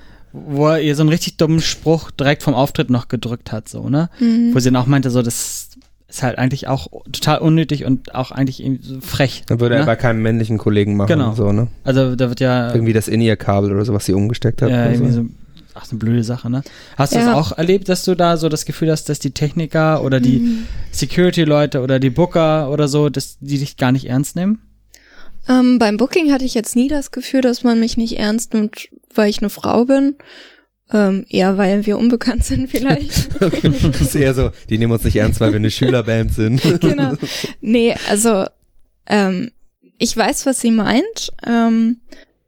wo 0.47 0.69
er 0.69 0.81
ihr 0.81 0.95
so 0.95 1.03
einen 1.03 1.09
richtig 1.11 1.37
dummen 1.39 1.61
Spruch 1.61 2.11
direkt 2.11 2.43
vom 2.43 2.55
Auftritt 2.55 2.91
noch 2.91 3.09
gedrückt 3.09 3.53
hat, 3.53 3.69
so, 3.69 3.89
ne? 3.89 4.11
Mhm. 4.21 4.55
Wo 4.55 4.59
sie 4.59 4.71
dann 4.71 4.77
auch 4.83 4.87
meinte, 4.87 5.11
so, 5.11 5.23
das 5.23 5.71
ist 6.09 6.23
halt 6.23 6.39
eigentlich 6.39 6.69
auch 6.69 6.87
total 7.13 7.39
unnötig 7.39 7.85
und 7.85 8.15
auch 8.15 8.31
eigentlich 8.31 8.63
irgendwie 8.63 8.87
so 8.87 9.01
frech. 9.01 9.43
dann 9.47 9.59
würde 9.61 9.75
ne? 9.75 9.81
er 9.81 9.87
bei 9.87 9.97
keinem 9.97 10.23
männlichen 10.23 10.57
Kollegen 10.59 10.97
machen. 10.97 11.09
Genau. 11.09 11.35
So, 11.35 11.51
ne? 11.53 11.67
Also 11.85 12.15
da 12.15 12.29
wird 12.29 12.41
ja, 12.41 12.73
Irgendwie 12.73 12.93
das 12.93 13.09
In-Ear-Kabel 13.09 13.73
oder 13.73 13.85
so, 13.85 13.93
was 13.93 14.05
sie 14.07 14.13
umgesteckt 14.13 14.63
hat. 14.63 14.71
ja 14.71 14.91
irgendwie 14.91 15.11
so. 15.13 15.23
so, 15.23 15.29
ach, 15.75 15.85
so 15.85 15.91
eine 15.93 15.99
blöde 15.99 16.23
Sache, 16.23 16.49
ne? 16.49 16.63
Hast 16.97 17.13
du 17.15 17.19
Ja. 17.19 17.27
das 17.27 17.35
auch 17.35 17.59
erlebt, 17.59 17.89
dass 17.89 18.05
du 18.05 18.15
da 18.15 18.37
so 18.37 18.49
das 18.49 18.65
Gefühl 18.67 18.91
hast, 18.93 19.09
dass 19.09 19.19
die 19.19 19.33
Techniker 19.33 20.03
oder 20.05 20.21
die 20.21 20.39
Mhm. 20.39 20.59
Security-Leute 20.93 21.81
oder 21.83 21.99
die 21.99 22.11
Booker 22.11 22.71
oder 22.71 22.87
so, 22.89 23.09
dass 23.09 23.37
die 23.41 23.59
dich 23.59 23.77
gar 23.77 23.91
nicht 23.93 24.09
ernst 24.09 24.37
nehmen? 24.37 24.61
Ähm, 25.49 25.79
beim 25.79 25.97
Booking 25.97 26.33
hatte 26.33 26.45
ich 26.45 26.55
jetzt 26.55 26.77
nie 26.77 26.89
das 26.89 27.11
Gefühl, 27.11 27.41
dass 27.41 27.63
man 27.63 27.79
mich 27.81 27.97
nicht 27.97 28.19
ernst 28.19 28.55
nimmt, 28.55 28.89
weil 29.15 29.31
ich 29.31 29.39
eine 29.39 29.51
Frau 29.51 29.85
bin. 29.85 30.17
Ähm, 30.93 31.27
eher 31.29 31.59
weil 31.59 31.85
wir 31.85 31.99
unbekannt 31.99 32.45
sind 32.45 32.71
vielleicht. 32.71 33.29
das 33.41 34.01
ist 34.01 34.15
eher 34.15 34.35
so, 34.35 34.51
die 34.71 34.79
nehmen 34.79 34.93
uns 34.93 35.03
nicht 35.03 35.17
ernst, 35.17 35.41
weil 35.41 35.51
wir 35.51 35.57
eine 35.57 35.71
Schülerband 35.71 36.33
sind. 36.33 36.63
genau. 36.81 37.15
Nee, 37.61 37.97
also 38.09 38.45
ähm, 39.07 39.51
ich 39.99 40.17
weiß, 40.17 40.47
was 40.47 40.61
sie 40.61 40.71
meint. 40.71 41.33
Ähm, 41.45 42.01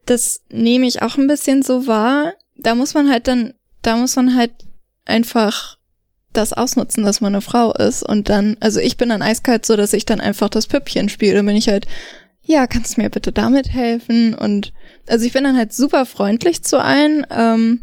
das 0.06 0.42
nehme 0.50 0.86
ich 0.86 1.02
auch 1.02 1.18
ein 1.18 1.26
bisschen 1.26 1.62
so 1.62 1.86
wahr. 1.86 2.34
Da 2.56 2.74
muss 2.74 2.94
man 2.94 3.10
halt 3.10 3.26
dann, 3.26 3.54
da 3.82 3.96
muss 3.96 4.16
man 4.16 4.36
halt 4.36 4.52
einfach 5.04 5.78
das 6.32 6.52
ausnutzen, 6.52 7.04
dass 7.04 7.20
man 7.20 7.34
eine 7.34 7.40
Frau 7.40 7.72
ist. 7.72 8.02
Und 8.02 8.28
dann, 8.28 8.56
also 8.60 8.80
ich 8.80 8.96
bin 8.96 9.08
dann 9.08 9.22
eiskalt 9.22 9.66
so, 9.66 9.76
dass 9.76 9.92
ich 9.92 10.06
dann 10.06 10.20
einfach 10.20 10.48
das 10.48 10.66
Püppchen 10.66 11.08
spiele. 11.08 11.34
Dann 11.34 11.46
bin 11.46 11.56
ich 11.56 11.68
halt, 11.68 11.86
ja, 12.50 12.66
kannst 12.66 12.96
du 12.96 13.02
mir 13.02 13.10
bitte 13.10 13.30
damit 13.30 13.68
helfen? 13.72 14.34
Und 14.34 14.72
also 15.06 15.24
ich 15.26 15.32
bin 15.34 15.44
dann 15.44 15.56
halt 15.56 15.72
super 15.72 16.06
freundlich 16.06 16.62
zu 16.62 16.82
allen. 16.82 17.26
Ähm, 17.30 17.82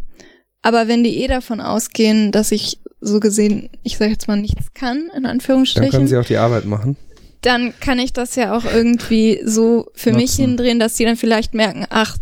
aber 0.64 0.88
wenn 0.88 1.04
die 1.04 1.22
eh 1.24 1.28
davon 1.28 1.62
ausgehen, 1.62 2.32
dass 2.32 2.52
ich 2.52 2.80
so 3.00 3.20
gesehen, 3.20 3.70
ich 3.84 3.98
sag 3.98 4.10
jetzt 4.10 4.28
mal, 4.28 4.36
nichts 4.38 4.74
kann, 4.74 4.98
in 4.98 5.04
Dann 5.04 5.12
können 5.12 5.26
Anführungsstrichen, 5.28 6.08
sie 6.08 6.18
auch 6.18 6.26
die 6.26 6.38
Arbeit 6.38 6.66
machen. 6.66 6.98
dann 7.42 7.74
kann 7.80 8.00
ich 8.00 8.14
das 8.14 8.36
ja 8.36 8.58
auch 8.58 8.66
irgendwie 8.66 9.40
so 9.46 9.86
für 9.94 10.12
mich 10.14 10.32
Nutzen. 10.32 10.42
hindrehen, 10.46 10.80
dass 10.80 10.96
die 10.96 11.06
dann 11.06 11.16
vielleicht 11.18 11.54
merken, 11.54 11.86
ach, 11.92 12.18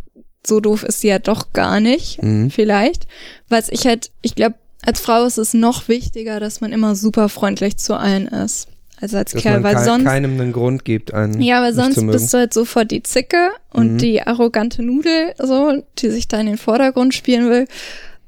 so 0.46 0.60
doof 0.60 0.84
ist 0.84 1.00
sie 1.00 1.08
ja 1.08 1.20
doch 1.20 1.54
gar 1.54 1.80
nicht, 1.80 2.22
Mhm. 2.22 2.50
vielleicht. 2.52 3.08
Was 3.48 3.70
ich 3.70 3.88
halt, 3.88 4.12
ich 4.22 4.36
glaube, 4.36 4.56
als 4.86 5.00
Frau 5.00 5.24
ist 5.24 5.38
es 5.38 5.54
noch 5.54 5.88
wichtiger, 5.88 6.42
dass 6.42 6.60
man 6.60 6.74
immer 6.74 6.96
super 6.96 7.30
freundlich 7.30 7.78
zu 7.78 7.96
allen 7.98 8.28
ist. 8.28 8.68
Also 9.02 9.18
als 9.18 9.32
Dass 9.34 9.42
Kerl, 9.42 9.56
man 9.56 9.64
weil 9.64 9.76
kei- 9.76 9.84
sonst, 9.84 10.06
keinem 10.06 10.40
einen 10.40 10.54
Grund 10.54 10.86
gibt, 10.86 11.14
einen 11.14 11.42
ja, 11.42 11.62
weil 11.62 11.74
sonst 11.74 11.96
bist 12.08 12.34
du 12.34 12.38
halt 12.38 12.54
sofort 12.54 12.90
die 12.92 13.04
Zicke 13.04 13.50
und 13.72 13.94
Mhm. 13.94 13.98
die 13.98 14.22
arrogante 14.22 14.82
Nudel, 14.84 15.34
so, 15.40 15.84
die 16.00 16.10
sich 16.10 16.28
da 16.28 16.40
in 16.40 16.46
den 16.46 16.58
Vordergrund 16.58 17.14
spielen 17.14 17.50
will. 17.50 17.68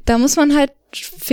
Da 0.06 0.18
muss 0.18 0.36
man 0.36 0.56
halt 0.56 0.72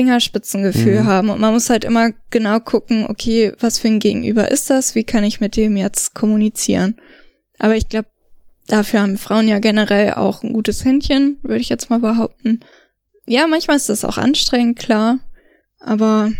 Fingerspitzengefühl 0.02 1.02
Mhm. 1.02 1.06
haben 1.06 1.30
und 1.30 1.40
man 1.40 1.52
muss 1.52 1.70
halt 1.70 1.84
immer 1.84 2.10
genau 2.30 2.60
gucken, 2.60 3.06
okay, 3.08 3.52
was 3.60 3.78
für 3.78 3.88
ein 3.88 3.98
Gegenüber 4.00 4.50
ist 4.50 4.70
das? 4.70 4.94
Wie 4.94 5.04
kann 5.04 5.24
ich 5.24 5.40
mit 5.40 5.56
dem 5.56 5.76
jetzt 5.76 6.14
kommunizieren? 6.14 6.96
Aber 7.58 7.76
ich 7.76 7.88
glaube, 7.88 8.08
dafür 8.66 9.00
haben 9.02 9.18
Frauen 9.18 9.48
ja 9.48 9.58
generell 9.60 10.14
auch 10.14 10.42
ein 10.42 10.52
gutes 10.52 10.84
Händchen, 10.84 11.38
würde 11.42 11.60
ich 11.60 11.68
jetzt 11.68 11.90
mal 11.90 12.00
behaupten. 12.00 12.60
Ja, 13.26 13.46
manchmal 13.46 13.76
ist 13.76 13.88
das 13.88 14.04
auch 14.04 14.18
anstrengend, 14.18 14.78
klar. 14.78 15.18
Aber 15.78 16.32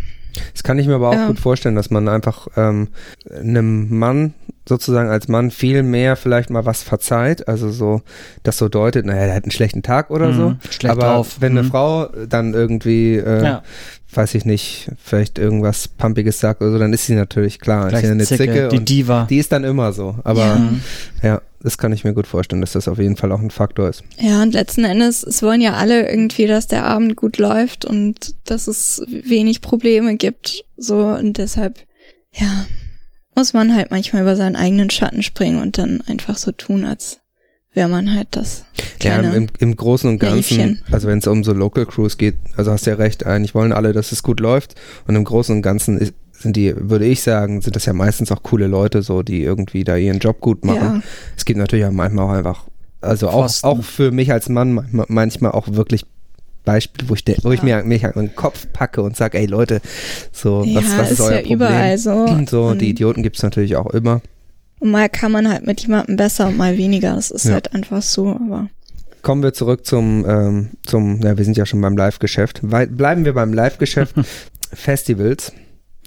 Das 0.53 0.63
kann 0.63 0.79
ich 0.79 0.87
mir 0.87 0.95
aber 0.95 1.09
auch 1.09 1.13
Ja. 1.13 1.27
gut 1.27 1.39
vorstellen, 1.39 1.75
dass 1.75 1.89
man 1.89 2.07
einfach 2.07 2.47
ähm, 2.57 2.89
einem 3.31 3.97
Mann 3.97 4.33
sozusagen 4.67 5.09
als 5.09 5.27
Mann 5.27 5.51
viel 5.51 5.83
mehr 5.83 6.15
vielleicht 6.15 6.49
mal 6.49 6.65
was 6.65 6.83
verzeiht, 6.83 7.47
also 7.47 7.69
so 7.69 8.01
das 8.43 8.57
so 8.57 8.69
deutet, 8.69 9.05
naja, 9.05 9.25
der 9.25 9.35
hat 9.35 9.43
einen 9.43 9.51
schlechten 9.51 9.83
Tag 9.83 10.09
oder 10.09 10.27
Mhm, 10.27 10.33
so. 10.33 10.55
schlecht 10.69 10.91
aber 10.91 11.07
drauf. 11.07 11.37
wenn 11.39 11.51
eine 11.53 11.63
Mhm. 11.63 11.67
Frau 11.71 12.05
dann 12.29 12.53
irgendwie, 12.53 13.15
äh, 13.15 13.43
Ja. 13.43 13.63
weiß 14.13 14.35
ich 14.35 14.45
nicht, 14.45 14.89
vielleicht 15.03 15.37
irgendwas 15.39 15.87
Pumpiges 15.87 16.39
sagt 16.39 16.61
oder 16.61 16.71
so, 16.71 16.77
dann 16.79 16.93
ist 16.93 17.05
sie 17.07 17.15
natürlich 17.15 17.59
klar, 17.59 17.85
ist 17.87 17.89
Gleich 17.91 18.03
ja 18.05 18.11
eine 18.11 18.23
Zicke, 18.23 18.43
Zicke 18.45 18.67
die 18.69 18.85
Diva. 18.85 19.27
die 19.29 19.37
ist 19.37 19.51
dann 19.51 19.63
immer 19.65 19.91
so. 19.91 20.15
Aber 20.23 20.39
Ja. 20.45 20.55
Mhm. 20.57 20.81
ja, 21.21 21.41
das 21.61 21.77
kann 21.77 21.91
ich 21.93 22.03
mir 22.03 22.13
gut 22.13 22.27
vorstellen, 22.27 22.61
dass 22.61 22.73
das 22.73 22.87
auf 22.87 22.99
jeden 22.99 23.15
Fall 23.17 23.31
auch 23.31 23.39
ein 23.41 23.49
Faktor 23.51 23.89
ist. 23.89 24.03
Ja, 24.19 24.41
und 24.43 24.53
letzten 24.53 24.83
Endes, 24.85 25.23
es 25.23 25.41
wollen 25.43 25.61
ja 25.61 25.73
alle 25.73 26.09
irgendwie, 26.09 26.45
dass 26.47 26.67
der 26.67 26.85
Abend 26.85 27.15
gut 27.15 27.37
läuft 27.37 27.85
und 27.85 28.35
dass 28.45 28.67
es 28.67 29.01
wenig 29.07 29.61
Probleme 29.61 30.15
gibt. 30.17 30.63
So, 30.77 31.05
und 31.07 31.37
deshalb, 31.37 31.79
ja, 32.33 32.65
muss 33.35 33.53
man 33.53 33.75
halt 33.75 33.91
manchmal 33.91 34.21
über 34.23 34.35
seinen 34.35 34.55
eigenen 34.55 34.89
Schatten 34.89 35.23
springen 35.23 35.61
und 35.61 35.77
dann 35.77 36.01
einfach 36.07 36.37
so 36.37 36.51
tun, 36.51 36.85
als 36.85 37.19
wäre 37.73 37.89
man 37.89 38.13
halt 38.13 38.27
das 38.31 38.65
Ja, 39.01 39.19
im, 39.19 39.47
im 39.59 39.75
Großen 39.75 40.09
und 40.09 40.19
Ganzen, 40.19 40.57
Naivchen. 40.57 40.83
also 40.91 41.07
wenn 41.07 41.17
es 41.17 41.27
um 41.27 41.43
so 41.43 41.53
Local 41.53 41.85
Crews 41.85 42.17
geht, 42.17 42.35
also 42.55 42.71
hast 42.71 42.85
du 42.85 42.91
ja 42.91 42.97
recht, 42.97 43.25
eigentlich 43.25 43.55
wollen 43.55 43.73
alle, 43.73 43.93
dass 43.93 44.11
es 44.11 44.21
gut 44.23 44.39
läuft 44.39 44.75
und 45.07 45.15
im 45.15 45.23
Großen 45.23 45.55
und 45.55 45.61
Ganzen 45.63 45.97
ist, 45.97 46.13
sind 46.33 46.55
die, 46.55 46.73
würde 46.77 47.05
ich 47.05 47.21
sagen, 47.23 47.61
sind 47.61 47.75
das 47.75 47.85
ja 47.85 47.93
meistens 47.93 48.31
auch 48.31 48.43
coole 48.43 48.67
Leute 48.67 49.01
so, 49.01 49.23
die 49.23 49.41
irgendwie 49.43 49.83
da 49.83 49.95
ihren 49.95 50.19
Job 50.19 50.39
gut 50.41 50.65
machen. 50.65 50.97
ja, 50.97 51.01
Es 51.37 51.45
gibt 51.45 51.57
natürlich 51.57 51.85
auch 51.85 51.91
manchmal 51.91 52.25
auch 52.25 52.31
einfach, 52.31 52.65
also 53.01 53.29
auch, 53.29 53.43
Pfosten. 53.45 53.67
auch 53.67 53.81
für 53.83 54.11
mich 54.11 54.31
als 54.31 54.49
Mann 54.49 54.73
manchmal, 54.73 55.05
manchmal 55.09 55.51
auch 55.51 55.67
wirklich 55.69 56.05
Beispiele, 56.63 57.09
wo 57.09 57.13
ich, 57.15 57.23
de- 57.25 57.37
wo 57.43 57.51
ich 57.51 57.61
mir 57.63 57.83
mich 57.83 58.03
halt 58.03 58.15
in 58.15 58.27
den 58.27 58.35
Kopf 58.35 58.67
packe 58.73 59.01
und 59.01 59.15
sage, 59.17 59.37
ey 59.37 59.45
Leute, 59.45 59.81
so, 60.31 60.63
ja, 60.63 60.81
was, 60.81 60.97
was 60.97 61.11
ist, 61.11 61.19
ist 61.19 61.21
euer 61.21 61.31
ja 61.31 61.37
Problem? 61.41 61.55
überall 61.55 61.97
so. 61.97 62.25
So, 62.49 62.63
und, 62.67 62.79
die 62.81 62.89
Idioten 62.89 63.23
gibt's 63.23 63.43
natürlich 63.43 63.75
auch 63.75 63.87
immer. 63.91 64.21
und 64.79 64.91
mal 64.91 65.09
kann 65.09 65.31
man 65.31 65.49
halt 65.49 65.65
mit 65.65 65.81
jemandem 65.81 66.15
besser 66.17 66.47
und 66.47 66.57
mal 66.57 66.77
weniger. 66.77 67.15
Das 67.15 67.31
ist 67.31 67.45
Ja. 67.45 67.53
halt 67.53 67.73
einfach 67.73 68.01
so, 68.01 68.29
aber 68.29 68.69
Kommen 69.21 69.41
wir 69.41 69.53
zurück 69.53 69.85
zum, 69.85 70.25
ähm, 70.27 70.69
zum, 70.85 71.21
ja, 71.21 71.37
wir 71.37 71.45
sind 71.45 71.55
ja 71.55 71.65
schon 71.65 71.79
beim 71.79 71.95
Live-Geschäft. 71.95 72.59
Bleiben 72.61 73.23
wir 73.23 73.33
beim 73.33 73.53
Live-Geschäft. 73.53 74.15
Festivals. 74.73 75.53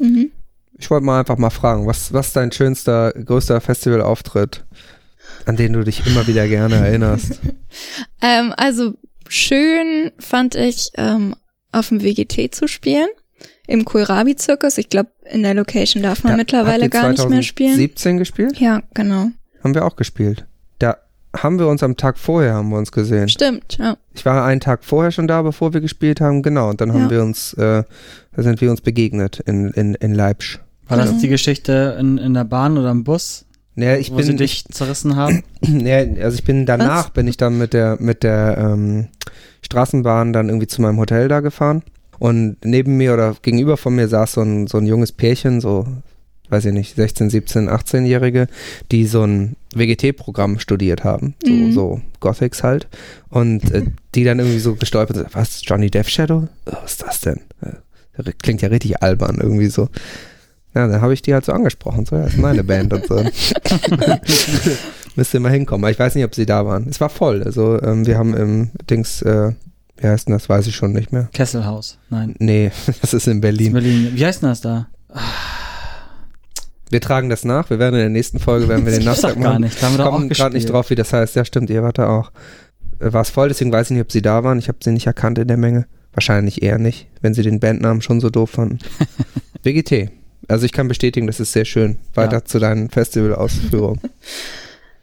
mhm. 0.00 0.30
Ich 0.78 0.90
wollte 0.90 1.06
mal 1.06 1.20
einfach 1.20 1.38
mal 1.38 1.48
fragen, 1.48 1.86
was, 1.86 2.12
was 2.12 2.26
ist 2.26 2.36
dein 2.36 2.52
schönster, 2.52 3.12
größter 3.12 3.62
Festivalauftritt, 3.62 4.66
an 5.46 5.56
den 5.56 5.72
du 5.72 5.82
dich 5.84 6.06
immer 6.06 6.26
wieder 6.26 6.46
gerne 6.48 6.74
erinnerst? 6.76 7.40
Ähm, 8.22 8.52
also 8.56 8.94
schön 9.28 10.10
fand 10.18 10.54
ich, 10.54 10.90
ähm, 10.96 11.34
auf 11.72 11.88
dem 11.88 12.02
WGT 12.02 12.54
zu 12.54 12.68
spielen. 12.68 13.08
Im 13.66 13.84
Kohlrabi-Zirkus. 13.84 14.78
Ich 14.78 14.88
glaube, 14.88 15.10
in 15.30 15.42
der 15.42 15.54
Location 15.54 16.02
darf 16.02 16.22
man 16.22 16.34
Da- 16.34 16.36
mittlerweile 16.36 16.88
gar 16.88 17.10
nicht 17.10 17.28
mehr 17.28 17.42
spielen. 17.42 17.74
2017 17.74 18.18
gespielt? 18.18 18.60
Ja, 18.60 18.82
genau. 18.94 19.30
Haben 19.62 19.74
wir 19.74 19.84
auch 19.84 19.96
gespielt. 19.96 20.46
Da 20.78 20.96
haben 21.36 21.58
wir 21.58 21.66
uns 21.66 21.82
am 21.82 21.96
Tag 21.96 22.16
vorher 22.18 22.54
haben 22.54 22.70
wir 22.70 22.78
uns 22.78 22.92
gesehen. 22.92 23.28
Stimmt, 23.28 23.76
ja. 23.78 23.96
Ich 24.14 24.24
war 24.24 24.44
einen 24.44 24.60
Tag 24.60 24.84
vorher 24.84 25.10
schon 25.10 25.26
da, 25.26 25.42
bevor 25.42 25.74
wir 25.74 25.80
gespielt 25.80 26.20
haben, 26.20 26.42
genau. 26.42 26.70
Und 26.70 26.80
dann 26.80 26.92
haben 26.92 27.04
Ja. 27.04 27.10
wir 27.10 27.22
uns, 27.22 27.52
äh, 27.54 27.82
da 28.36 28.42
sind 28.42 28.60
wir 28.60 28.70
uns 28.70 28.80
begegnet 28.80 29.40
in, 29.40 29.70
in, 29.72 29.94
in 29.96 30.14
Leipzig. 30.14 30.60
War 30.88 30.96
das 30.96 31.08
Genau. 31.08 31.20
die 31.20 31.28
Geschichte 31.28 31.96
in, 31.98 32.16
in 32.18 32.32
der 32.34 32.44
Bahn 32.44 32.78
oder 32.78 32.90
im 32.92 33.02
Bus, 33.04 33.44
Naja, 33.76 33.96
ich 33.98 34.10
wo 34.10 34.20
sie 34.22 34.28
bin, 34.28 34.38
dich 34.38 34.64
zerrissen 34.64 35.16
haben? 35.16 35.42
naja, 35.60 36.22
also 36.22 36.34
ich 36.36 36.44
bin 36.44 36.66
danach, 36.66 37.10
bin 37.10 37.28
ich 37.28 37.36
dann 37.36 37.58
mit 37.58 37.72
der, 37.74 37.96
mit 38.00 38.22
der 38.22 38.56
ähm, 38.58 39.08
Straßenbahn 39.62 40.32
dann 40.32 40.48
irgendwie 40.48 40.66
zu 40.66 40.80
meinem 40.82 40.98
Hotel 40.98 41.28
da 41.28 41.40
gefahren. 41.40 41.82
Und 42.18 42.56
neben 42.64 42.96
mir 42.96 43.12
oder 43.12 43.36
gegenüber 43.42 43.76
von 43.76 43.94
mir 43.94 44.08
saß 44.08 44.32
so 44.32 44.40
ein, 44.42 44.66
so 44.66 44.78
ein 44.78 44.86
junges 44.86 45.12
Pärchen, 45.12 45.60
so, 45.60 45.86
weiß 46.48 46.64
ich 46.64 46.72
nicht, 46.72 46.96
16, 46.96 47.28
17, 47.28 47.68
18-Jährige, 47.68 48.46
die 48.90 49.06
so 49.06 49.24
ein 49.24 49.56
WGT-Programm 49.74 50.58
studiert 50.58 51.04
haben, 51.04 51.34
so, 51.44 51.52
Mhm. 51.52 51.72
so 51.72 52.00
Gothics 52.20 52.62
halt. 52.62 52.88
Und 53.28 53.70
äh, 53.72 53.82
die 54.14 54.24
dann 54.24 54.38
irgendwie 54.38 54.58
so 54.60 54.74
gestolpert 54.76 55.16
sind, 55.16 55.34
was, 55.34 55.60
Johnny 55.66 55.90
Death 55.90 56.08
Shadow? 56.08 56.48
Was 56.64 56.92
ist 56.92 57.02
das 57.02 57.20
denn? 57.20 57.40
Äh, 57.60 58.32
Klingt 58.42 58.62
ja 58.62 58.68
richtig 58.70 59.02
albern 59.02 59.36
irgendwie 59.42 59.66
so. 59.66 59.90
Ja, 60.76 60.86
dann 60.86 61.00
habe 61.00 61.14
ich 61.14 61.22
die 61.22 61.32
halt 61.32 61.44
so 61.46 61.52
angesprochen, 61.52 62.04
so, 62.04 62.16
ja, 62.16 62.24
ist 62.24 62.36
meine 62.36 62.62
Band 62.62 62.92
und 62.92 63.06
so. 63.06 63.16
Müsste 65.16 65.40
mal 65.40 65.50
hinkommen. 65.50 65.84
Aber 65.84 65.90
ich 65.90 65.98
weiß 65.98 66.14
nicht, 66.14 66.24
ob 66.24 66.34
sie 66.34 66.44
da 66.46 66.66
waren. 66.66 66.86
Es 66.88 67.00
war 67.00 67.08
voll. 67.08 67.42
Also 67.42 67.80
ähm, 67.82 68.06
wir 68.06 68.18
haben 68.18 68.34
im 68.34 68.70
Dings, 68.90 69.22
äh, 69.22 69.52
wie 69.96 70.06
heißt 70.06 70.28
denn 70.28 70.34
das, 70.34 70.48
weiß 70.50 70.66
ich 70.66 70.76
schon 70.76 70.92
nicht 70.92 71.12
mehr. 71.12 71.30
Kesselhaus. 71.32 71.98
Nein. 72.10 72.34
Nee, 72.38 72.70
das 73.00 73.14
ist 73.14 73.26
in 73.26 73.40
Das 73.40 73.50
ist 73.50 73.56
Berlin. 73.56 73.72
Berlin. 73.72 74.12
Wie 74.14 74.26
heißt 74.26 74.42
denn 74.42 74.50
das 74.50 74.60
da? 74.60 74.88
Wir 76.90 77.00
tragen 77.00 77.30
das 77.30 77.44
nach. 77.44 77.70
Wir 77.70 77.78
werden 77.78 77.94
in 77.94 78.00
der 78.00 78.08
nächsten 78.10 78.38
Folge, 78.38 78.68
werden 78.68 78.84
wir 78.84 78.92
den 78.92 79.04
Das 79.04 79.22
Nachtrag 79.22 79.36
doch 79.36 79.42
gar 79.42 79.52
machen. 79.54 79.62
nicht. 79.62 79.82
Da 79.82 79.86
haben 79.86 79.96
wir 79.98 80.04
Kommen 80.04 80.28
gerade 80.28 80.54
nicht 80.54 80.68
drauf, 80.70 80.90
wie 80.90 80.94
das 80.94 81.12
heißt. 81.12 81.34
Ja, 81.36 81.44
stimmt, 81.44 81.70
ihr 81.70 81.82
wart 81.82 81.96
da 81.98 82.08
auch. 82.08 82.30
Äh, 83.00 83.12
War 83.12 83.22
es 83.22 83.30
voll, 83.30 83.48
deswegen 83.48 83.72
weiß 83.72 83.86
ich 83.86 83.92
nicht, 83.96 84.02
ob 84.02 84.12
sie 84.12 84.22
da 84.22 84.44
waren. 84.44 84.58
Ich 84.58 84.68
habe 84.68 84.78
sie 84.84 84.92
nicht 84.92 85.06
erkannt 85.06 85.38
in 85.38 85.48
der 85.48 85.56
Menge. 85.56 85.86
Wahrscheinlich 86.12 86.62
eher 86.62 86.78
nicht, 86.78 87.08
wenn 87.22 87.34
sie 87.34 87.42
den 87.42 87.60
Bandnamen 87.60 88.02
schon 88.02 88.20
so 88.20 88.28
doof 88.30 88.50
fanden. 88.50 88.78
WGT. 89.62 90.10
Also 90.48 90.64
ich 90.66 90.72
kann 90.72 90.88
bestätigen, 90.88 91.26
das 91.26 91.40
ist 91.40 91.52
sehr 91.52 91.64
schön. 91.64 91.98
Weiter 92.14 92.36
Ja. 92.38 92.44
zu 92.44 92.58
deinen 92.58 92.90
Festivalausführungen. 92.90 94.00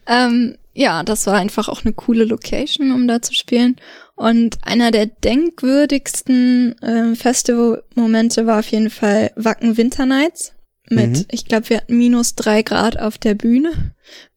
Ähm, 0.06 0.58
ja, 0.74 1.04
das 1.04 1.28
war 1.28 1.36
einfach 1.36 1.70
auch 1.70 1.86
eine 1.86 1.94
coole 1.94 2.26
Location, 2.26 2.92
um 2.92 3.08
da 3.08 3.22
zu 3.22 3.34
spielen. 3.34 3.78
Und 4.16 4.58
einer 4.64 4.92
der 4.92 5.06
denkwürdigsten 5.06 6.76
ähm, 6.82 7.16
Festival-Momente 7.16 8.46
war 8.46 8.60
auf 8.60 8.68
jeden 8.68 8.90
Fall 8.90 9.32
Wacken 9.36 9.78
Winter 9.78 10.06
Nights. 10.06 10.54
Mit, 10.90 11.10
Mhm. 11.12 11.26
ich 11.32 11.46
glaube, 11.46 11.70
wir 11.70 11.78
hatten 11.78 11.98
minus 11.98 12.36
drei 12.36 12.62
Grad 12.62 13.00
auf 13.00 13.18
der 13.18 13.34
Bühne, 13.36 13.72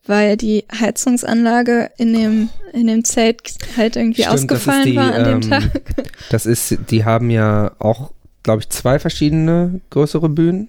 weil 0.06 0.36
die 0.36 0.64
Heizungsanlage 0.72 1.90
in 1.98 2.12
dem, 2.12 2.48
in 2.72 2.86
dem 2.86 3.04
Zelt 3.04 3.42
halt 3.76 3.96
irgendwie 3.96 4.22
Stimmt, 4.22 4.34
ausgefallen 4.34 4.84
die, 4.86 4.94
war 4.96 5.12
an 5.12 5.24
dem 5.24 5.34
ähm, 5.42 5.50
Tag. 5.50 5.82
Das 6.30 6.46
ist, 6.46 6.78
die 6.90 7.04
haben 7.04 7.30
ja 7.30 7.72
auch, 7.80 8.12
glaube 8.44 8.60
ich, 8.62 8.68
zwei 8.68 9.00
verschiedene 9.00 9.80
größere 9.90 10.28
Bühnen. 10.28 10.68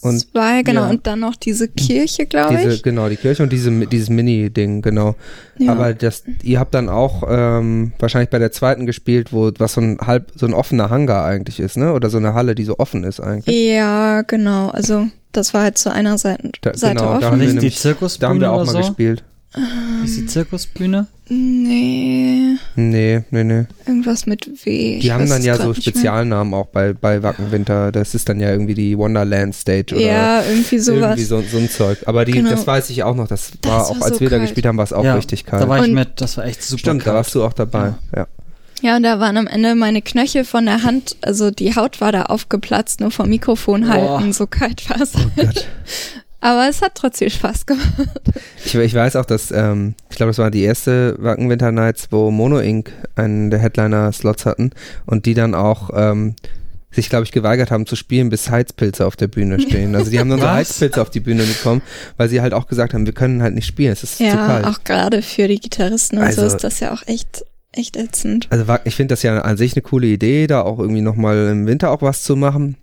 Und 0.00 0.20
Zwei, 0.30 0.62
genau. 0.62 0.82
ja. 0.82 0.90
Und 0.90 1.06
dann 1.06 1.20
noch 1.20 1.34
diese 1.36 1.66
Kirche, 1.68 2.26
glaube 2.26 2.56
diese, 2.56 2.74
ich. 2.74 2.82
genau, 2.82 3.08
die 3.08 3.16
Kirche 3.16 3.42
und 3.42 3.52
diese, 3.52 3.70
dieses 3.86 4.10
Mini-Ding, 4.10 4.80
genau. 4.82 5.16
Ja. 5.58 5.72
Aber 5.72 5.92
das, 5.94 6.22
ihr 6.42 6.60
habt 6.60 6.72
dann 6.74 6.88
auch 6.88 7.24
ähm, 7.28 7.92
wahrscheinlich 7.98 8.30
bei 8.30 8.38
der 8.38 8.52
zweiten 8.52 8.86
gespielt, 8.86 9.32
wo 9.32 9.50
was 9.58 9.72
so 9.72 9.80
ein 9.80 9.98
halb, 10.00 10.30
so 10.36 10.46
ein 10.46 10.54
offener 10.54 10.90
Hangar 10.90 11.24
eigentlich 11.24 11.58
ist, 11.58 11.76
ne? 11.76 11.92
Oder 11.92 12.10
so 12.10 12.18
eine 12.18 12.34
Halle, 12.34 12.54
die 12.54 12.64
so 12.64 12.78
offen 12.78 13.02
ist 13.04 13.18
eigentlich. 13.20 13.54
ja, 13.68 14.22
genau. 14.22 14.68
Also 14.68 15.08
das 15.32 15.52
war 15.52 15.62
halt 15.62 15.78
zu 15.78 15.92
einer 15.92 16.16
Seite, 16.16 16.50
Da- 16.60 16.74
Seite 16.74 16.94
genau, 16.96 17.10
da 17.10 17.16
offen. 17.16 17.24
haben 17.26 17.32
wir 17.32 17.38
Nicht 17.46 17.50
die 17.50 17.54
nämlich- 17.56 17.78
Zirkusbühne 17.78 18.20
Da 18.20 18.28
haben 18.30 18.40
wir 18.40 18.52
auch 18.52 18.62
oder 18.62 18.72
mal 18.72 18.82
so? 18.82 18.88
gespielt. 18.88 19.24
Ist 20.04 20.16
die 20.16 20.26
Zirkusbühne? 20.26 21.06
Nee, 21.30 22.56
Nee, 22.76 23.22
nee, 23.30 23.44
nee. 23.44 23.64
irgendwas 23.86 24.26
mit 24.26 24.46
W. 24.64 24.98
Die 24.98 25.12
haben 25.12 25.28
dann 25.28 25.42
ja 25.42 25.56
so. 25.56 25.72
Spezialnamen 25.74 26.52
auch 26.54 26.66
bei, 26.66 26.92
bei 26.92 27.22
Wacken 27.22 27.50
Winter. 27.50 27.90
Das 27.92 28.14
ist 28.14 28.28
dann 28.28 28.40
ja 28.40 28.50
irgendwie 28.50 28.74
die 28.74 28.96
Wonderland 28.96 29.54
Stage 29.54 29.94
oder 29.94 30.04
Ja, 30.04 30.42
irgendwie 30.42 30.78
sowas. 30.78 31.00
irgendwie 31.18 31.24
so, 31.24 31.42
so 31.42 31.58
ein 31.58 31.68
Zeug. 31.70 31.98
Aber 32.06 32.24
die, 32.24 32.32
Genau. 32.32 32.50
das 32.50 32.66
weiß 32.66 32.90
ich 32.90 33.02
auch 33.02 33.14
noch. 33.14 33.26
Das, 33.28 33.52
Das 33.60 33.70
war 33.70 33.78
war 33.80 33.86
auch, 33.90 34.00
als 34.02 34.14
so 34.14 34.20
wir 34.20 34.30
da 34.30 34.36
kalt. 34.36 34.48
gespielt 34.48 34.66
haben, 34.66 34.76
war 34.76 34.84
es 34.84 34.92
auch 34.92 35.04
ja, 35.04 35.14
richtig 35.14 35.44
kalt. 35.46 35.62
Da 35.62 35.68
war 35.68 35.78
ich 35.78 35.84
Und- 35.88 35.94
mit, 35.94 36.20
das 36.20 36.36
war 36.36 36.44
echt 36.44 36.62
super 36.62 36.78
Stimmt, 36.78 37.00
da 37.02 37.04
kalt. 37.06 37.16
warst 37.16 37.34
du 37.34 37.44
auch 37.44 37.52
dabei. 37.52 37.94
Ja. 38.14 38.26
Ja, 38.80 38.96
und 38.96 39.02
da 39.02 39.18
waren 39.18 39.36
am 39.36 39.46
Ende 39.48 39.74
meine 39.74 40.02
Knöchel 40.02 40.44
von 40.44 40.64
der 40.66 40.84
Hand, 40.84 41.16
also 41.22 41.50
die 41.50 41.74
Haut 41.74 42.00
war 42.00 42.12
da 42.12 42.22
aufgeplatzt, 42.24 43.00
nur 43.00 43.10
vom 43.10 43.28
Mikrofon 43.28 43.80
Boah. 43.82 43.88
halten, 44.18 44.32
so 44.32 44.46
kalt 44.46 44.88
war 44.88 45.00
es. 45.00 45.12
Gott. 45.36 45.66
Aber 46.40 46.68
es 46.68 46.82
hat 46.82 46.92
trotzdem 46.94 47.30
Spaß 47.30 47.66
gemacht. 47.66 47.88
Ich, 48.64 48.74
ich 48.74 48.94
weiß 48.94 49.16
auch, 49.16 49.24
dass, 49.24 49.50
ähm, 49.50 49.94
ich 50.08 50.16
glaube, 50.16 50.30
das 50.30 50.38
war 50.38 50.50
die 50.50 50.62
erste 50.62 51.16
Wacken 51.18 51.50
Winter 51.50 51.72
Nights, 51.72 52.08
wo 52.10 52.30
Mono 52.30 52.58
Inc. 52.60 52.92
einen 53.16 53.50
der 53.50 53.58
Headliner-Slots 53.58 54.46
hatten 54.46 54.70
und 55.06 55.26
die 55.26 55.34
dann 55.34 55.54
auch 55.56 55.90
ähm, 55.94 56.36
sich, 56.92 57.10
glaube 57.10 57.24
ich, 57.24 57.32
geweigert 57.32 57.70
haben 57.70 57.86
zu 57.86 57.96
spielen, 57.96 58.28
bis 58.30 58.50
Heizpilze 58.50 59.04
auf 59.04 59.16
der 59.16 59.26
Bühne 59.28 59.60
stehen. 59.60 59.94
Also 59.96 60.10
die 60.10 60.18
haben 60.20 60.30
dann 60.30 60.40
so? 60.40 60.48
Heizpilze 60.48 61.02
auf 61.02 61.10
die 61.10 61.20
Bühne 61.20 61.42
bekommen, 61.42 61.82
weil 62.16 62.28
sie 62.28 62.40
halt 62.40 62.54
auch 62.54 62.66
gesagt 62.68 62.94
haben, 62.94 63.04
wir 63.04 63.12
können 63.14 63.42
halt 63.42 63.54
nicht 63.54 63.66
spielen, 63.66 63.92
es 63.92 64.02
ist 64.04 64.18
zu 64.18 64.24
Ja, 64.24 64.36
kalt. 64.46 64.64
auch 64.64 64.84
gerade 64.84 65.22
für 65.22 65.48
die 65.48 65.58
Gitarristen 65.58 66.18
und 66.18 66.24
Also- 66.24 66.42
so 66.42 66.46
ist 66.54 66.62
das 66.64 66.78
ja 66.80 66.92
auch 66.92 67.02
echt, 67.06 67.44
echt 67.72 67.96
ätzend. 67.96 68.46
Also 68.50 68.66
Wacken- 68.68 68.86
ich 68.88 68.94
finde 68.94 69.12
das 69.12 69.22
ja 69.22 69.38
an 69.40 69.56
sich 69.56 69.74
eine 69.74 69.82
coole 69.82 70.06
Idee, 70.06 70.46
da 70.46 70.62
auch 70.62 70.78
irgendwie 70.78 71.02
nochmal 71.02 71.48
im 71.48 71.66
Winter 71.66 71.90
auch 71.90 72.00
was 72.02 72.22
zu 72.22 72.36
machen. 72.36 72.76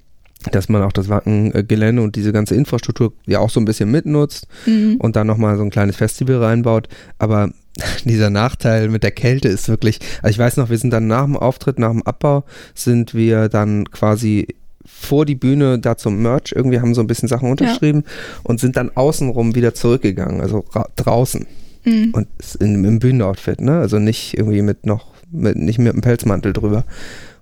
Dass 0.51 0.69
man 0.69 0.81
auch 0.83 0.91
das 0.91 1.09
Wacken-Gelände 1.09 2.01
und 2.01 2.15
diese 2.15 2.31
ganze 2.33 2.55
Infrastruktur 2.55 3.13
ja 3.25 3.39
auch 3.39 3.49
so 3.49 3.59
ein 3.59 3.65
bisschen 3.65 3.89
mitnutzt 3.91 4.47
Mhm. 4.65 4.97
und 4.99 5.15
dann 5.15 5.27
nochmal 5.27 5.57
so 5.57 5.63
ein 5.63 5.69
kleines 5.69 5.95
Festival 5.95 6.37
reinbaut. 6.43 6.87
Aber 7.19 7.49
dieser 8.05 8.29
Nachteil 8.29 8.89
mit 8.89 9.03
der 9.03 9.11
Kälte 9.11 9.47
ist 9.49 9.67
wirklich, 9.69 9.99
also 10.21 10.31
ich 10.31 10.39
weiß 10.39 10.57
noch, 10.57 10.69
wir 10.69 10.77
sind 10.77 10.91
dann 10.91 11.07
nach 11.07 11.25
dem 11.25 11.35
Auftritt, 11.37 11.79
nach 11.79 11.91
dem 11.91 12.03
Abbau, 12.03 12.43
sind 12.73 13.13
wir 13.13 13.49
dann 13.49 13.89
quasi 13.91 14.47
vor 14.85 15.25
die 15.25 15.35
Bühne 15.35 15.79
da 15.79 15.97
zum 15.97 16.21
Merch, 16.21 16.53
irgendwie 16.55 16.79
haben 16.79 16.93
so 16.93 17.01
ein 17.01 17.07
bisschen 17.07 17.27
Sachen 17.27 17.49
unterschrieben 17.49 18.03
und 18.43 18.59
sind 18.59 18.77
dann 18.77 18.91
außenrum 18.95 19.55
wieder 19.55 19.73
zurückgegangen, 19.73 20.41
also 20.41 20.63
ra- 20.73 20.89
draußen 20.95 21.47
Mhm. 21.85 22.11
und 22.13 22.27
in, 22.59 22.83
im 22.85 22.99
Bühnenoutfit, 22.99 23.61
ne? 23.61 23.79
Also 23.79 23.99
nicht 23.99 24.37
irgendwie 24.37 24.61
mit 24.61 24.85
noch, 24.85 25.07
mit, 25.31 25.55
nicht 25.57 25.77
mit 25.79 25.91
einem 25.93 26.01
Pelzmantel 26.01 26.53
drüber. 26.53 26.83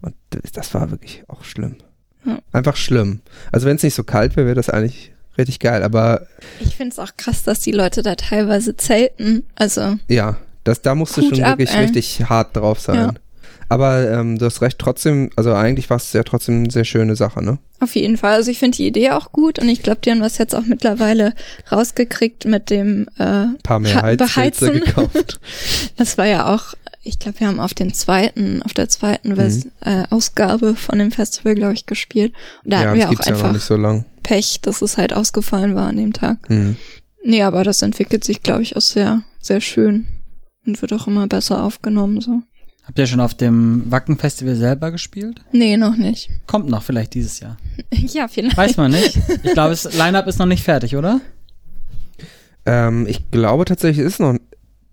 Und 0.02 0.16
das 0.54 0.74
war 0.74 0.90
wirklich 0.92 1.24
auch 1.28 1.44
schlimm. 1.46 1.76
Einfach 2.52 2.76
schlimm. 2.76 3.22
Also 3.52 3.68
wenn 3.68 3.76
es 3.76 3.84
nicht 3.84 3.96
so 3.96 4.04
kalt 4.04 4.36
wäre, 4.36 4.46
wäre 4.48 4.56
das 4.56 4.70
eigentlich 4.70 5.12
richtig 5.38 5.60
geil. 5.60 5.84
Aber 5.84 6.28
Ich 6.60 6.76
finde 6.76 6.92
es 6.94 7.00
auch 7.00 7.18
krass, 7.18 7.44
dass 7.44 7.60
die 7.60 7.72
Leute 7.72 8.02
da 8.04 8.16
teilweise 8.16 8.78
zelten. 8.78 9.44
Also, 9.56 9.98
ja, 10.08 10.38
das, 10.64 10.82
da 10.82 10.96
musst 10.96 11.18
du 11.18 11.22
schon 11.22 11.44
ab, 11.44 11.58
wirklich 11.58 11.72
ey. 11.76 11.84
richtig 11.86 12.26
hart 12.30 12.56
drauf 12.56 12.80
sein. 12.80 12.96
Ja. 12.96 13.14
Aber 13.70 14.08
ähm, 14.12 14.38
du 14.38 14.46
hast 14.46 14.62
recht, 14.62 14.78
trotzdem, 14.78 15.32
also 15.36 15.54
eigentlich 15.54 15.90
war 15.90 15.98
es 15.98 16.14
ja 16.14 16.22
trotzdem 16.24 16.60
eine 16.60 16.72
sehr 16.72 16.86
schöne 16.86 17.16
Sache, 17.16 17.44
ne? 17.44 17.58
auf 17.80 17.96
jeden 17.96 18.18
Fall. 18.18 18.34
Also 18.36 18.50
ich 18.50 18.60
finde 18.60 18.78
die 18.78 18.88
Idee 18.88 19.12
auch 19.12 19.32
gut 19.32 19.60
und 19.60 19.68
ich 19.68 19.84
glaube, 19.84 20.00
die 20.04 20.12
haben 20.12 20.22
das 20.22 20.38
jetzt 20.38 20.56
auch 20.56 20.64
mittlerweile 20.66 21.34
rausgekriegt 21.72 22.46
mit 22.46 22.70
dem 22.70 23.08
äh, 23.18 23.24
Ein 23.24 23.58
paar 23.64 23.80
mehr 23.80 24.16
Beheizen. 24.16 24.74
gekauft. 24.74 25.40
Das 25.98 26.18
war 26.18 26.26
ja 26.26 26.54
auch, 26.54 26.76
ich 27.04 27.20
glaube, 27.20 27.42
wir 27.42 27.48
haben 27.48 27.60
auf 27.60 27.74
den 27.74 27.94
zweiten, 27.94 28.64
auf 28.64 28.74
der 28.74 28.90
zweiten 28.90 29.30
Mhm. 29.30 29.36
Vers 29.36 29.68
äh, 29.82 30.04
Ausgabe 30.10 30.76
von 30.76 31.00
dem 31.00 31.12
Festival, 31.12 31.56
glaube 31.56 31.74
ich, 31.74 31.86
gespielt. 31.86 32.34
Und 32.64 32.72
da 32.72 32.82
ja, 32.82 32.88
hatten 32.88 32.98
wir 33.00 33.10
auch 33.10 33.28
einfach 33.28 33.52
nicht 33.52 33.66
so 33.66 33.76
lang. 33.76 34.06
Pech, 34.24 34.62
dass 34.62 34.82
es 34.82 34.98
halt 34.98 35.14
ausgefallen 35.14 35.76
war 35.76 35.90
an 35.90 35.98
dem 35.98 36.14
Tag. 36.14 36.38
Hm. 36.48 36.78
Nee, 37.26 37.44
aber 37.44 37.64
das 37.64 37.82
entwickelt 37.82 38.24
sich, 38.24 38.42
glaube 38.42 38.64
ich, 38.64 38.76
auch 38.78 38.82
sehr, 38.82 39.24
sehr 39.40 39.60
schön 39.62 40.08
und 40.66 40.82
wird 40.82 40.94
auch 40.94 41.08
immer 41.08 41.28
besser 41.28 41.64
aufgenommen, 41.64 42.22
so. 42.22 42.42
Habt 42.86 43.00
ihr 43.00 43.08
schon 43.08 43.22
auf 43.22 43.34
dem 43.34 43.90
Wacken-Festival 43.90 44.56
selber 44.58 44.92
gespielt? 44.92 45.40
Nee, 45.54 45.78
noch 45.78 45.96
nicht. 45.96 46.30
Kommt 46.48 46.70
noch, 46.70 46.84
vielleicht 46.84 47.14
dieses 47.14 47.40
Jahr. 47.40 47.58
ja, 47.92 48.28
vielleicht. 48.28 48.58
Weiß 48.58 48.76
man 48.76 48.92
nicht. 48.92 49.18
Ich 49.44 49.54
glaube, 49.54 49.70
das 49.70 49.94
Line-Up 49.98 50.28
ist 50.28 50.38
noch 50.40 50.46
nicht 50.46 50.64
fertig, 50.64 50.98
oder? 50.98 51.22
Ähm, 52.66 53.08
ich 53.08 53.32
glaube 53.32 53.66
tatsächlich, 53.66 54.06
es 54.06 54.14
ist 54.14 54.20
noch, 54.20 54.38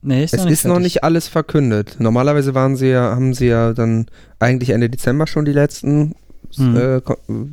Nee, 0.03 0.25
ist 0.25 0.33
es 0.33 0.39
noch 0.41 0.45
nicht 0.47 0.53
ist 0.53 0.65
noch 0.65 0.71
fertig. 0.75 0.85
nicht 0.85 1.05
alles 1.05 1.29
verkündet. 1.29 1.97
Normalerweise 1.99 2.55
waren 2.55 2.77
sie 2.77 2.89
ja, 2.89 3.11
haben 3.15 3.35
sie 3.35 3.47
ja 3.49 3.73
dann 3.75 4.07
eigentlich 4.39 4.71
Ende 4.71 4.89
Dezember 4.89 5.27
schon 5.27 5.45
die 5.45 5.53
letzten 5.53 6.15
Hm. 6.57 6.77
äh, 6.77 7.01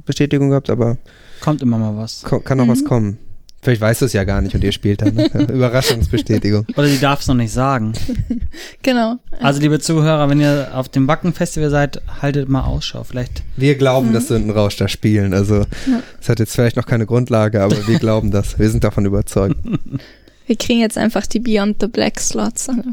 Bestätigungen 0.08 0.50
gehabt, 0.50 0.70
aber 0.72 0.98
Kommt 1.42 1.62
immer 1.62 1.78
mal 1.78 1.96
was. 1.98 2.24
ko 2.24 2.40
kann 2.40 2.58
noch 2.58 2.66
Mhm. 2.66 2.70
was 2.72 2.84
kommen. 2.86 3.18
Vielleicht 3.62 3.82
weißt 3.82 4.02
du 4.02 4.06
es 4.06 4.14
ja 4.14 4.24
gar 4.24 4.42
nicht 4.42 4.56
und 4.56 4.64
ihr 4.64 4.72
spielt 4.72 5.02
dann. 5.04 5.14
Ne? 5.16 5.26
Überraschungsbestätigung. 5.54 6.66
Oder 6.76 6.88
die 6.88 7.00
darf 7.00 7.22
es 7.22 7.28
noch 7.28 7.36
nicht 7.36 7.52
sagen. 7.52 7.94
Genau. 8.82 9.18
Also, 9.42 9.60
liebe 9.60 9.80
Zuhörer, 9.80 10.30
wenn 10.30 10.40
ihr 10.40 10.70
auf 10.74 10.90
dem 10.90 11.08
Wacken-Festival 11.08 11.70
seid, 11.70 12.02
haltet 12.22 12.48
mal 12.50 12.62
Ausschau. 12.64 13.04
Vielleicht 13.04 13.44
Wir 13.58 13.76
glauben, 13.76 14.14
dass 14.14 14.30
Sündenrausch 14.30 14.78
da 14.78 14.88
spielen. 14.88 15.34
Also 15.34 15.58
Ja. 15.58 16.02
es 16.22 16.30
hat 16.30 16.40
jetzt 16.40 16.56
vielleicht 16.56 16.76
noch 16.78 16.86
keine 16.86 17.06
Grundlage, 17.06 17.62
aber 17.62 17.76
wir 17.88 18.00
glauben 18.00 18.32
das. 18.32 18.58
Wir 18.58 18.70
sind 18.70 18.84
davon 18.84 19.06
überzeugt. 19.06 19.58
Wir 20.48 20.56
kriegen 20.58 20.80
jetzt 20.80 20.98
einfach 20.98 21.28
die 21.28 21.40
Beyond 21.40 21.78
the 21.82 21.88
Black 21.88 22.20
Slots. 22.20 22.68
Also. 22.70 22.84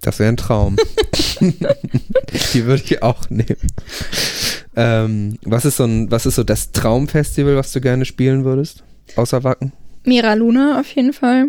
Das 0.00 0.18
wäre 0.18 0.28
ein 0.30 0.36
Traum. 0.36 0.76
Die 1.40 2.64
würde 2.64 2.82
ich 2.84 3.02
auch 3.02 3.28
nehmen. 3.30 3.56
Ähm, 4.74 5.38
was 5.44 5.64
ist 5.64 5.76
so 5.78 5.84
ein, 5.84 6.10
was 6.10 6.26
ist 6.26 6.36
so 6.36 6.44
das 6.44 6.72
Traumfestival, 6.72 7.56
was 7.56 7.72
du 7.72 7.80
gerne 7.80 8.04
spielen 8.04 8.44
würdest? 8.44 8.84
Außer 9.16 9.42
Wacken? 9.44 9.72
Mira 10.04 10.34
Luna 10.34 10.78
auf 10.80 10.90
jeden 10.94 11.12
Fall. 11.12 11.46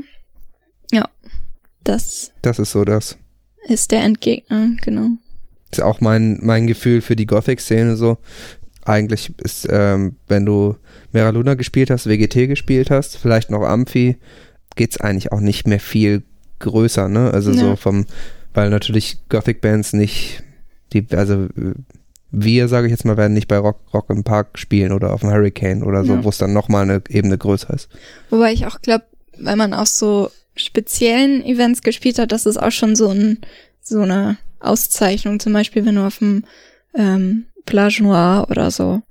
Ja. 0.92 1.08
Das 1.84 2.32
Das 2.42 2.60
ist 2.60 2.72
so 2.72 2.84
das. 2.86 3.18
ist 3.68 3.92
der 3.92 4.02
Endgegner, 4.04 4.70
genau. 4.82 5.10
Ist 5.72 5.82
auch 5.82 6.00
mein, 6.02 6.40
mein 6.42 6.68
Gefühl 6.68 7.02
für 7.02 7.16
die 7.16 7.26
Gothic-Szene 7.28 7.98
so. 7.98 8.18
Eigentlich 8.86 9.34
ist, 9.40 9.68
ähm, 9.70 10.16
wenn 10.28 10.46
du 10.46 10.78
Mera 11.12 11.30
Luna 11.32 11.56
gespielt 11.56 11.90
hast, 11.90 12.08
WGT 12.08 12.48
gespielt 12.48 12.90
hast, 12.90 13.18
vielleicht 13.18 13.50
noch 13.52 13.64
Amphi, 13.64 14.16
geht's 14.78 15.00
eigentlich 15.02 15.32
auch 15.34 15.42
nicht 15.42 15.68
mehr 15.68 15.80
viel 15.82 16.24
größer, 16.60 17.10
ne? 17.10 17.32
Also 17.34 17.52
Ja. 17.52 17.58
so 17.58 17.76
vom, 17.76 18.06
weil 18.54 18.70
natürlich 18.70 19.18
Gothic-Bands 19.30 19.94
nicht, 19.94 20.44
die, 20.94 21.06
also 21.12 21.48
wir, 22.32 22.68
sage 22.68 22.88
ich 22.88 22.92
jetzt 22.92 23.06
mal, 23.06 23.18
werden 23.18 23.34
nicht 23.34 23.48
bei 23.48 23.58
Rock, 23.58 23.80
Rock 23.94 24.10
im 24.10 24.24
Park 24.24 24.58
spielen 24.60 24.92
oder 24.92 25.14
auf 25.14 25.22
dem 25.22 25.30
Hurricane 25.32 25.84
oder 25.84 26.04
so, 26.06 26.14
Ja. 26.16 26.24
wo 26.24 26.30
es 26.30 26.38
dann 26.38 26.54
nochmal 26.54 26.84
eine 26.84 27.02
Ebene 27.10 27.38
größer 27.38 27.74
ist. 27.74 27.90
Wobei 28.30 28.54
ich 28.54 28.66
auch 28.66 28.82
glaube, 28.82 29.06
weil 29.40 29.56
man 29.56 29.74
auf 29.74 29.88
so 29.88 30.30
speziellen 30.56 31.44
Events 31.46 31.82
gespielt 31.82 32.18
hat, 32.20 32.32
das 32.32 32.46
ist 32.46 32.58
auch 32.58 32.72
schon 32.72 32.96
so 32.96 33.10
ein 33.10 33.40
so 33.82 34.02
eine 34.02 34.38
Auszeichnung. 34.60 35.40
Zum 35.40 35.54
Beispiel, 35.54 35.86
wenn 35.86 35.96
du 35.96 36.06
auf 36.06 36.18
dem 36.18 36.44
ähm, 36.94 37.46
Plage 37.66 38.02
Noir 38.04 38.48
oder 38.50 38.70
so 38.72 39.02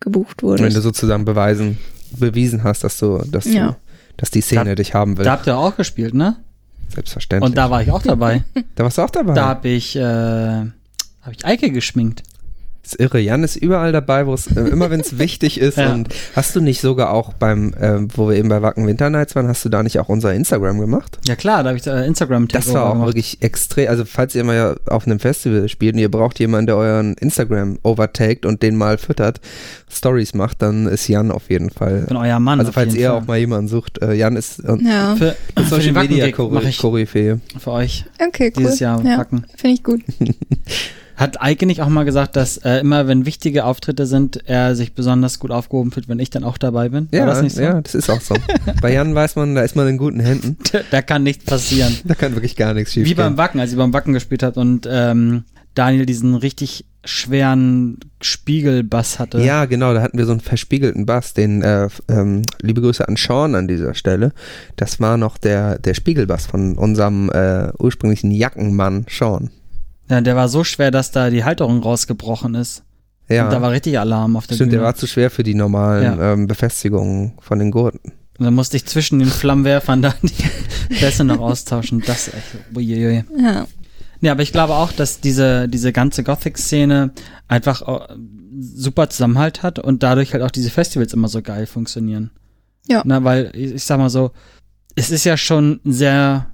gebucht 0.00 0.42
Wenn 0.42 0.56
du 0.56 0.62
wurdest. 0.62 0.82
sozusagen 0.82 1.24
beweisen, 1.24 1.78
bewiesen 2.18 2.62
hast, 2.62 2.84
dass 2.84 2.98
du, 2.98 3.18
dass 3.30 3.46
Ja. 3.46 3.68
du, 3.68 3.76
dass 4.16 4.30
die 4.30 4.40
Szene 4.40 4.64
Da- 4.70 4.74
dich 4.76 4.94
haben 4.94 5.16
will. 5.18 5.24
Da 5.24 5.32
habt 5.32 5.46
ihr 5.46 5.56
auch 5.56 5.76
gespielt, 5.76 6.14
ne? 6.14 6.36
Selbstverständlich. 6.94 7.48
Und 7.50 7.56
da 7.56 7.70
war 7.70 7.82
ich 7.82 7.90
auch 7.90 8.02
dabei. 8.02 8.44
da 8.76 8.84
warst 8.84 8.98
du 8.98 9.02
auch 9.02 9.10
dabei. 9.10 9.34
da 9.34 9.46
habe 9.46 9.68
ich, 9.68 9.96
äh, 9.96 10.00
hab 10.00 11.32
ich 11.32 11.44
Eike 11.44 11.70
geschminkt. 11.70 12.22
Das 12.86 12.92
ist 12.92 13.00
irre. 13.00 13.18
Jan 13.18 13.42
ist 13.42 13.56
überall 13.56 13.90
dabei, 13.90 14.28
wo 14.28 14.34
es 14.34 14.46
äh, 14.46 14.60
immer 14.60 14.90
wenn 14.90 15.00
es 15.00 15.18
wichtig 15.18 15.58
ist. 15.58 15.76
Ja. 15.76 15.92
Und 15.92 16.08
hast 16.36 16.54
du 16.54 16.60
nicht 16.60 16.80
sogar 16.80 17.10
auch 17.10 17.32
beim, 17.32 17.74
ähm, 17.80 18.08
wo 18.14 18.28
wir 18.28 18.36
eben 18.36 18.48
bei 18.48 18.62
Wacken 18.62 18.86
Winter 18.86 19.10
Nights 19.10 19.34
waren, 19.34 19.48
hast 19.48 19.64
du 19.64 19.68
da 19.68 19.82
nicht 19.82 19.98
auch 19.98 20.08
unser 20.08 20.32
Instagram 20.32 20.78
gemacht? 20.78 21.18
Ja 21.26 21.34
klar, 21.34 21.64
da 21.64 21.70
habe 21.70 21.78
ich 21.78 21.86
äh, 21.88 22.06
instagram 22.06 22.46
Das 22.46 22.72
war 22.72 22.90
auch 22.90 23.04
wirklich 23.04 23.42
extrem. 23.42 23.88
Also 23.88 24.04
falls 24.04 24.36
ihr 24.36 24.44
mal 24.44 24.54
ja 24.54 24.74
auf 24.86 25.04
einem 25.04 25.18
Festival 25.18 25.68
spielt 25.68 25.94
und 25.94 26.00
ihr 26.00 26.10
braucht 26.12 26.38
jemanden, 26.38 26.66
der 26.66 26.76
euren 26.76 27.14
Instagram 27.14 27.80
overtaked 27.82 28.46
und 28.46 28.62
den 28.62 28.76
mal 28.76 28.98
füttert, 28.98 29.40
Stories 29.90 30.34
macht, 30.34 30.62
dann 30.62 30.86
ist 30.86 31.08
Jan 31.08 31.32
auf 31.32 31.50
jeden 31.50 31.70
Fall. 31.70 32.02
bin 32.06 32.16
euer 32.16 32.38
Mann. 32.38 32.60
Also 32.60 32.68
auf 32.68 32.74
falls 32.76 32.92
jeden 32.92 33.02
ihr 33.02 33.08
Fall. 33.08 33.18
auch 33.18 33.26
mal 33.26 33.38
jemanden 33.38 33.66
sucht, 33.66 34.00
äh, 34.00 34.12
Jan 34.14 34.36
ist 34.36 34.60
äh, 34.60 34.76
ja, 34.80 35.16
für, 35.16 35.34
für 35.56 35.64
Social 35.64 35.92
Media 35.92 36.26
ich 36.26 36.78
Koryphäe. 36.78 37.40
für 37.58 37.72
euch 37.72 38.04
okay, 38.24 38.52
cool. 38.56 38.62
dieses 38.62 38.78
Jahr 38.78 39.04
ja. 39.04 39.26
Finde 39.56 39.74
ich 39.74 39.82
gut. 39.82 40.02
Hat 41.16 41.40
Eike 41.40 41.66
nicht 41.66 41.80
auch 41.82 41.88
mal 41.88 42.04
gesagt, 42.04 42.36
dass 42.36 42.58
äh, 42.58 42.80
immer 42.80 43.08
wenn 43.08 43.24
wichtige 43.26 43.64
Auftritte 43.64 44.06
sind, 44.06 44.46
er 44.46 44.74
sich 44.76 44.92
besonders 44.94 45.38
gut 45.38 45.50
aufgehoben 45.50 45.90
fühlt, 45.90 46.08
wenn 46.08 46.18
ich 46.18 46.30
dann 46.30 46.44
auch 46.44 46.58
dabei 46.58 46.90
bin? 46.90 47.08
Ja, 47.10 47.20
War 47.20 47.26
das 47.26 47.42
nicht 47.42 47.56
so? 47.56 47.62
ja, 47.62 47.80
das 47.80 47.94
ist 47.94 48.10
auch 48.10 48.20
so. 48.20 48.34
Bei 48.82 48.92
Jan 48.92 49.14
weiß 49.14 49.36
man, 49.36 49.54
da 49.54 49.62
ist 49.62 49.76
man 49.76 49.88
in 49.88 49.96
guten 49.96 50.20
Händen. 50.20 50.58
Da 50.90 51.02
kann 51.02 51.22
nichts 51.22 51.44
passieren. 51.44 51.94
Da 52.04 52.14
kann 52.14 52.34
wirklich 52.34 52.56
gar 52.56 52.74
nichts 52.74 52.92
schief 52.92 53.06
Wie 53.06 53.14
beim 53.14 53.38
Wacken, 53.38 53.60
als 53.60 53.72
ihr 53.72 53.78
beim 53.78 53.92
Wacken 53.92 54.12
gespielt 54.12 54.42
habt 54.42 54.56
und 54.58 54.86
ähm, 54.90 55.44
Daniel 55.74 56.06
diesen 56.06 56.34
richtig 56.34 56.84
schweren 57.04 57.98
Spiegelbass 58.20 59.18
hatte. 59.18 59.40
Ja, 59.40 59.64
genau, 59.64 59.94
da 59.94 60.02
hatten 60.02 60.18
wir 60.18 60.26
so 60.26 60.32
einen 60.32 60.40
verspiegelten 60.40 61.06
Bass, 61.06 61.34
den, 61.34 61.62
äh, 61.62 61.88
ähm, 62.08 62.42
liebe 62.60 62.80
Grüße 62.80 63.06
an 63.06 63.16
Sean 63.16 63.54
an 63.54 63.68
dieser 63.68 63.94
Stelle. 63.94 64.32
Das 64.76 65.00
war 65.00 65.16
noch 65.16 65.38
der, 65.38 65.78
der 65.78 65.94
Spiegelbass 65.94 66.46
von 66.46 66.76
unserem 66.76 67.30
äh, 67.30 67.68
ursprünglichen 67.78 68.30
Jackenmann 68.32 69.06
Sean. 69.08 69.50
Ja, 70.08 70.20
der 70.20 70.36
war 70.36 70.48
so 70.48 70.64
schwer, 70.64 70.90
dass 70.90 71.10
da 71.10 71.30
die 71.30 71.44
Halterung 71.44 71.82
rausgebrochen 71.82 72.54
ist. 72.54 72.82
Ja, 73.28 73.44
Und 73.46 73.52
da 73.52 73.60
war 73.60 73.72
richtig 73.72 73.98
Alarm 73.98 74.36
auf 74.36 74.46
der 74.46 74.54
stimmt, 74.54 74.72
der 74.72 74.78
Bühne. 74.78 74.86
war 74.86 74.94
zu 74.94 75.06
schwer 75.08 75.30
für 75.30 75.42
die 75.42 75.54
normalen 75.54 76.04
Ja. 76.18 76.32
ähm, 76.32 76.46
Befestigungen 76.46 77.32
von 77.40 77.58
den 77.58 77.70
Gurten. 77.72 78.12
Und 78.38 78.44
dann 78.44 78.54
musste 78.54 78.76
ich 78.76 78.84
zwischen 78.86 79.18
den 79.18 79.28
Flammenwerfern 79.28 80.02
dann 80.02 80.14
die 80.22 80.94
Bässe 81.00 81.24
noch 81.24 81.40
austauschen. 81.40 82.02
Das 82.06 82.28
echt. 82.28 82.36
Uiuiui. 82.76 83.24
Ja, 83.40 83.66
Ja, 84.20 84.32
aber 84.32 84.42
ich 84.42 84.52
glaube 84.52 84.74
auch, 84.74 84.92
dass 84.92 85.20
diese, 85.20 85.68
diese 85.68 85.92
ganze 85.92 86.22
Gothic-Szene 86.22 87.10
einfach 87.48 87.82
super 88.58 89.08
Zusammenhalt 89.10 89.62
hat 89.62 89.78
und 89.78 90.02
dadurch 90.02 90.32
halt 90.32 90.42
auch 90.42 90.50
diese 90.50 90.70
Festivals 90.70 91.12
immer 91.12 91.28
so 91.28 91.42
geil 91.42 91.66
funktionieren. 91.66 92.30
Ja. 92.86 93.02
Na, 93.04 93.24
weil, 93.24 93.50
ich, 93.54 93.74
ich 93.74 93.84
sag 93.84 93.98
mal 93.98 94.10
so, 94.10 94.30
es 94.94 95.10
ist 95.10 95.24
ja 95.24 95.36
schon 95.36 95.80
sehr 95.84 96.46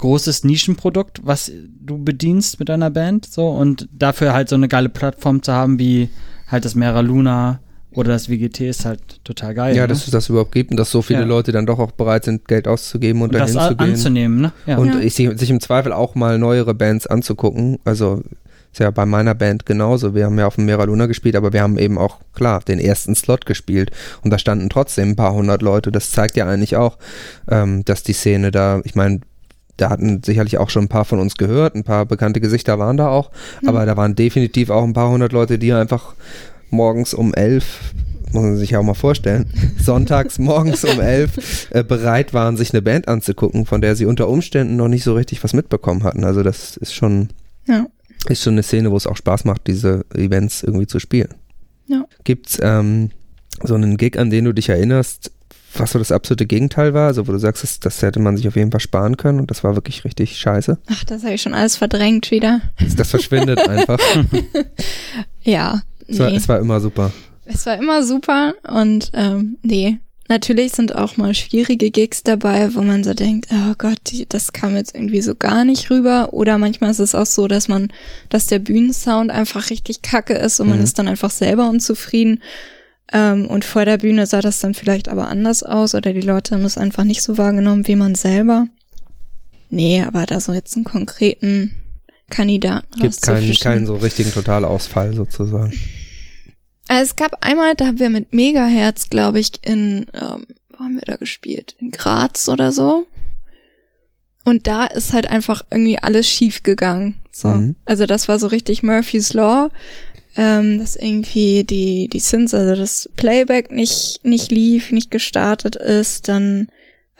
großes 0.00 0.44
Nischenprodukt, 0.44 1.20
was 1.24 1.50
du 1.80 2.02
bedienst 2.02 2.58
mit 2.58 2.68
deiner 2.68 2.90
Band, 2.90 3.26
so, 3.26 3.48
und 3.48 3.88
dafür 3.92 4.32
halt 4.32 4.48
so 4.48 4.56
eine 4.56 4.68
geile 4.68 4.88
Plattform 4.88 5.42
zu 5.42 5.52
haben, 5.52 5.78
wie 5.78 6.08
halt 6.48 6.64
das 6.64 6.74
Mera 6.74 7.00
Luna 7.00 7.60
oder 7.92 8.10
das 8.12 8.28
WGT 8.28 8.60
ist 8.68 8.84
halt 8.84 9.00
total 9.24 9.54
geil. 9.54 9.76
Ja, 9.76 9.82
ne? 9.82 9.88
dass 9.88 10.04
es 10.06 10.10
das 10.12 10.28
überhaupt 10.28 10.52
gibt 10.52 10.70
und 10.70 10.76
dass 10.76 10.90
so 10.90 11.02
viele 11.02 11.20
Ja. 11.20 11.26
Leute 11.26 11.52
dann 11.52 11.66
doch 11.66 11.78
auch 11.78 11.90
bereit 11.92 12.24
sind, 12.24 12.46
Geld 12.46 12.68
auszugeben 12.68 13.20
und, 13.22 13.30
und 13.34 13.38
das 13.38 13.52
dahin 13.52 13.58
a- 13.58 13.68
zu 13.70 13.76
gehen. 13.76 13.90
anzunehmen, 13.94 14.40
ne? 14.40 14.52
Ja. 14.66 14.78
Und 14.78 14.94
Ja. 14.94 15.00
ich, 15.00 15.14
sich 15.14 15.50
im 15.50 15.60
Zweifel 15.60 15.92
auch 15.92 16.14
mal 16.14 16.38
neuere 16.38 16.72
Bands 16.74 17.06
anzugucken. 17.08 17.78
Also 17.84 18.22
ist 18.72 18.78
ja 18.78 18.92
bei 18.92 19.04
meiner 19.06 19.34
Band 19.34 19.66
genauso. 19.66 20.14
Wir 20.14 20.26
haben 20.26 20.38
ja 20.38 20.46
auf 20.46 20.54
dem 20.54 20.66
Mera 20.66 20.84
Luna 20.84 21.06
gespielt, 21.06 21.34
aber 21.34 21.52
wir 21.52 21.62
haben 21.62 21.76
eben 21.78 21.98
auch, 21.98 22.20
klar, 22.32 22.60
den 22.60 22.78
ersten 22.78 23.16
Slot 23.16 23.44
gespielt. 23.44 23.90
Und 24.22 24.30
da 24.30 24.38
standen 24.38 24.68
trotzdem 24.68 25.10
ein 25.10 25.16
paar 25.16 25.32
hundert 25.34 25.60
Leute. 25.60 25.90
Das 25.90 26.12
zeigt 26.12 26.36
ja 26.36 26.46
eigentlich 26.46 26.76
auch, 26.76 26.96
ähm, 27.50 27.84
dass 27.84 28.04
die 28.04 28.12
Szene 28.12 28.52
da, 28.52 28.80
ich 28.84 28.94
meine, 28.94 29.20
da 29.76 29.90
hatten 29.90 30.22
sicherlich 30.22 30.58
auch 30.58 30.70
schon 30.70 30.84
ein 30.84 30.88
paar 30.88 31.04
von 31.04 31.18
uns 31.18 31.36
gehört, 31.36 31.74
ein 31.74 31.84
paar 31.84 32.06
bekannte 32.06 32.40
Gesichter 32.40 32.78
waren 32.78 32.96
da 32.96 33.08
auch, 33.08 33.30
aber 33.66 33.86
da 33.86 33.96
waren 33.96 34.14
definitiv 34.14 34.70
auch 34.70 34.84
ein 34.84 34.92
paar 34.92 35.10
hundert 35.10 35.32
Leute, 35.32 35.58
die 35.58 35.72
einfach 35.72 36.14
morgens 36.70 37.14
um 37.14 37.34
elf, 37.34 37.94
muss 38.32 38.42
man 38.42 38.56
sich 38.56 38.70
ja 38.70 38.78
auch 38.78 38.84
mal 38.84 38.94
vorstellen, 38.94 39.46
sonntags 39.78 40.38
morgens 40.38 40.84
um 40.84 41.00
elf 41.00 41.68
äh, 41.70 41.82
bereit 41.82 42.32
waren, 42.32 42.56
sich 42.56 42.72
eine 42.72 42.82
Band 42.82 43.08
anzugucken, 43.08 43.66
von 43.66 43.80
der 43.80 43.96
sie 43.96 44.06
unter 44.06 44.28
Umständen 44.28 44.76
noch 44.76 44.88
nicht 44.88 45.04
so 45.04 45.14
richtig 45.14 45.42
was 45.42 45.52
mitbekommen 45.52 46.04
hatten. 46.04 46.24
Also 46.24 46.42
das 46.42 46.76
ist 46.76 46.94
schon, 46.94 47.28
ja. 47.66 47.86
ist 48.28 48.42
schon 48.42 48.54
eine 48.54 48.62
Szene, 48.62 48.90
wo 48.90 48.96
es 48.96 49.06
auch 49.06 49.16
Spaß 49.16 49.44
macht, 49.44 49.66
diese 49.66 50.04
Events 50.14 50.62
irgendwie 50.62 50.86
zu 50.86 51.00
spielen. 51.00 51.34
Ja. 51.86 52.04
Gibt's 52.24 52.58
ähm, 52.62 53.10
so 53.62 53.74
einen 53.74 53.96
Gig, 53.96 54.18
an 54.18 54.30
den 54.30 54.44
du 54.44 54.54
dich 54.54 54.68
erinnerst, 54.68 55.32
was 55.74 55.92
so 55.92 55.98
das 55.98 56.10
absolute 56.12 56.46
Gegenteil 56.46 56.94
war? 56.94 57.06
Also 57.06 57.26
wo 57.28 57.32
du 57.32 57.38
sagst, 57.38 57.62
das, 57.62 57.80
das 57.80 58.02
hätte 58.02 58.18
man 58.20 58.36
sich 58.36 58.48
auf 58.48 58.56
jeden 58.56 58.70
Fall 58.70 58.80
sparen 58.80 59.16
können 59.16 59.40
und 59.40 59.50
das 59.50 59.62
war 59.64 59.74
wirklich 59.76 60.04
richtig 60.04 60.36
scheiße. 60.38 60.78
Ach, 60.86 61.04
das 61.04 61.22
habe 61.22 61.34
ich 61.34 61.42
schon 61.42 61.54
alles 61.54 61.76
verdrängt 61.76 62.30
wieder. 62.30 62.60
Das, 62.96 63.10
verschwindet 63.10 63.58
einfach. 63.68 63.98
Ja, 65.42 65.82
Es, 66.06 66.18
war, 66.18 66.30
nee. 66.30 66.36
es 66.36 66.48
war 66.48 66.58
immer 66.58 66.80
super. 66.80 67.12
Es 67.46 67.66
war 67.66 67.78
immer 67.78 68.02
super 68.02 68.54
und 68.68 69.10
ähm, 69.14 69.56
nee. 69.62 69.98
Natürlich 70.28 70.72
sind 70.72 70.94
auch 70.94 71.16
mal 71.16 71.34
schwierige 71.34 71.90
Gigs 71.90 72.22
dabei, 72.22 72.72
wo 72.76 72.82
man 72.82 73.02
so 73.02 73.14
denkt, 73.14 73.48
oh 73.52 73.74
Gott, 73.76 73.98
die, 74.06 74.26
das 74.28 74.52
kam 74.52 74.76
jetzt 74.76 74.94
irgendwie 74.94 75.22
so 75.22 75.34
gar 75.34 75.64
nicht 75.64 75.90
rüber. 75.90 76.32
Oder 76.32 76.56
manchmal 76.56 76.92
ist 76.92 77.00
es 77.00 77.16
auch 77.16 77.26
so, 77.26 77.48
dass 77.48 77.66
man, 77.66 77.88
dass 78.28 78.46
der 78.46 78.60
Bühnensound 78.60 79.32
einfach 79.32 79.70
richtig 79.70 80.02
kacke 80.02 80.34
ist 80.34 80.60
und 80.60 80.68
man 80.68 80.78
Mhm. 80.78 80.84
ist 80.84 80.98
dann 81.00 81.08
einfach 81.08 81.30
selber 81.32 81.68
unzufrieden. 81.68 82.42
Ähm, 83.12 83.46
und 83.46 83.64
vor 83.64 83.84
der 83.84 83.98
Bühne 83.98 84.26
sah 84.26 84.40
das 84.40 84.60
dann 84.60 84.74
vielleicht 84.74 85.08
aber 85.08 85.28
anders 85.28 85.62
aus 85.62 85.94
oder 85.94 86.12
die 86.12 86.20
Leute 86.20 86.54
haben 86.54 86.64
es 86.64 86.78
einfach 86.78 87.04
nicht 87.04 87.22
so 87.22 87.38
wahrgenommen 87.38 87.86
wie 87.86 87.96
man 87.96 88.14
selber. 88.14 88.68
Nee, 89.68 90.02
aber 90.02 90.26
da 90.26 90.40
so 90.40 90.52
jetzt 90.52 90.76
einen 90.76 90.84
konkreten 90.84 91.74
Kandidaten 92.28 93.00
Gibt 93.00 93.22
keinen, 93.22 93.54
keinen 93.54 93.86
so 93.86 93.96
richtigen 93.96 94.32
Totalausfall 94.32 95.14
sozusagen. 95.14 95.72
Also 96.88 97.02
es 97.10 97.16
gab 97.16 97.44
einmal, 97.44 97.74
da 97.74 97.86
haben 97.86 97.98
wir 98.00 98.10
mit 98.10 98.32
Megaherz, 98.32 99.10
glaube 99.10 99.38
ich, 99.38 99.52
in, 99.62 100.06
ähm, 100.12 100.46
wo 100.70 100.84
haben 100.84 100.94
wir 100.94 101.02
da 101.06 101.16
gespielt? 101.16 101.76
In 101.78 101.90
Graz 101.90 102.48
oder 102.48 102.72
so. 102.72 103.06
Und 104.44 104.66
da 104.66 104.86
ist 104.86 105.12
halt 105.12 105.28
einfach 105.28 105.64
irgendwie 105.70 105.98
alles 105.98 106.28
schief 106.28 106.62
gegangen. 106.62 107.16
So. 107.30 107.48
Mhm. 107.48 107.76
Also 107.84 108.06
das 108.06 108.26
war 108.26 108.38
so 108.38 108.48
richtig 108.48 108.82
Murphy's 108.82 109.32
Law. 109.34 109.70
Ähm, 110.42 110.78
dass 110.78 110.96
irgendwie 110.96 111.64
die, 111.64 112.08
die 112.08 112.18
Synths, 112.18 112.54
also 112.54 112.74
das 112.74 113.10
Playback 113.16 113.70
nicht, 113.70 114.20
nicht 114.24 114.50
lief, 114.50 114.90
nicht 114.90 115.10
gestartet 115.10 115.76
ist. 115.76 116.28
Dann, 116.28 116.68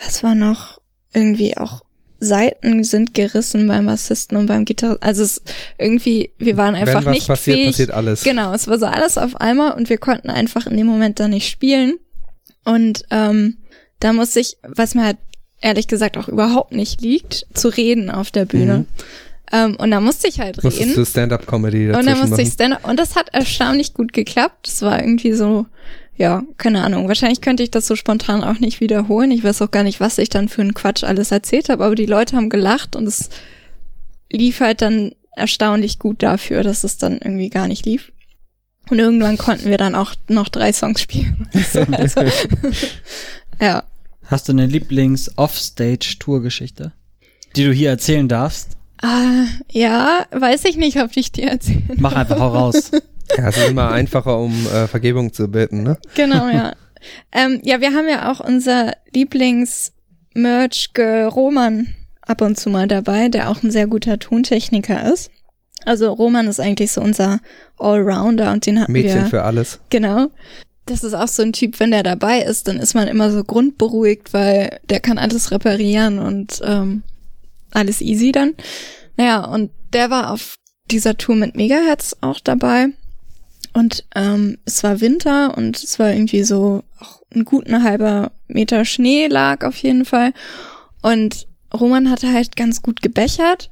was 0.03 0.23
war 0.23 0.35
noch? 0.35 0.81
Irgendwie 1.13 1.55
auch 1.59 1.83
Seiten 2.19 2.83
sind 2.83 3.13
gerissen 3.13 3.69
beim 3.69 3.85
Bassisten 3.85 4.39
und 4.39 4.47
beim 4.47 4.65
Gitarre. 4.65 4.97
Also 5.03 5.23
es 5.23 5.43
irgendwie, 5.77 6.33
wir 6.39 6.57
waren 6.57 6.75
einfach 6.75 7.01
Wenn 7.01 7.07
was 7.07 7.15
nicht 7.15 7.27
passiert, 7.27 7.57
fähig. 7.57 7.67
passiert 7.67 7.91
alles. 7.91 8.23
Genau, 8.23 8.55
es 8.55 8.69
war 8.69 8.79
so 8.79 8.87
alles 8.87 9.19
auf 9.19 9.37
einmal 9.39 9.73
und 9.73 9.91
wir 9.91 9.99
konnten 9.99 10.31
einfach 10.31 10.67
in 10.67 10.79
dem 10.79 10.87
Moment 10.87 11.21
da 11.21 11.29
nicht 11.29 11.51
spielen. 11.51 11.99
Und 12.65 13.05
ähm, 13.11 13.59
da 13.99 14.15
muss 14.15 14.35
ich, 14.37 14.57
was 14.63 14.95
mir 14.95 15.05
halt 15.05 15.19
ehrlich 15.61 15.89
gesagt 15.89 16.17
auch 16.17 16.29
überhaupt 16.29 16.73
nicht 16.73 17.03
liegt, 17.03 17.47
zu 17.53 17.69
reden 17.69 18.11
auf 18.11 18.31
der 18.31 18.47
Bühne. 18.47 18.79
Mhm. 18.79 18.87
Ähm, 19.53 19.77
und 19.77 19.91
da 19.91 20.01
musste 20.01 20.29
ich 20.29 20.41
halt 20.41 20.63
Musstest 20.63 20.87
reden. 20.87 20.95
du 20.95 21.05
Stand-Up-Comedy 21.05 21.87
Und 21.87 21.93
dazwischen 21.95 22.07
dann 22.07 22.19
musste 22.21 22.43
ich 22.43 22.49
machen. 22.49 22.55
Stand-up. 22.55 22.89
Und 22.89 22.99
das 22.99 23.17
hat 23.17 23.29
erstaunlich 23.33 23.95
gut 23.95 24.13
geklappt. 24.13 24.67
Das 24.67 24.83
war 24.83 25.01
irgendwie 25.01 25.33
so, 25.33 25.67
ja, 26.17 26.43
keine 26.57 26.85
Ahnung. 26.85 27.09
Wahrscheinlich 27.09 27.41
könnte 27.41 27.63
ich 27.63 27.71
das 27.71 27.87
so 27.87 27.97
spontan 27.97 28.45
auch 28.45 28.61
nicht 28.61 28.81
wiederholen. 28.81 29.31
Ich 29.31 29.43
weiß 29.43 29.63
auch 29.63 29.71
gar 29.71 29.83
nicht, 29.83 30.01
was 30.01 30.19
ich 30.19 30.29
dann 30.29 30.49
für 30.49 30.63
einen 30.63 30.75
Quatsch 30.75 31.03
alles 31.03 31.33
erzählt 31.33 31.69
habe, 31.69 31.85
aber 31.85 31.95
die 31.95 32.07
Leute 32.07 32.37
haben 32.37 32.51
gelacht 32.51 32.95
und 32.95 33.07
es 33.07 33.31
lief 34.31 34.61
halt 34.61 34.83
dann 34.83 35.13
erstaunlich 35.35 35.99
gut 35.99 36.23
dafür, 36.23 36.63
dass 36.63 36.85
es 36.85 36.99
dann 36.99 37.19
irgendwie 37.19 37.51
gar 37.51 37.67
nicht 37.67 37.87
lief. 37.87 38.13
Und 38.89 38.99
irgendwann 38.99 39.39
konnten 39.39 39.71
wir 39.71 39.79
dann 39.79 39.95
auch 39.95 40.15
noch 40.29 40.49
drei 40.49 40.73
Songs 40.73 41.01
spielen. 41.01 41.49
So, 41.73 41.81
also, 41.93 42.23
ja. 43.61 43.85
Hast 44.27 44.49
du 44.49 44.53
eine 44.53 44.67
Lieblings-Offstage-Tour-Geschichte? 44.67 46.93
die 47.57 47.65
du 47.65 47.73
hier 47.73 47.91
erzählen 47.91 48.29
darfst? 48.29 48.77
Ah, 49.03 49.47
ja, 49.71 50.27
weiß 50.31 50.67
ich 50.67 50.77
nicht, 50.77 51.01
ob 51.01 51.17
ich 51.17 51.33
dir 51.33 51.49
erzählen. 51.51 51.89
Mach 51.97 52.15
einfach, 52.15 52.39
hau 52.39 52.49
raus. 52.49 52.91
Ja, 53.39 53.49
es 53.49 53.57
ist 53.59 53.69
immer 53.69 53.93
einfacher, 53.93 54.41
um 54.41 54.67
äh, 54.67 54.89
Vergebung 54.89 55.33
zu 55.33 55.47
bitten, 55.47 55.85
ne? 55.85 55.97
Genau, 56.17 56.49
ja. 56.49 56.73
ähm, 57.31 57.61
ja, 57.63 57.81
wir 57.81 57.95
haben 57.95 58.09
ja 58.09 58.29
auch 58.29 58.41
unser 58.41 58.95
Lieblings-Merch-Girl 59.15 61.29
Roman 61.29 61.95
ab 62.23 62.43
und 62.43 62.59
zu 62.59 62.71
mal 62.71 62.89
dabei, 62.89 63.29
der 63.29 63.49
auch 63.49 63.63
ein 63.63 63.71
sehr 63.71 63.87
guter 63.87 64.19
Tontechniker 64.19 65.13
ist. 65.13 65.31
Also 65.85 66.13
Roman 66.13 66.49
ist 66.49 66.59
eigentlich 66.59 66.91
so 66.93 67.01
unser 67.01 67.39
Allrounder 67.79 68.51
und 68.53 68.67
den 68.67 68.81
hatten 68.81 68.93
Mädchen 68.93 69.23
wir. 69.23 69.27
für 69.27 69.45
alles. 69.45 69.79
Genau. 69.91 70.27
Das 70.87 71.05
ist 71.05 71.15
auch 71.15 71.29
so 71.29 71.43
ein 71.43 71.53
Typ, 71.53 71.79
wenn 71.79 71.93
der 71.93 72.03
dabei 72.03 72.41
ist, 72.41 72.67
dann 72.69 72.79
ist 72.79 72.95
man 72.95 73.07
immer 73.07 73.31
so 73.31 73.45
grundberuhigt, 73.45 74.33
weil 74.35 74.81
der 74.89 75.01
kann 75.01 75.19
alles 75.19 75.51
reparieren 75.53 76.19
und 76.19 76.61
ähm, 76.65 77.03
alles 77.73 78.01
easy 78.01 78.33
dann. 78.33 78.55
Naja, 79.17 79.45
und 79.45 79.71
der 79.93 80.11
war 80.11 80.33
auf 80.33 80.57
dieser 80.91 81.17
Tour 81.17 81.37
mit 81.37 81.57
Megahertz 81.57 82.17
auch 82.21 82.41
dabei. 82.41 82.89
Und 83.73 84.05
ähm, 84.17 84.59
es 84.65 84.83
war 84.83 85.01
Winter 85.01 85.57
und 85.57 85.77
es 85.77 85.99
war 85.99 86.13
irgendwie 86.13 86.43
so 86.43 86.83
auch 86.99 87.23
ein 87.33 87.45
guten 87.45 87.85
halber 87.85 88.33
Meter 88.49 88.85
Schnee 88.85 89.29
lag 89.29 89.65
auf 89.65 89.77
jeden 89.77 90.05
Fall. 90.05 90.33
Und 91.03 91.47
Roman 91.73 92.11
hatte 92.11 92.33
halt 92.33 92.57
ganz 92.57 92.83
gut 92.83 93.01
gebechert, 93.01 93.71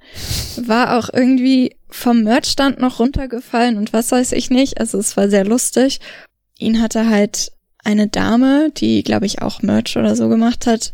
war 0.57 0.97
auch 0.97 1.09
irgendwie 1.13 1.77
vom 1.89 2.23
Merchstand 2.23 2.79
noch 2.79 3.01
runtergefallen 3.01 3.77
und 3.77 3.93
was 3.93 4.13
weiß 4.13 4.33
ich 4.33 4.51
nicht. 4.51 4.79
Also 4.79 4.99
es 4.99 5.17
war 5.17 5.29
sehr 5.29 5.45
lustig. 5.45 6.01
Ihn 6.59 6.81
hatte 6.81 7.09
halt 7.09 7.51
eine 7.85 8.07
Dame, 8.07 8.71
die, 8.77 9.03
glaube 9.03 9.27
ich, 9.27 9.43
auch 9.43 9.63
Merch 9.63 9.97
oder 9.97 10.15
so 10.15 10.29
gemacht 10.29 10.67
hat, 10.67 10.93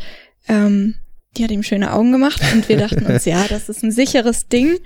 ähm, 0.48 0.94
die 1.36 1.44
hat 1.44 1.50
ihm 1.50 1.62
schöne 1.62 1.92
Augen 1.92 2.12
gemacht 2.12 2.40
und 2.52 2.68
wir 2.68 2.76
dachten 2.76 3.06
uns, 3.06 3.24
ja, 3.24 3.46
das 3.48 3.68
ist 3.68 3.82
ein 3.82 3.90
sicheres 3.90 4.48
Ding 4.48 4.78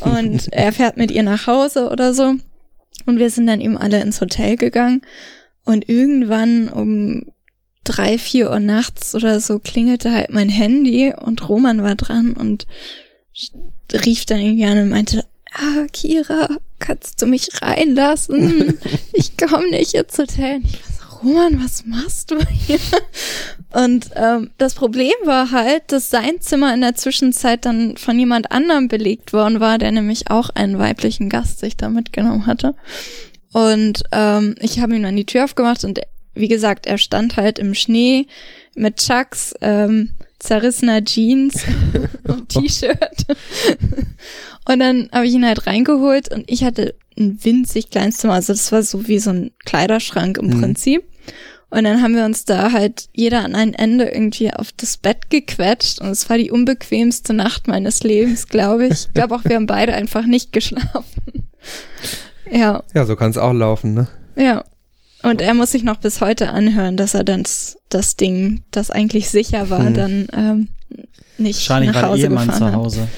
und 0.00 0.48
er 0.52 0.72
fährt 0.72 0.96
mit 0.96 1.10
ihr 1.10 1.22
nach 1.22 1.46
Hause 1.46 1.88
oder 1.90 2.14
so. 2.14 2.34
Und 3.06 3.18
wir 3.18 3.30
sind 3.30 3.46
dann 3.46 3.60
eben 3.60 3.76
alle 3.76 4.00
ins 4.00 4.20
Hotel 4.20 4.56
gegangen 4.56 5.02
und 5.64 5.88
irgendwann 5.88 6.68
um 6.68 7.26
drei, 7.84 8.18
vier 8.18 8.50
Uhr 8.50 8.60
nachts 8.60 9.14
oder 9.14 9.40
so 9.40 9.58
klingelte 9.58 10.12
halt 10.12 10.30
mein 10.30 10.48
Handy 10.48 11.12
und 11.14 11.48
Roman 11.48 11.82
war 11.82 11.94
dran 11.94 12.32
und 12.32 12.66
rief 13.92 14.24
dann 14.24 14.40
irgendwie 14.40 14.64
an 14.64 14.78
und 14.78 14.88
meinte, 14.88 15.24
ah, 15.52 15.86
Kira, 15.92 16.48
kannst 16.78 17.20
du 17.20 17.26
mich 17.26 17.62
reinlassen? 17.62 18.78
Ich 19.12 19.36
komme 19.36 19.70
nicht 19.70 19.94
ins 19.94 20.18
Hotel. 20.18 20.56
Und 20.56 20.64
ich 20.64 20.80
war 20.80 20.93
Roman, 21.24 21.62
was 21.64 21.84
machst 21.86 22.30
du 22.30 22.38
hier? 22.46 22.78
Und 23.72 24.10
ähm, 24.14 24.50
das 24.58 24.74
Problem 24.74 25.12
war 25.24 25.50
halt, 25.50 25.84
dass 25.90 26.10
sein 26.10 26.40
Zimmer 26.40 26.74
in 26.74 26.80
der 26.82 26.94
Zwischenzeit 26.94 27.64
dann 27.64 27.96
von 27.96 28.18
jemand 28.18 28.52
anderem 28.52 28.88
belegt 28.88 29.32
worden 29.32 29.58
war, 29.60 29.78
der 29.78 29.90
nämlich 29.92 30.30
auch 30.30 30.50
einen 30.50 30.78
weiblichen 30.78 31.28
Gast 31.28 31.60
sich 31.60 31.76
da 31.76 31.88
mitgenommen 31.88 32.46
hatte. 32.46 32.74
Und 33.52 34.02
ähm, 34.12 34.54
ich 34.60 34.80
habe 34.80 34.94
ihm 34.96 35.02
dann 35.02 35.16
die 35.16 35.26
Tür 35.26 35.44
aufgemacht 35.44 35.84
und 35.84 36.00
wie 36.34 36.48
gesagt, 36.48 36.86
er 36.86 36.98
stand 36.98 37.36
halt 37.36 37.58
im 37.60 37.74
Schnee 37.74 38.26
mit 38.74 38.96
Chucks, 38.96 39.54
ähm, 39.60 40.10
zerrissener 40.40 41.02
Jeans 41.04 41.62
und 42.24 42.48
T-Shirt. 42.48 42.98
und 44.68 44.78
dann 44.80 45.08
habe 45.12 45.26
ich 45.26 45.32
ihn 45.34 45.46
halt 45.46 45.66
reingeholt 45.66 46.32
und 46.34 46.50
ich 46.50 46.64
hatte 46.64 46.94
ein 47.16 47.38
winzig 47.44 47.90
kleines 47.90 48.16
Zimmer. 48.16 48.34
Also 48.34 48.52
das 48.52 48.72
war 48.72 48.82
so 48.82 49.06
wie 49.06 49.20
so 49.20 49.30
ein 49.30 49.52
Kleiderschrank 49.64 50.36
im 50.38 50.48
Mhm. 50.48 50.60
Prinzip. 50.60 51.04
Und 51.74 51.84
dann 51.84 52.02
haben 52.02 52.14
wir 52.14 52.24
uns 52.24 52.44
da 52.44 52.70
halt 52.72 53.08
jeder 53.14 53.44
an 53.44 53.54
ein 53.54 53.74
Ende 53.74 54.04
irgendwie 54.04 54.52
auf 54.52 54.70
das 54.76 54.96
Bett 54.96 55.28
gequetscht 55.30 56.00
und 56.00 56.08
es 56.08 56.28
war 56.30 56.38
die 56.38 56.50
unbequemste 56.50 57.32
Nacht 57.34 57.66
meines 57.68 58.02
Lebens, 58.04 58.46
glaube 58.48 58.86
ich. 58.86 58.92
Ich 59.08 59.12
glaube 59.14 59.34
auch, 59.34 59.44
wir 59.44 59.56
haben 59.56 59.66
beide 59.66 59.92
einfach 59.94 60.24
nicht 60.26 60.52
geschlafen. 60.52 61.12
Ja, 62.50 62.82
Ja, 62.94 63.06
so 63.06 63.16
kann 63.16 63.30
es 63.30 63.38
auch 63.38 63.52
laufen, 63.54 63.94
ne? 63.94 64.06
ja. 64.36 64.62
Und 65.22 65.40
er 65.40 65.54
muss 65.54 65.70
sich 65.72 65.82
noch 65.82 65.96
bis 65.96 66.20
heute 66.20 66.50
anhören, 66.50 66.98
dass 66.98 67.14
er 67.14 67.24
dann 67.24 67.44
das, 67.88 68.16
Ding, 68.16 68.62
das 68.70 68.90
eigentlich 68.90 69.30
sicher 69.30 69.70
war, 69.70 69.86
Hm. 69.86 69.94
dann 69.94 70.26
ähm, 70.36 70.68
nicht 71.38 71.56
Wahrscheinlich 71.60 71.92
nach 71.94 72.02
Hause 72.02 72.22
Ehemann 72.24 72.46
gefahren 72.48 72.58
zu 72.58 72.66
hat. 72.66 72.74
Hause. 72.74 73.08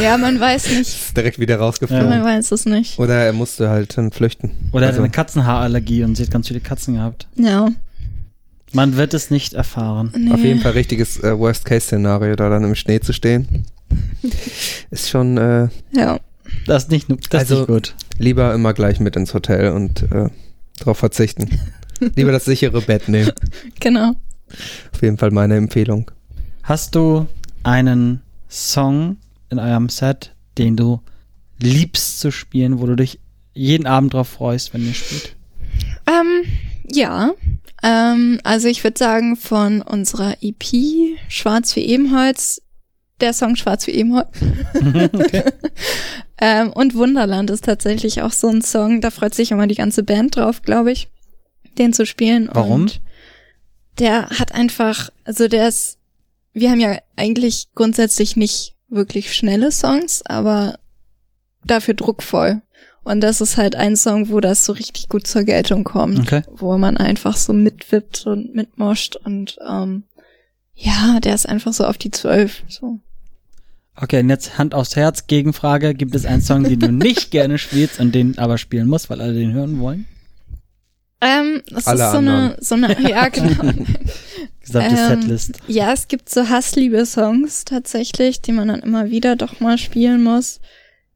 Ja, 0.00 0.16
man 0.18 0.38
weiß 0.38 0.68
nicht. 0.78 0.80
Ist 0.88 1.16
direkt 1.16 1.40
wieder 1.40 1.56
rausgeflogen. 1.58 2.08
Man 2.08 2.22
weiß 2.22 2.52
es 2.52 2.64
nicht. 2.64 2.96
Oder 3.00 3.16
er 3.24 3.32
musste 3.32 3.68
halt 3.68 3.98
dann 3.98 4.12
flüchten. 4.12 4.52
Oder 4.72 4.82
er 4.84 4.86
Also, 4.90 4.98
hatte 4.98 5.04
eine 5.06 5.10
Katzenhaarallergie 5.10 6.04
und 6.04 6.14
sie 6.14 6.22
hat 6.22 6.30
ganz 6.30 6.46
viele 6.46 6.60
Katzen 6.60 6.94
gehabt. 6.94 7.26
Ja. 7.34 7.68
Man 8.72 8.96
wird 8.96 9.14
es 9.14 9.30
nicht 9.30 9.54
erfahren. 9.54 10.12
Nee. 10.16 10.30
Auf 10.32 10.40
jeden 10.40 10.60
Fall 10.60 10.72
richtiges 10.72 11.22
äh, 11.22 11.38
Worst-Case-Szenario, 11.38 12.36
da 12.36 12.48
dann 12.50 12.64
im 12.64 12.74
Schnee 12.74 13.00
zu 13.00 13.12
stehen. 13.12 13.64
Ist 14.90 15.08
schon 15.08 15.38
äh, 15.38 15.68
Ja. 15.92 16.20
Das 16.66 16.84
ist 16.84 16.90
nicht, 16.90 17.08
das 17.10 17.18
ist 17.20 17.34
Also- 17.34 17.56
nicht 17.60 17.66
gut. 17.68 17.94
lieber 18.18 18.54
immer 18.54 18.72
gleich 18.72 19.00
mit 19.00 19.16
ins 19.16 19.34
Hotel 19.34 19.70
und 19.72 20.02
äh, 20.12 20.28
darauf 20.78 20.98
verzichten. 20.98 21.48
lieber 22.16 22.32
das 22.32 22.44
sichere 22.46 22.80
Bett 22.80 23.08
nehmen. 23.08 23.32
Genau. 23.80 24.14
Auf 24.92 25.02
jeden 25.02 25.18
Fall 25.18 25.30
meine 25.30 25.56
Empfehlung. 25.56 26.10
Hast 26.62 26.94
du 26.94 27.26
einen 27.64 28.22
Song 28.48 29.18
in 29.50 29.58
eurem 29.58 29.88
Set, 29.90 30.34
den 30.56 30.76
du 30.76 31.00
liebst 31.60 32.20
zu 32.20 32.30
spielen, 32.30 32.80
wo 32.80 32.86
du 32.86 32.96
dich 32.96 33.20
jeden 33.52 33.86
Abend 33.86 34.14
drauf 34.14 34.28
freust, 34.28 34.72
wenn 34.72 34.86
ihr 34.86 34.94
spielt? 34.94 35.36
Ähm, 36.06 36.44
ja. 36.90 37.32
Ähm, 37.82 38.40
also 38.44 38.68
ich 38.68 38.82
würde 38.84 38.98
sagen, 38.98 39.36
von 39.36 39.82
unserer 39.82 40.36
EP 40.40 41.18
Schwarz 41.28 41.74
wie 41.76 41.84
Ebenholz, 41.84 42.62
der 43.20 43.32
Song 43.32 43.56
Schwarz 43.56 43.86
wie 43.86 43.92
Ebenholz. 43.92 44.28
ähm, 46.40 46.72
und 46.72 46.94
Wunderland 46.94 47.50
ist 47.50 47.64
tatsächlich 47.64 48.22
auch 48.22 48.32
so 48.32 48.48
ein 48.48 48.62
Song, 48.62 49.00
da 49.00 49.10
freut 49.10 49.34
sich 49.34 49.50
immer 49.50 49.66
die 49.66 49.74
ganze 49.74 50.02
Band 50.02 50.36
drauf, 50.36 50.62
glaube 50.62 50.92
ich, 50.92 51.08
den 51.78 51.92
zu 51.92 52.06
spielen. 52.06 52.48
Warum? 52.52 52.82
Und 52.82 53.00
der 53.98 54.28
hat 54.30 54.52
einfach, 54.52 55.10
also 55.24 55.48
der 55.48 55.68
ist, 55.68 55.98
wir 56.52 56.70
haben 56.70 56.80
ja 56.80 56.98
eigentlich 57.16 57.68
grundsätzlich 57.74 58.36
nicht 58.36 58.74
wirklich 58.88 59.34
schnelle 59.34 59.70
Songs, 59.70 60.22
aber 60.24 60.78
dafür 61.64 61.94
druckvoll. 61.94 62.62
Und 63.08 63.20
das 63.20 63.40
ist 63.40 63.56
halt 63.56 63.74
ein 63.74 63.96
Song, 63.96 64.28
wo 64.28 64.40
das 64.40 64.64
so 64.64 64.72
richtig 64.72 65.08
gut 65.08 65.26
zur 65.26 65.42
Geltung 65.44 65.84
kommt, 65.84 66.18
Okay. 66.20 66.42
wo 66.52 66.76
man 66.78 66.96
einfach 66.96 67.36
so 67.36 67.52
mitwippt 67.52 68.26
und 68.26 68.54
mitmoscht 68.54 69.16
und 69.16 69.56
ähm, 69.68 70.04
ja, 70.74 71.18
der 71.20 71.34
ist 71.34 71.48
einfach 71.48 71.72
so 71.72 71.84
auf 71.84 71.98
die 71.98 72.10
Zwölf. 72.10 72.62
So. 72.68 73.00
Okay, 73.96 74.20
und 74.20 74.28
jetzt 74.28 74.58
Hand 74.58 74.74
aufs 74.74 74.94
Herz, 74.94 75.26
Gegenfrage. 75.26 75.94
Gibt 75.94 76.14
es 76.14 76.24
einen 76.24 76.42
Song, 76.42 76.62
den 76.64 76.78
du 76.78 76.92
nicht 76.92 77.30
gerne 77.32 77.58
spielst 77.58 77.98
und 77.98 78.14
den 78.14 78.38
aber 78.38 78.58
spielen 78.58 78.86
musst, 78.88 79.10
weil 79.10 79.20
alle 79.20 79.34
den 79.34 79.52
hören 79.52 79.80
wollen? 79.80 80.06
Ähm, 81.20 81.62
das 81.70 81.86
Alle 81.88 82.04
ist 82.04 82.12
so 82.12 82.18
eine, 82.18 82.56
so 82.60 82.74
eine, 82.76 83.10
ja 83.10 83.28
genau. 83.28 83.72
Gesamte 84.60 84.90
Ähm, 84.96 85.20
Setlist. 85.22 85.52
Ja, 85.66 85.92
es 85.92 86.06
gibt 86.06 86.28
so 86.28 86.48
Hassliebe-Songs 86.48 87.64
tatsächlich, 87.64 88.40
die 88.40 88.52
man 88.52 88.68
dann 88.68 88.80
immer 88.80 89.10
wieder 89.10 89.34
doch 89.34 89.58
mal 89.58 89.78
spielen 89.78 90.22
muss. 90.22 90.60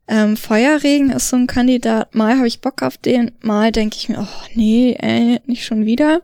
Ähm, 0.09 0.37
Feuerregen 0.37 1.11
ist 1.11 1.29
so 1.29 1.37
ein 1.37 1.47
Kandidat. 1.47 2.15
Mal 2.15 2.37
habe 2.37 2.49
ich 2.49 2.61
Bock 2.61 2.83
auf 2.83 2.97
den, 2.97 3.33
mal 3.41 3.73
denke 3.73 3.97
ich 3.97 4.09
mir, 4.09 4.21
oh 4.21 4.47
nee, 4.55 4.97
ey, 4.99 5.41
nicht 5.47 5.65
schon 5.65 5.87
wieder. 5.87 6.23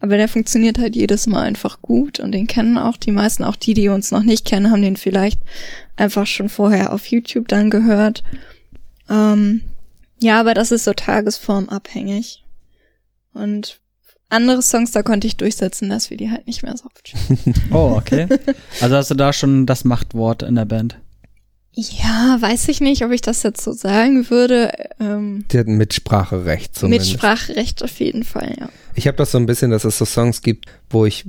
Aber 0.00 0.16
der 0.16 0.28
funktioniert 0.28 0.78
halt 0.78 0.96
jedes 0.96 1.26
Mal 1.26 1.42
einfach 1.42 1.82
gut 1.82 2.20
und 2.20 2.32
den 2.32 2.46
kennen 2.46 2.78
auch 2.78 2.96
die 2.96 3.12
meisten, 3.12 3.44
auch 3.44 3.56
die, 3.56 3.74
die 3.74 3.88
uns 3.88 4.10
noch 4.10 4.22
nicht 4.22 4.46
kennen, 4.46 4.70
haben 4.70 4.82
den 4.82 4.96
vielleicht 4.96 5.38
einfach 5.96 6.26
schon 6.26 6.48
vorher 6.48 6.92
auf 6.92 7.06
YouTube 7.06 7.48
dann 7.48 7.68
gehört. 7.68 8.24
Ähm, 9.10 9.60
ja, 10.18 10.40
aber 10.40 10.54
das 10.54 10.72
ist 10.72 10.84
so 10.84 10.94
tagesformabhängig. 10.94 12.44
Und 13.34 13.80
andere 14.30 14.62
Songs, 14.62 14.92
da 14.92 15.02
konnte 15.02 15.26
ich 15.26 15.36
durchsetzen, 15.36 15.90
dass 15.90 16.08
wir 16.08 16.16
die 16.16 16.30
halt 16.30 16.46
nicht 16.46 16.62
mehr 16.62 16.76
so 16.76 16.86
oft 16.86 17.08
spielen. 17.08 17.54
Oh, 17.72 17.94
okay. 17.96 18.26
Also 18.80 18.96
hast 18.96 19.10
du 19.10 19.14
da 19.14 19.32
schon 19.32 19.66
das 19.66 19.84
Machtwort 19.84 20.42
in 20.42 20.54
der 20.54 20.64
Band. 20.64 20.98
Ja, 21.72 22.36
weiß 22.40 22.68
ich 22.68 22.80
nicht, 22.80 23.04
ob 23.04 23.12
ich 23.12 23.20
das 23.20 23.42
jetzt 23.42 23.62
so 23.62 23.72
sagen 23.72 24.28
würde. 24.28 24.72
Ähm, 24.98 25.44
Die 25.52 25.58
hatten 25.58 25.76
Mitspracherecht 25.76 26.74
zumindest. 26.76 27.12
Mitspracherecht 27.12 27.82
auf 27.84 28.00
jeden 28.00 28.24
Fall, 28.24 28.56
ja. 28.58 28.68
Ich 28.94 29.06
habe 29.06 29.16
das 29.16 29.30
so 29.32 29.38
ein 29.38 29.46
bisschen, 29.46 29.70
dass 29.70 29.84
es 29.84 29.98
so 29.98 30.04
Songs 30.04 30.42
gibt, 30.42 30.66
wo 30.90 31.06
ich 31.06 31.24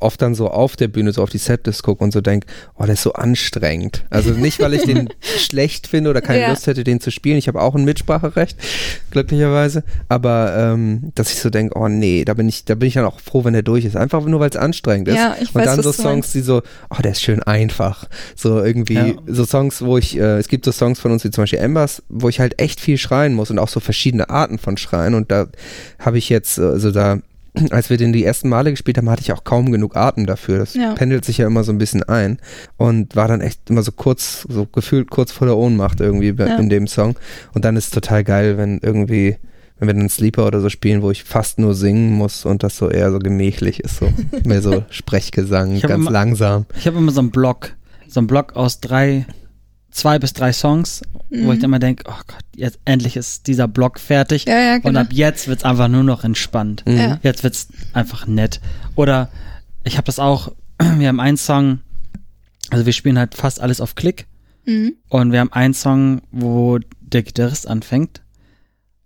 oft 0.00 0.22
dann 0.22 0.34
so 0.34 0.48
auf 0.48 0.76
der 0.76 0.88
Bühne 0.88 1.12
so 1.12 1.22
auf 1.22 1.30
die 1.30 1.38
Setlist 1.38 1.82
gucke 1.82 2.02
und 2.04 2.12
so 2.12 2.20
denk, 2.20 2.44
oh, 2.76 2.84
der 2.84 2.94
ist 2.94 3.02
so 3.02 3.12
anstrengend. 3.14 4.04
Also 4.10 4.30
nicht, 4.30 4.60
weil 4.60 4.74
ich 4.74 4.82
den 4.84 5.08
schlecht 5.20 5.86
finde 5.88 6.10
oder 6.10 6.20
keine 6.20 6.42
Ja. 6.42 6.50
Lust 6.50 6.66
hätte, 6.66 6.84
den 6.84 7.00
zu 7.00 7.10
spielen. 7.10 7.36
Ich 7.36 7.48
habe 7.48 7.60
auch 7.60 7.74
ein 7.74 7.84
Mitspracherecht, 7.84 8.56
glücklicherweise. 9.10 9.82
Aber 10.08 10.54
ähm, 10.56 11.12
dass 11.14 11.32
ich 11.32 11.40
so 11.40 11.50
denk, 11.50 11.74
oh 11.76 11.88
nee, 11.88 12.24
da 12.24 12.34
bin 12.34 12.48
ich, 12.48 12.64
da 12.64 12.74
bin 12.74 12.88
ich 12.88 12.94
dann 12.94 13.04
auch 13.04 13.20
froh, 13.20 13.44
wenn 13.44 13.52
der 13.52 13.62
durch 13.62 13.84
ist. 13.84 13.96
Einfach 13.96 14.24
nur, 14.24 14.40
weil 14.40 14.50
es 14.50 14.56
anstrengend 14.56 15.08
ist. 15.08 15.16
Ja, 15.16 15.36
ich 15.40 15.54
und 15.54 15.60
weiß, 15.60 15.66
dann 15.76 15.82
so 15.82 15.92
Songs, 15.92 16.32
die 16.32 16.40
so, 16.40 16.62
oh, 16.90 17.02
der 17.02 17.12
ist 17.12 17.22
schön 17.22 17.42
einfach. 17.42 18.04
So 18.36 18.62
irgendwie, 18.62 18.94
Ja. 18.94 19.12
so 19.26 19.44
Songs, 19.44 19.82
wo 19.82 19.98
ich, 19.98 20.16
äh, 20.16 20.38
es 20.38 20.48
gibt 20.48 20.64
so 20.64 20.72
Songs 20.72 21.00
von 21.00 21.10
uns 21.12 21.24
wie 21.24 21.30
zum 21.30 21.42
Beispiel 21.42 21.58
Embers, 21.58 22.02
wo 22.08 22.28
ich 22.28 22.40
halt 22.40 22.60
echt 22.60 22.80
viel 22.80 22.98
schreien 22.98 23.34
muss 23.34 23.50
und 23.50 23.58
auch 23.58 23.68
so 23.68 23.80
verschiedene 23.80 24.30
Arten 24.30 24.58
von 24.58 24.76
Schreien. 24.76 25.14
Und 25.14 25.30
da 25.30 25.48
habe 25.98 26.18
ich 26.18 26.28
jetzt, 26.28 26.58
äh, 26.58 26.62
also 26.62 26.90
da 26.92 26.99
als 27.70 27.90
wir 27.90 27.96
den 27.96 28.12
die 28.12 28.24
ersten 28.24 28.48
Male 28.48 28.70
gespielt 28.70 28.96
haben, 28.96 29.10
hatte 29.10 29.22
ich 29.22 29.32
auch 29.32 29.42
kaum 29.44 29.72
genug 29.72 29.96
Atem 29.96 30.24
dafür. 30.26 30.58
Das 30.58 30.74
Ja. 30.74 30.92
pendelt 30.94 31.24
sich 31.24 31.38
ja 31.38 31.46
immer 31.46 31.64
so 31.64 31.72
ein 31.72 31.78
bisschen 31.78 32.02
ein 32.04 32.38
und 32.76 33.16
war 33.16 33.26
dann 33.28 33.40
echt 33.40 33.68
immer 33.70 33.82
so 33.82 33.90
kurz, 33.92 34.46
so 34.48 34.66
gefühlt 34.66 35.10
kurz 35.10 35.32
vor 35.32 35.46
der 35.48 35.56
Ohnmacht 35.56 36.00
irgendwie 36.00 36.32
bei- 36.32 36.46
Ja. 36.46 36.56
in 36.58 36.68
dem 36.68 36.86
Song. 36.86 37.16
Und 37.52 37.64
dann 37.64 37.76
ist 37.76 37.84
es 37.86 37.90
total 37.90 38.22
geil, 38.22 38.56
wenn 38.56 38.78
irgendwie, 38.82 39.36
wenn 39.78 39.88
wir 39.88 39.94
dann 39.94 40.08
Sleeper 40.08 40.46
oder 40.46 40.60
so 40.60 40.68
spielen, 40.68 41.02
wo 41.02 41.10
ich 41.10 41.24
fast 41.24 41.58
nur 41.58 41.74
singen 41.74 42.12
muss 42.12 42.44
und 42.44 42.62
das 42.62 42.76
so 42.76 42.88
eher 42.88 43.10
so 43.10 43.18
gemächlich 43.18 43.80
ist, 43.80 43.96
so 43.98 44.08
mehr 44.44 44.62
so 44.62 44.84
Sprechgesang, 44.90 45.80
ganz 45.80 45.92
immer- 45.94 46.10
langsam. 46.10 46.66
Ich 46.78 46.86
habe 46.86 46.98
immer 46.98 47.10
so 47.10 47.20
einen 47.20 47.30
Block, 47.32 47.70
so 48.06 48.20
einen 48.20 48.26
Block 48.28 48.54
aus 48.54 48.78
drei, 48.80 49.26
zwei 49.90 50.18
bis 50.18 50.32
drei 50.32 50.52
Songs, 50.52 51.02
wo 51.30 51.52
ich 51.52 51.58
dann 51.58 51.70
immer 51.70 51.78
denke, 51.78 52.04
oh 52.06 52.20
Gott, 52.26 52.44
jetzt 52.56 52.78
endlich 52.84 53.16
ist 53.16 53.46
dieser 53.46 53.68
Block 53.68 53.98
fertig. 54.00 54.44
Ja, 54.46 54.58
ja, 54.60 54.74
Und 54.76 54.82
genau. 54.82 55.00
ab 55.00 55.08
jetzt 55.12 55.48
wird's 55.48 55.64
einfach 55.64 55.88
nur 55.88 56.02
noch 56.04 56.24
entspannt. 56.24 56.84
Mhm. 56.86 56.96
Ja. 56.96 57.18
Jetzt 57.22 57.42
wird's 57.42 57.68
einfach 57.92 58.26
nett. 58.26 58.60
Oder 58.94 59.28
ich 59.84 59.96
habe 59.96 60.06
das 60.06 60.18
auch, 60.18 60.52
wir 60.78 61.08
haben 61.08 61.20
einen 61.20 61.36
Song, 61.36 61.80
also 62.70 62.86
wir 62.86 62.92
spielen 62.92 63.18
halt 63.18 63.34
fast 63.34 63.60
alles 63.60 63.80
auf 63.80 63.94
Klick 63.94 64.26
Mhm. 64.66 64.96
und 65.08 65.32
wir 65.32 65.40
haben 65.40 65.52
einen 65.54 65.72
Song, 65.72 66.20
wo 66.32 66.78
der 67.00 67.22
Gitarrist 67.22 67.66
anfängt 67.66 68.20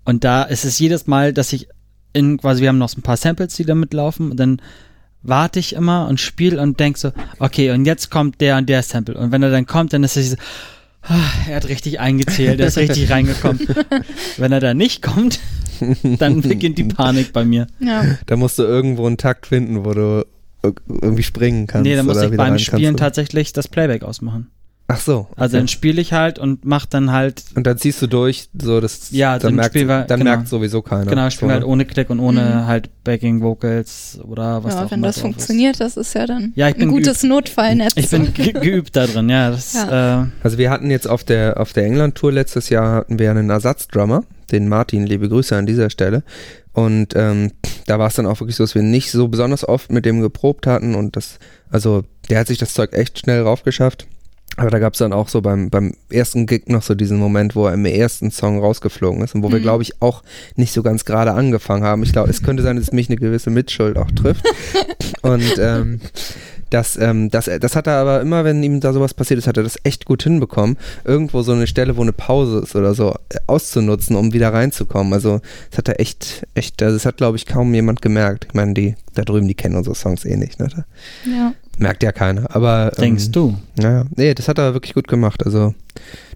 und 0.05 0.25
da 0.25 0.43
ist 0.43 0.65
es 0.65 0.81
jedes 0.81 1.07
Mal, 1.07 1.33
dass 1.33 1.53
ich 1.53 1.69
in, 2.13 2.39
quasi 2.39 2.61
wir 2.61 2.69
haben 2.71 2.79
noch 2.79 2.89
so 2.89 2.99
ein 2.99 3.03
paar 3.03 3.17
Samples, 3.17 3.55
die 3.55 3.65
da 3.65 3.77
mitlaufen 3.77 4.33
und 4.33 4.37
dann 4.39 4.61
warte 5.23 5.61
ich 5.61 5.75
immer 5.75 6.09
und 6.09 6.19
spiele 6.21 6.61
und 6.61 6.81
denk 6.81 6.99
so, 6.99 7.13
okay, 7.39 7.71
und 7.71 7.85
jetzt 7.87 8.11
kommt 8.11 8.41
der 8.41 8.57
und 8.57 8.69
der 8.69 8.83
Sample 8.83 9.17
und 9.17 9.31
wenn 9.31 9.45
er 9.45 9.51
dann 9.51 9.65
kommt, 9.65 9.93
dann 9.93 10.03
ist 10.03 10.17
es 10.17 10.33
so, 10.33 10.37
er 11.49 11.57
hat 11.57 11.69
richtig 11.69 12.01
eingezählt, 12.01 12.61
er 12.61 12.67
ist 12.69 12.79
richtig 12.79 13.11
reingekommen. 13.11 13.61
Wenn 14.39 14.53
er 14.53 14.61
da 14.61 14.75
nicht 14.75 15.03
kommt, 15.03 15.39
dann 16.19 16.41
beginnt 16.41 16.79
die 16.79 16.85
Panik 16.85 17.33
bei 17.33 17.45
mir. 17.45 17.67
Ja. 17.81 18.05
Da 18.27 18.37
musst 18.37 18.59
du 18.59 18.63
irgendwo 18.63 19.07
einen 19.07 19.17
Takt 19.19 19.47
finden, 19.47 19.85
wo 19.85 19.93
du 19.93 20.25
ir- 20.63 20.75
irgendwie 20.89 21.23
springen 21.23 21.67
kannst. 21.67 21.85
nee, 21.85 21.95
dann 21.97 22.07
muss 22.07 22.17
oder 22.17 22.27
ich 22.27 22.33
wieder 22.33 22.45
beim 22.45 22.59
Spielen 22.59 22.83
kannst. 22.97 22.99
tatsächlich 23.01 23.53
das 23.53 23.69
Playback 23.69 24.03
ausmachen. 24.03 24.49
Ach 24.87 25.01
so. 25.01 25.29
Also 25.37 25.55
okay. 25.55 25.61
dann 25.63 25.69
spiele 25.69 25.99
ich 26.03 26.13
halt 26.13 26.39
und 26.39 26.67
mach 26.67 26.85
dann 26.85 27.11
halt, 27.11 27.43
Und 27.55 27.67
dann 27.67 27.79
ziehst 27.79 28.03
du 28.03 28.07
durch, 28.07 28.51
so 28.61 28.83
das, 28.83 29.11
Ja, 29.13 29.39
dann, 29.39 29.49
dann 29.49 29.55
merkt, 29.57 29.75
wir- 29.75 29.87
dann 29.87 30.19
genau. 30.21 30.31
merkt 30.33 30.49
sowieso 30.49 30.83
keiner. 30.83 31.07
genau, 31.07 31.27
ich 31.27 31.33
spiele 31.35 31.49
So, 31.49 31.53
halt 31.55 31.63
ne? 31.63 31.69
ohne 31.69 31.85
Klick 31.87 32.11
und 32.11 32.21
ohne 32.21 32.41
Mhm. 32.43 32.67
halt 32.67 32.91
Backing 33.03 33.41
Vocals 33.41 34.19
oder 34.25 34.63
was 34.63 34.75
da 34.75 34.81
ja, 34.81 34.87
auch 34.87 34.91
wenn 34.91 34.99
immer 34.99 35.07
das 35.07 35.17
drauf 35.17 35.31
ist. 35.31 35.37
funktioniert, 35.37 35.81
das 35.81 35.97
ist 35.97 36.15
ja 36.15 36.27
dann 36.27 36.53
Ja, 36.55 36.69
ich 36.69 36.75
bin 36.77 36.89
ein 36.89 36.93
gutes 36.93 37.23
Notfallnetz. 37.23 37.95
Ich 37.97 38.11
bin 38.11 38.35
ge 38.35 38.53
geübt 38.61 38.95
da 38.95 39.07
drin, 39.07 39.31
ja. 39.31 39.51
Das, 39.51 39.75
Äh, 39.75 40.27
Also 40.43 40.59
wir 40.59 40.71
hatten 40.71 40.91
jetzt 40.91 41.09
auf 41.09 41.25
der, 41.25 41.59
auf 41.59 41.73
der 41.73 41.87
England-Tour 41.87 42.33
letztes 42.33 42.69
Jahr 42.69 42.95
hatten 42.97 43.19
wir 43.19 43.31
einen 43.31 43.49
Ersatzdrummer, 43.49 44.25
den 44.53 44.69
Martin, 44.69 45.07
liebe 45.07 45.31
Grüße 45.31 45.57
an 45.57 45.65
dieser 45.65 45.89
Stelle. 45.89 46.23
Und 46.75 47.15
ähm, 47.17 47.53
da 47.87 47.99
war 47.99 48.09
es 48.09 48.15
dann 48.17 48.27
auch 48.27 48.39
wirklich 48.41 48.57
so, 48.57 48.65
dass 48.65 48.75
wir 48.75 48.83
nicht 48.83 49.11
so 49.11 49.29
besonders 49.29 49.67
oft 49.67 49.91
mit 49.91 50.05
dem 50.05 50.21
geprobt 50.21 50.67
hatten 50.67 50.95
und 50.95 51.17
das, 51.17 51.39
also 51.71 52.05
der 52.29 52.41
hat 52.41 52.49
sich 52.49 52.59
das 52.59 52.75
Zeug 52.75 52.93
echt 52.93 53.19
schnell 53.21 53.41
raufgeschafft. 53.43 54.09
Aber 54.57 54.71
da 54.71 54.79
gab 54.79 54.93
es 54.93 55.01
dann 55.01 55.13
auch 55.13 55.29
so 55.29 55.41
beim, 55.41 55.69
beim 55.69 55.95
ersten 56.11 56.47
Gig 56.47 56.69
noch 56.69 56.83
so 56.83 56.95
diesen 56.95 57.19
Moment, 57.19 57.57
wo 57.57 57.67
er 57.67 57.75
im 57.75 57.85
ersten 57.87 58.31
Song 58.31 58.61
rausgeflogen 58.61 59.23
ist 59.23 59.35
und 59.35 59.43
wo 59.43 59.51
wir, 59.51 59.59
Mhm. 59.59 59.63
glaube 59.63 59.83
ich, 59.83 60.01
auch 60.01 60.23
nicht 60.55 60.73
so 60.73 60.83
ganz 60.83 61.05
gerade 61.05 61.33
angefangen 61.33 61.83
haben. 61.83 62.03
Ich 62.05 62.13
glaube, 62.13 62.31
es 62.31 62.43
könnte 62.43 62.63
sein, 62.63 62.77
dass 62.77 62.93
mich 62.93 63.09
eine 63.09 63.17
gewisse 63.17 63.51
Mitschuld 63.51 63.97
auch 63.99 64.11
trifft. 64.13 64.45
und 65.23 65.43
ähm, 65.59 66.01
das, 66.71 66.97
ähm, 66.97 67.31
das, 67.31 67.49
das 67.61 67.77
hat 67.77 67.87
er 67.87 67.95
aber 67.95 68.21
immer, 68.21 68.45
wenn 68.45 68.63
ihm 68.63 68.81
da 68.81 68.93
sowas 68.93 69.15
passiert 69.15 69.39
ist, 69.39 69.47
hat 69.47 69.57
er 69.57 69.63
das 69.63 69.79
echt 69.85 70.07
gut 70.07 70.23
hinbekommen, 70.23 70.77
irgendwo 71.05 71.43
so 71.43 71.53
eine 71.53 71.67
Stelle, 71.67 71.97
wo 71.97 72.03
eine 72.03 72.13
Pause 72.13 72.61
ist 72.61 72.75
oder 72.77 72.95
so, 72.95 73.15
äh, 73.31 73.39
auszunutzen, 73.47 74.17
um 74.17 74.33
wieder 74.33 74.53
reinzukommen. 74.53 75.13
Also 75.13 75.41
das 75.71 75.79
hat 75.79 75.89
er 75.89 76.01
echt, 76.01 76.47
echt, 76.55 76.83
also 76.83 76.95
das 76.97 77.07
hat, 77.07 77.17
glaube 77.17 77.37
ich, 77.37 77.47
kaum 77.47 77.75
jemand 77.75 78.03
gemerkt. 78.03 78.47
Ich 78.49 78.55
meine, 78.55 78.75
die 78.75 78.95
da 79.15 79.23
drüben, 79.23 79.47
die 79.49 79.55
kennen 79.55 79.77
unsere 79.77 79.95
Songs 79.95 80.25
eh 80.25 80.37
nicht, 80.37 80.59
ne? 80.59 80.69
Ja. 81.27 81.55
Merkt 81.79 82.03
ja 82.03 82.13
keiner. 82.13 82.55
Aber 82.55 82.93
denkst 82.99 83.27
ähm, 83.27 83.33
du? 83.33 83.59
Naja, 83.77 84.05
nee, 84.17 84.35
das 84.35 84.49
hat 84.49 84.59
er 84.59 84.75
wirklich 84.75 84.95
gut 84.95 85.09
gemacht. 85.09 85.45
Also 85.45 85.75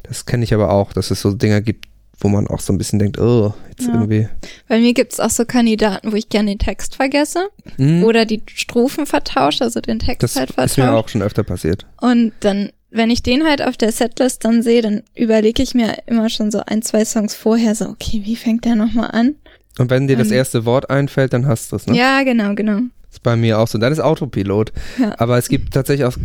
das 0.03 0.27
kenne 0.27 0.45
ich 0.45 0.55
aber 0.55 0.71
auch, 0.71 0.93
dass 0.93 1.11
es 1.11 1.21
so 1.21 1.33
Dinger 1.33 1.61
gibt, 1.61 1.87
wo 2.21 2.29
man 2.29 2.49
auch 2.49 2.61
so 2.61 2.73
ein 2.73 2.79
bisschen 2.79 2.99
denkt, 2.99 3.19
oh, 3.19 3.55
jetzt 3.71 3.87
Ja. 3.87 3.95
irgendwie. 3.95 4.29
Bei 4.69 4.79
mir 4.81 4.93
gibt's 4.93 5.21
auch 5.21 5.31
so 5.31 5.45
Kandidaten, 5.45 6.11
wo 6.13 6.17
ich 6.17 6.29
gerne 6.29 6.51
den 6.51 6.59
Text 6.59 6.97
vergesse 6.97 7.49
Hm, 7.77 8.03
oder 8.03 8.25
die 8.25 8.43
Strophen 8.53 9.07
vertausche, 9.07 9.63
also 9.65 9.81
den 9.81 9.99
Text 10.01 10.23
das 10.23 10.37
halt 10.37 10.51
ist 10.51 10.57
mir 10.57 10.67
vertausche. 10.69 10.93
auch 10.95 11.09
schon 11.09 11.23
öfter 11.23 11.45
passiert. 11.45 11.87
Und 12.01 12.33
dann, 12.41 12.71
wenn 12.91 13.11
ich 13.11 13.23
den 13.23 13.45
halt 13.45 13.63
auf 13.63 13.77
der 13.77 13.93
Setlist 13.93 14.45
dann 14.45 14.63
sehe, 14.63 14.83
dann 14.83 15.03
überlege 15.15 15.63
ich 15.63 15.75
mir 15.75 15.95
immer 16.07 16.29
schon 16.29 16.51
so 16.51 16.61
ein, 16.67 16.83
zwei 16.83 17.05
Songs 17.05 17.35
vorher 17.37 17.75
so, 17.77 17.85
okay, 17.87 18.23
wie 18.25 18.35
fängt 18.37 18.65
der 18.65 18.75
nochmal 18.75 19.11
an? 19.13 19.37
Und 19.79 19.91
wenn 19.91 20.09
dir 20.09 20.17
das 20.17 20.29
Ähm, 20.29 20.35
erste 20.39 20.65
Wort 20.65 20.91
einfällt, 20.91 21.33
dann 21.33 21.47
hast 21.47 21.71
du 21.71 21.77
es, 21.77 21.87
ne? 21.87 21.97
Ja, 21.97 22.25
genau, 22.25 22.55
genau. 22.57 22.81
Ist 23.11 23.23
bei 23.23 23.37
mir 23.37 23.59
auch 23.59 23.69
so. 23.69 23.79
Dann 23.79 23.93
ist 23.93 24.01
Autopilot. 24.01 24.73
Ja. 25.01 25.15
Aber 25.19 25.39
es 25.39 25.49
gibt 25.49 25.75
tatsächlich 25.75 26.07
auch, 26.07 26.17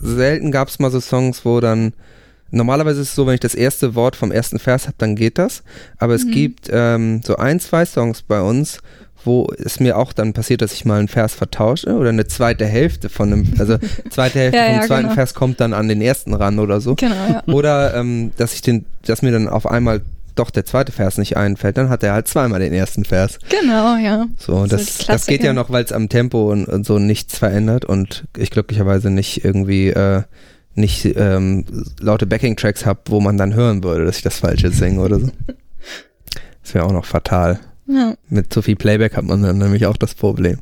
selten 0.00 0.50
gab 0.50 0.68
es 0.68 0.78
mal 0.78 0.90
so 0.90 1.00
Songs, 1.00 1.44
wo 1.44 1.60
dann, 1.60 1.92
normalerweise 2.50 3.00
ist 3.00 3.08
es 3.10 3.14
so, 3.14 3.26
wenn 3.26 3.34
ich 3.34 3.40
das 3.40 3.54
erste 3.54 3.94
Wort 3.94 4.16
vom 4.16 4.32
ersten 4.32 4.58
Vers 4.58 4.84
habe, 4.84 4.94
dann 4.98 5.16
geht 5.16 5.38
das. 5.38 5.62
Aber 5.98 6.14
es 6.14 6.24
Mhm. 6.24 6.30
gibt 6.32 6.68
ähm, 6.72 7.20
so 7.24 7.36
ein, 7.36 7.60
zwei 7.60 7.84
Songs 7.86 8.22
bei 8.22 8.40
uns, 8.40 8.78
wo 9.24 9.46
es 9.56 9.78
mir 9.78 9.96
auch 9.98 10.12
dann 10.12 10.32
passiert, 10.32 10.62
dass 10.62 10.72
ich 10.72 10.84
mal 10.84 10.98
einen 10.98 11.06
Vers 11.06 11.34
vertausche 11.34 11.94
oder 11.94 12.08
eine 12.08 12.26
zweite 12.26 12.66
Hälfte 12.66 13.08
von 13.08 13.32
einem, 13.32 13.52
also 13.58 13.78
zweite 14.10 14.40
Hälfte 14.40 14.58
Ja, 14.58 14.66
vom 14.66 14.74
ja, 14.74 14.82
zweiten 14.82 15.02
genau. 15.04 15.14
Vers 15.14 15.34
kommt 15.34 15.60
dann 15.60 15.72
an 15.74 15.86
den 15.86 16.02
ersten 16.02 16.34
ran 16.34 16.58
oder 16.58 16.80
so. 16.80 16.96
Genau, 16.96 17.14
ja. 17.14 17.42
Oder 17.46 17.94
ähm, 17.94 18.32
dass 18.36 18.52
ich 18.54 18.62
den, 18.62 18.84
dass 19.06 19.22
mir 19.22 19.30
dann 19.30 19.48
auf 19.48 19.64
einmal 19.70 20.00
doch 20.34 20.50
der 20.50 20.64
zweite 20.64 20.92
Vers 20.92 21.18
nicht 21.18 21.36
einfällt, 21.36 21.76
dann 21.76 21.88
hat 21.88 22.02
er 22.02 22.12
halt 22.12 22.28
zweimal 22.28 22.60
den 22.60 22.72
erersten 22.72 23.04
Vers. 23.04 23.38
Genau, 23.48 23.96
ja. 23.96 24.26
So, 24.38 24.66
das, 24.66 24.98
die 24.98 25.06
das 25.06 25.26
geht 25.26 25.42
ja 25.42 25.52
noch, 25.52 25.70
weil 25.70 25.84
es 25.84 25.92
am 25.92 26.08
Tempo 26.08 26.50
und, 26.50 26.66
und 26.66 26.86
so 26.86 26.98
nichts 26.98 27.38
verändert 27.38 27.84
und 27.84 28.24
ich 28.36 28.50
glücklicherweise 28.50 29.10
nicht 29.10 29.44
irgendwie 29.44 29.88
äh, 29.88 30.22
nicht 30.74 31.04
ähm, 31.16 31.64
laute 32.00 32.26
Backing-Tracks 32.26 32.86
habe, 32.86 33.00
wo 33.06 33.20
man 33.20 33.36
dann 33.36 33.54
hören 33.54 33.84
würde, 33.84 34.04
dass 34.06 34.16
ich 34.16 34.22
das 34.22 34.38
Falsche 34.38 34.70
singe 34.70 35.00
oder 35.00 35.20
so. 35.20 35.28
Das 36.62 36.74
wäre 36.74 36.84
auch 36.84 36.92
noch 36.92 37.04
fatal. 37.06 37.58
ja. 37.88 38.14
Mit 38.28 38.52
zu 38.52 38.62
viel 38.62 38.76
Playback 38.76 39.16
hat 39.16 39.24
man 39.24 39.42
dann 39.42 39.58
nämlich 39.58 39.84
auch 39.86 39.96
das 39.96 40.14
Problem. 40.14 40.58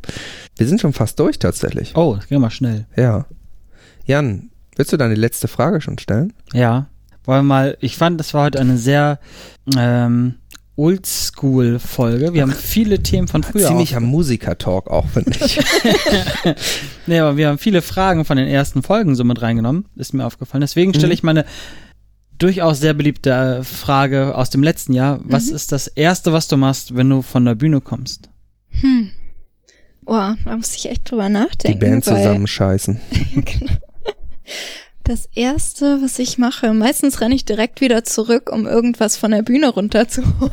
Wir 0.56 0.66
sind 0.66 0.80
schon 0.80 0.94
fast 0.94 1.20
durch 1.20 1.38
tatsächlich. 1.38 1.94
Oh, 1.94 2.14
das 2.16 2.26
ging 2.26 2.40
mal 2.40 2.50
schnell. 2.50 2.86
Ja. 2.96 3.26
Jan, 4.06 4.48
willst 4.76 4.94
du 4.94 4.96
deine 4.96 5.14
letzte 5.14 5.46
Frage 5.46 5.82
schon 5.82 5.98
stellen? 5.98 6.32
Ja. 6.54 6.88
Wollen 7.30 7.40
wir 7.46 7.54
mal, 7.54 7.76
ich 7.80 7.96
fand, 7.96 8.18
das 8.18 8.34
war 8.34 8.42
heute 8.46 8.58
eine 8.58 8.76
sehr 8.76 9.20
ähm, 9.76 10.34
Oldschool-Folge. 10.74 12.32
Wir 12.34 12.42
haben 12.42 12.50
viele 12.52 13.04
Themen 13.04 13.28
von 13.28 13.44
früher. 13.44 13.68
Ziemlicher 13.68 14.00
Musiker-Talk 14.00 14.88
auch, 14.90 15.06
finde 15.08 15.30
ich. 15.44 15.60
Nee, 17.06 17.20
aber 17.20 17.36
wir 17.36 17.46
haben 17.48 17.58
viele 17.58 17.82
Fragen 17.82 18.24
von 18.24 18.36
den 18.36 18.48
ersten 18.48 18.82
Folgen 18.82 19.14
so 19.14 19.22
mit 19.22 19.40
reingenommen, 19.42 19.84
ist 19.94 20.12
mir 20.12 20.26
aufgefallen. 20.26 20.60
Deswegen 20.62 20.92
stelle 20.92 21.08
Mhm. 21.08 21.12
ich 21.12 21.22
meine 21.22 21.44
durchaus 22.36 22.80
sehr 22.80 22.94
beliebte 22.94 23.30
äh, 23.30 23.62
Frage 23.62 24.34
aus 24.36 24.50
dem 24.50 24.64
letzten 24.64 24.92
Jahr. 24.92 25.20
Was 25.22 25.50
Mhm. 25.50 25.54
ist 25.56 25.70
das 25.70 25.86
Erste, 25.86 26.32
was 26.32 26.48
du 26.48 26.56
machst, 26.56 26.96
wenn 26.96 27.08
du 27.10 27.22
von 27.22 27.44
der 27.44 27.54
Bühne 27.54 27.80
kommst? 27.80 28.28
Hm. 28.70 29.10
Boah, 30.02 30.36
da 30.44 30.56
muss 30.56 30.74
ich 30.74 30.90
echt 30.90 31.08
drüber 31.08 31.26
Die 31.28 31.32
nachdenken. 31.34 31.78
Band 31.78 32.06
weil- 32.08 32.16
zusammenscheißen. 32.16 33.00
Genau. 33.34 33.72
Das 35.04 35.28
erste, 35.34 36.02
was 36.02 36.18
ich 36.18 36.38
mache, 36.38 36.72
meistens 36.72 37.20
renne 37.20 37.34
ich 37.34 37.44
direkt 37.44 37.80
wieder 37.80 38.04
zurück, 38.04 38.50
um 38.52 38.66
irgendwas 38.66 39.16
von 39.16 39.30
der 39.30 39.42
Bühne 39.42 39.68
runterzuholen. 39.68 40.52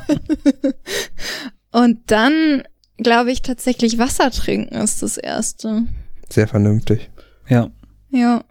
Und 1.72 2.00
dann, 2.08 2.64
glaube 2.98 3.32
ich, 3.32 3.42
tatsächlich 3.42 3.98
Wasser 3.98 4.32
trinken 4.32 4.76
ist 4.76 5.04
das 5.04 5.18
erste. 5.18 5.84
Sehr 6.30 6.48
vernünftig. 6.48 7.10
Ja. 7.48 7.70
Ja. 8.10 8.44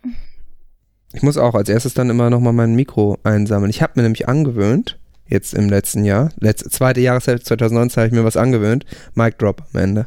Ich 1.12 1.22
muss 1.22 1.38
auch 1.38 1.54
als 1.54 1.68
erstes 1.68 1.94
dann 1.94 2.10
immer 2.10 2.30
nochmal 2.30 2.52
mein 2.52 2.74
Mikro 2.74 3.18
einsammeln. 3.24 3.70
Ich 3.70 3.82
habe 3.82 3.94
mir 3.96 4.02
nämlich 4.02 4.28
angewöhnt, 4.28 4.98
jetzt 5.26 5.54
im 5.54 5.68
letzten 5.68 6.04
Jahr, 6.04 6.30
letzte, 6.38 6.70
zweite 6.70 7.00
Jahreshälfte 7.00 7.46
2019 7.46 8.00
habe 8.00 8.08
ich 8.08 8.12
mir 8.12 8.24
was 8.24 8.36
angewöhnt, 8.36 8.84
Mic 9.14 9.38
Drop 9.38 9.62
am 9.72 9.80
Ende. 9.80 10.06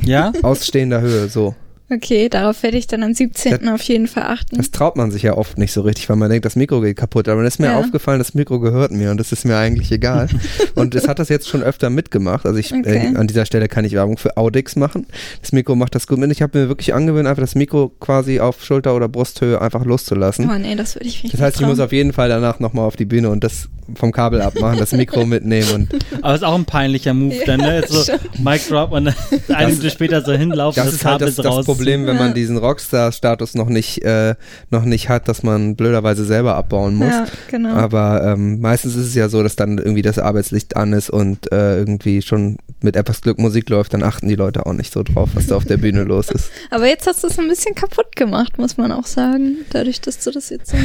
Ja? 0.00 0.32
Ausstehender 0.42 1.00
Höhe, 1.00 1.28
so. 1.28 1.54
Okay, 1.90 2.28
darauf 2.28 2.62
werde 2.62 2.76
ich 2.76 2.86
dann 2.86 3.02
am 3.02 3.14
17. 3.14 3.66
auf 3.70 3.80
jeden 3.82 4.08
Fall 4.08 4.24
achten. 4.24 4.56
Das 4.58 4.70
traut 4.70 4.96
man 4.96 5.10
sich 5.10 5.22
ja 5.22 5.34
oft 5.36 5.56
nicht 5.56 5.72
so 5.72 5.80
richtig, 5.80 6.08
weil 6.10 6.16
man 6.16 6.28
denkt, 6.28 6.44
das 6.44 6.54
Mikro 6.54 6.80
geht 6.82 6.96
kaputt. 6.96 7.28
Aber 7.28 7.38
dann 7.38 7.46
ist 7.46 7.58
mir 7.60 7.68
Ja. 7.68 7.78
aufgefallen, 7.78 8.18
das 8.18 8.34
Mikro 8.34 8.60
gehört 8.60 8.90
mir 8.92 9.10
und 9.10 9.18
das 9.18 9.32
ist 9.32 9.44
mir 9.46 9.56
eigentlich 9.56 9.90
egal. 9.90 10.28
und 10.74 10.94
es 10.94 11.08
hat 11.08 11.18
das 11.18 11.28
jetzt 11.30 11.48
schon 11.48 11.62
öfter 11.62 11.88
mitgemacht. 11.88 12.44
Also 12.44 12.58
ich 12.58 12.74
Okay. 12.74 13.12
äh, 13.14 13.16
an 13.16 13.26
dieser 13.26 13.46
Stelle 13.46 13.68
kann 13.68 13.84
ich 13.86 13.92
Werbung 13.94 14.18
für 14.18 14.36
Audix 14.36 14.76
machen. 14.76 15.06
Das 15.40 15.52
Mikro 15.52 15.76
macht 15.76 15.94
das 15.94 16.06
gut 16.06 16.18
mit. 16.18 16.30
Ich 16.30 16.42
habe 16.42 16.58
mir 16.58 16.68
wirklich 16.68 16.92
angewöhnt, 16.92 17.26
einfach 17.26 17.42
das 17.42 17.54
Mikro 17.54 17.88
quasi 18.00 18.38
auf 18.40 18.62
Schulter- 18.62 18.94
oder 18.94 19.08
Brusthöhe 19.08 19.60
einfach 19.60 19.84
loszulassen. 19.86 20.50
Oh 20.50 20.58
nee, 20.58 20.74
das 20.74 20.94
würde 20.94 21.06
ich 21.08 21.22
nicht 21.22 21.32
Das 21.34 21.40
heißt, 21.40 21.56
ich 21.56 21.60
trauen. 21.60 21.70
muss 21.70 21.80
auf 21.80 21.92
jeden 21.92 22.12
Fall 22.12 22.28
danach 22.28 22.60
nochmal 22.60 22.84
auf 22.84 22.96
die 22.96 23.06
Bühne 23.06 23.30
und 23.30 23.42
das 23.42 23.68
vom 23.94 24.12
Kabel 24.12 24.42
abmachen, 24.42 24.78
das 24.78 24.92
Mikro 24.92 25.24
mitnehmen 25.26 25.70
und 25.72 25.88
Aber 26.20 26.34
ist 26.34 26.44
auch 26.44 26.54
ein 26.54 26.66
peinlicher 26.66 27.14
Move 27.14 27.34
dann, 27.46 27.60
ne? 27.60 27.76
Jetzt 27.76 27.90
so. 27.90 28.12
Mic 28.38 28.60
Drop 28.68 28.92
und 28.92 29.06
dann 29.06 29.14
eine 29.48 29.68
Minute 29.68 29.88
später 29.88 30.22
so 30.22 30.32
hinlaufen, 30.32 30.76
das 30.76 30.86
das, 30.92 30.94
ist 30.96 31.04
halt 31.06 31.12
Kabel 31.20 31.26
das, 31.28 31.36
das 31.36 31.46
rausziehen. 31.46 31.64
Problem, 31.78 32.06
wenn 32.06 32.16
Ja. 32.16 32.22
man 32.22 32.34
diesen 32.34 32.56
Rockstar-Status 32.56 33.54
noch 33.54 33.68
nicht, 33.68 34.02
äh, 34.04 34.34
noch 34.70 34.84
nicht 34.84 35.08
hat, 35.08 35.28
dass 35.28 35.42
man 35.42 35.76
blöderweise 35.76 36.24
selber 36.24 36.56
abbauen 36.56 36.94
muss. 36.96 37.08
Ja, 37.08 37.26
genau. 37.50 37.74
Aber 37.74 38.22
ähm, 38.24 38.60
meistens 38.60 38.96
ist 38.96 39.06
es 39.06 39.14
ja 39.14 39.28
so, 39.28 39.42
dass 39.42 39.56
dann 39.56 39.78
irgendwie 39.78 40.02
das 40.02 40.18
Arbeitslicht 40.18 40.76
an 40.76 40.92
ist 40.92 41.10
und 41.10 41.50
äh, 41.52 41.78
irgendwie 41.78 42.22
schon 42.22 42.58
mit 42.80 42.94
etwas 42.96 43.22
Glück 43.22 43.38
Musik 43.38 43.68
läuft, 43.70 43.92
dann 43.94 44.02
achten 44.02 44.28
die 44.28 44.36
Leute 44.36 44.66
auch 44.66 44.72
nicht 44.72 44.92
so 44.92 45.02
drauf, 45.02 45.30
was 45.34 45.46
da 45.48 45.56
auf 45.56 45.64
der 45.64 45.78
Bühne 45.78 46.04
los 46.04 46.30
ist. 46.30 46.50
Aber 46.70 46.86
jetzt 46.86 47.06
hast 47.06 47.22
du 47.24 47.26
es 47.28 47.38
ein 47.38 47.48
bisschen 47.48 47.74
kaputt 47.74 48.14
gemacht, 48.16 48.58
muss 48.58 48.76
man 48.76 48.92
auch 48.92 49.06
sagen. 49.06 49.56
Dadurch, 49.70 50.00
dass 50.00 50.18
du 50.20 50.30
das 50.30 50.50
jetzt 50.50 50.70
so. 50.70 50.76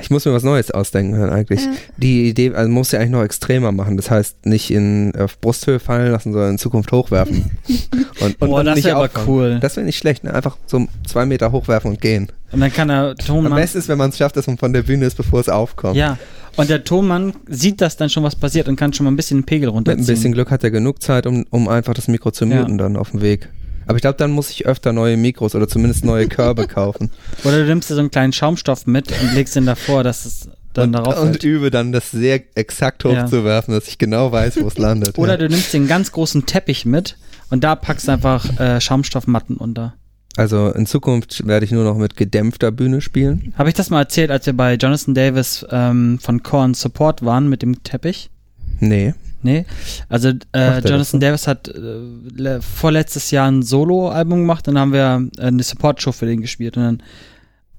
Ich 0.00 0.10
muss 0.10 0.24
mir 0.24 0.32
was 0.32 0.44
Neues 0.44 0.70
ausdenken 0.70 1.16
hören 1.16 1.30
eigentlich. 1.30 1.64
Ja. 1.64 1.72
Die 1.96 2.28
Idee, 2.28 2.52
also 2.54 2.70
muss 2.70 2.92
ja 2.92 3.00
eigentlich 3.00 3.10
noch 3.10 3.22
extremer 3.24 3.72
machen. 3.72 3.96
Das 3.96 4.10
heißt, 4.10 4.46
nicht 4.46 4.70
in 4.70 5.12
auf 5.18 5.40
Brusthöhe 5.40 5.80
fallen 5.80 6.12
lassen, 6.12 6.32
sondern 6.32 6.52
in 6.52 6.58
Zukunft 6.58 6.92
hochwerfen. 6.92 7.50
und, 8.20 8.40
und 8.40 8.48
Boah, 8.48 8.62
das 8.64 8.76
nicht 8.76 8.84
wär 8.84 8.96
aber 8.96 9.10
cool. 9.26 9.58
Das 9.60 9.76
wäre 9.76 9.84
nicht 9.84 9.98
schlecht, 9.98 10.07
ne? 10.24 10.34
Einfach 10.34 10.56
so 10.66 10.86
zwei 11.06 11.26
Meter 11.26 11.52
hochwerfen 11.52 11.90
und 11.92 12.00
gehen. 12.00 12.28
Und 12.50 12.60
dann 12.60 12.72
kann 12.72 12.88
der 12.88 13.10
Am 13.10 13.16
Tonmann. 13.16 13.54
besten 13.54 13.78
ist, 13.78 13.88
wenn 13.88 13.98
man 13.98 14.10
es 14.10 14.18
schafft, 14.18 14.36
dass 14.36 14.46
man 14.46 14.58
von 14.58 14.72
der 14.72 14.82
Bühne 14.82 15.04
ist, 15.06 15.16
bevor 15.16 15.40
es 15.40 15.48
aufkommt. 15.48 15.96
Ja. 15.96 16.18
Und 16.56 16.70
der 16.70 16.82
Tonmann 16.84 17.34
sieht 17.46 17.80
das 17.80 17.96
dann 17.96 18.10
schon, 18.10 18.22
was 18.24 18.34
passiert 18.34 18.68
und 18.68 18.76
kann 18.76 18.92
schon 18.92 19.04
mal 19.04 19.10
ein 19.12 19.16
bisschen 19.16 19.40
den 19.40 19.44
Pegel 19.44 19.68
Mit 19.68 19.74
runterziehen. 19.76 20.02
ein 20.02 20.06
bisschen 20.06 20.32
Glück 20.32 20.50
hat 20.50 20.64
er 20.64 20.70
genug 20.70 21.02
Zeit, 21.02 21.26
um, 21.26 21.44
um 21.50 21.68
einfach 21.68 21.94
das 21.94 22.08
Mikro 22.08 22.30
zu 22.30 22.46
Ja. 22.46 22.56
muten 22.60 22.78
dann 22.78 22.96
auf 22.96 23.10
dem 23.12 23.20
Weg. 23.20 23.48
Aber 23.86 23.96
ich 23.96 24.02
glaube, 24.02 24.16
dann 24.18 24.32
muss 24.32 24.50
ich 24.50 24.66
öfter 24.66 24.92
neue 24.92 25.16
Mikros 25.16 25.54
oder 25.54 25.68
zumindest 25.68 26.04
neue 26.04 26.26
Körbe 26.26 26.66
kaufen. 26.68 27.10
Oder 27.44 27.58
du 27.60 27.64
nimmst 27.66 27.88
dir 27.90 27.94
so 27.94 28.00
einen 28.00 28.10
kleinen 28.10 28.32
Schaumstoff 28.32 28.86
mit 28.86 29.10
und 29.22 29.34
legst 29.34 29.56
ihn 29.56 29.66
davor, 29.66 30.02
dass 30.04 30.24
es 30.26 30.48
dann 30.74 30.88
und, 30.88 30.92
darauf 30.94 31.18
und 31.20 31.28
fällt. 31.30 31.44
übe 31.44 31.70
dann, 31.70 31.92
das 31.92 32.10
sehr 32.10 32.40
exakt 32.54 33.04
Ja. 33.04 33.22
hochzuwerfen, 33.24 33.72
dass 33.74 33.88
ich 33.88 33.96
genau 33.98 34.32
weiß, 34.32 34.60
wo 34.62 34.66
es 34.68 34.76
landet. 34.78 35.16
Oder 35.18 35.32
ja. 35.32 35.36
du 35.38 35.48
nimmst 35.48 35.72
den 35.72 35.86
ganz 35.86 36.12
großen 36.12 36.44
Teppich 36.44 36.84
mit 36.86 37.16
und 37.50 37.64
da 37.64 37.74
packst 37.76 38.08
du 38.08 38.12
einfach 38.12 38.58
äh, 38.60 38.80
Schaumstoffmatten 38.80 39.56
unter. 39.56 39.94
Also 40.36 40.68
in 40.70 40.86
Zukunft 40.86 41.46
werde 41.46 41.64
ich 41.64 41.72
nur 41.72 41.82
noch 41.84 41.96
mit 41.96 42.16
gedämpfter 42.16 42.70
Bühne 42.70 43.00
spielen. 43.00 43.52
Habe 43.58 43.70
ich 43.70 43.74
das 43.74 43.90
mal 43.90 44.00
erzählt, 44.02 44.30
als 44.30 44.46
wir 44.46 44.52
bei 44.56 44.74
Jonathan 44.74 45.14
Davis 45.14 45.66
ähm, 45.70 46.18
von 46.20 46.42
Korn 46.44 46.74
Support 46.74 47.24
waren 47.24 47.48
mit 47.48 47.62
dem 47.62 47.82
Teppich? 47.82 48.30
Nee. 48.78 49.14
Nee. 49.42 49.66
Also 50.08 50.28
äh, 50.52 50.78
Jonathan? 50.80 51.20
Davis 51.20 51.46
hat 51.48 51.68
äh, 51.68 51.72
le- 52.36 52.60
vorletztes 52.62 53.30
Jahr 53.32 53.50
ein 53.50 53.62
Solo-Album 53.62 54.40
gemacht, 54.40 54.66
dann 54.68 54.78
haben 54.78 54.92
wir 54.92 55.28
äh, 55.38 55.42
eine 55.46 55.62
Support-Show 55.62 56.12
für 56.12 56.26
den 56.26 56.40
gespielt 56.40 56.76
und 56.76 57.00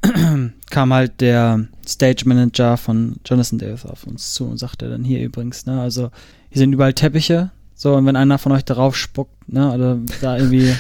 dann 0.02 0.54
kam 0.70 0.94
halt 0.94 1.20
der 1.22 1.66
Stage-Manager 1.88 2.78
von 2.78 3.18
Jonathan 3.26 3.60
Davis 3.60 3.86
auf 3.86 4.06
uns 4.06 4.34
zu 4.34 4.46
und 4.46 4.58
sagte 4.58 4.90
dann 4.90 5.04
hier 5.04 5.22
übrigens, 5.22 5.66
ne, 5.66 5.80
also 5.82 6.12
hier 6.50 6.60
sind 6.60 6.74
überall 6.74 6.94
Teppiche, 6.94 7.52
so 7.82 7.96
und 7.96 8.06
wenn 8.06 8.18
einer 8.18 8.38
von 8.38 8.52
euch 8.52 8.66
darauf 8.66 8.98
spuckt, 8.98 9.32
ne, 9.52 9.72
oder 9.74 9.98
da 10.20 10.36
irgendwie 10.38 10.74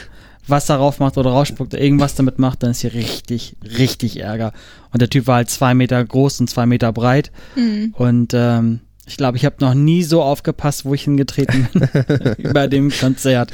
Wasser 0.47 0.75
drauf 0.77 0.99
macht 0.99 1.17
oder 1.17 1.29
rausspuckt 1.29 1.73
oder 1.73 1.81
irgendwas 1.81 2.15
damit 2.15 2.39
macht, 2.39 2.63
dann 2.63 2.71
ist 2.71 2.81
hier 2.81 2.93
richtig, 2.93 3.55
richtig 3.77 4.19
Ärger. 4.19 4.51
Und 4.91 4.99
der 5.01 5.09
Typ 5.09 5.27
war 5.27 5.35
halt 5.37 5.49
zwei 5.49 5.73
Meter 5.75 6.03
groß 6.03 6.41
und 6.41 6.49
zwei 6.49 6.65
Meter 6.65 6.91
breit 6.91 7.31
Mhm. 7.55 7.93
und 7.97 8.33
ähm, 8.33 8.79
ich 9.05 9.15
glaube, 9.17 9.37
ich 9.37 9.45
habe 9.45 9.55
noch 9.61 9.73
nie 9.73 10.03
so 10.03 10.21
aufgepasst, 10.21 10.85
wo 10.85 10.93
ich 10.93 11.03
hingetreten 11.05 11.67
bin, 11.73 11.89
über 12.37 12.67
dem 12.67 12.91
Konzert. 12.91 13.51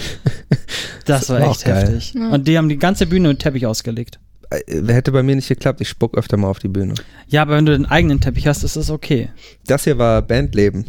Das 1.05 1.29
war 1.29 1.39
war 1.39 1.51
echt 1.51 1.65
geil. 1.65 1.83
heftig. 1.87 2.13
Ja. 2.13 2.29
Und 2.29 2.47
die 2.47 2.57
haben 2.57 2.67
die 2.69 2.77
ganze 2.77 3.05
Bühne 3.05 3.27
mit 3.29 3.39
Teppich 3.39 3.65
ausgelegt. 3.65 4.19
Äh, 4.49 4.81
Hätte 4.91 5.11
bei 5.11 5.23
mir 5.23 5.35
nicht 5.35 5.47
geklappt, 5.47 5.81
ich 5.81 5.89
spuck 5.89 6.17
öfter 6.17 6.37
mal 6.37 6.47
auf 6.49 6.59
die 6.59 6.67
Bühne. 6.67 6.93
Ja, 7.27 7.41
aber 7.43 7.55
wenn 7.57 7.65
du 7.65 7.71
den 7.71 7.85
eigenen 7.85 8.19
Teppich 8.21 8.47
hast, 8.47 8.63
ist 8.63 8.75
es 8.75 8.89
okay. 8.89 9.29
Das 9.67 9.83
hier 9.85 9.97
war 9.97 10.21
Bandleben 10.21 10.85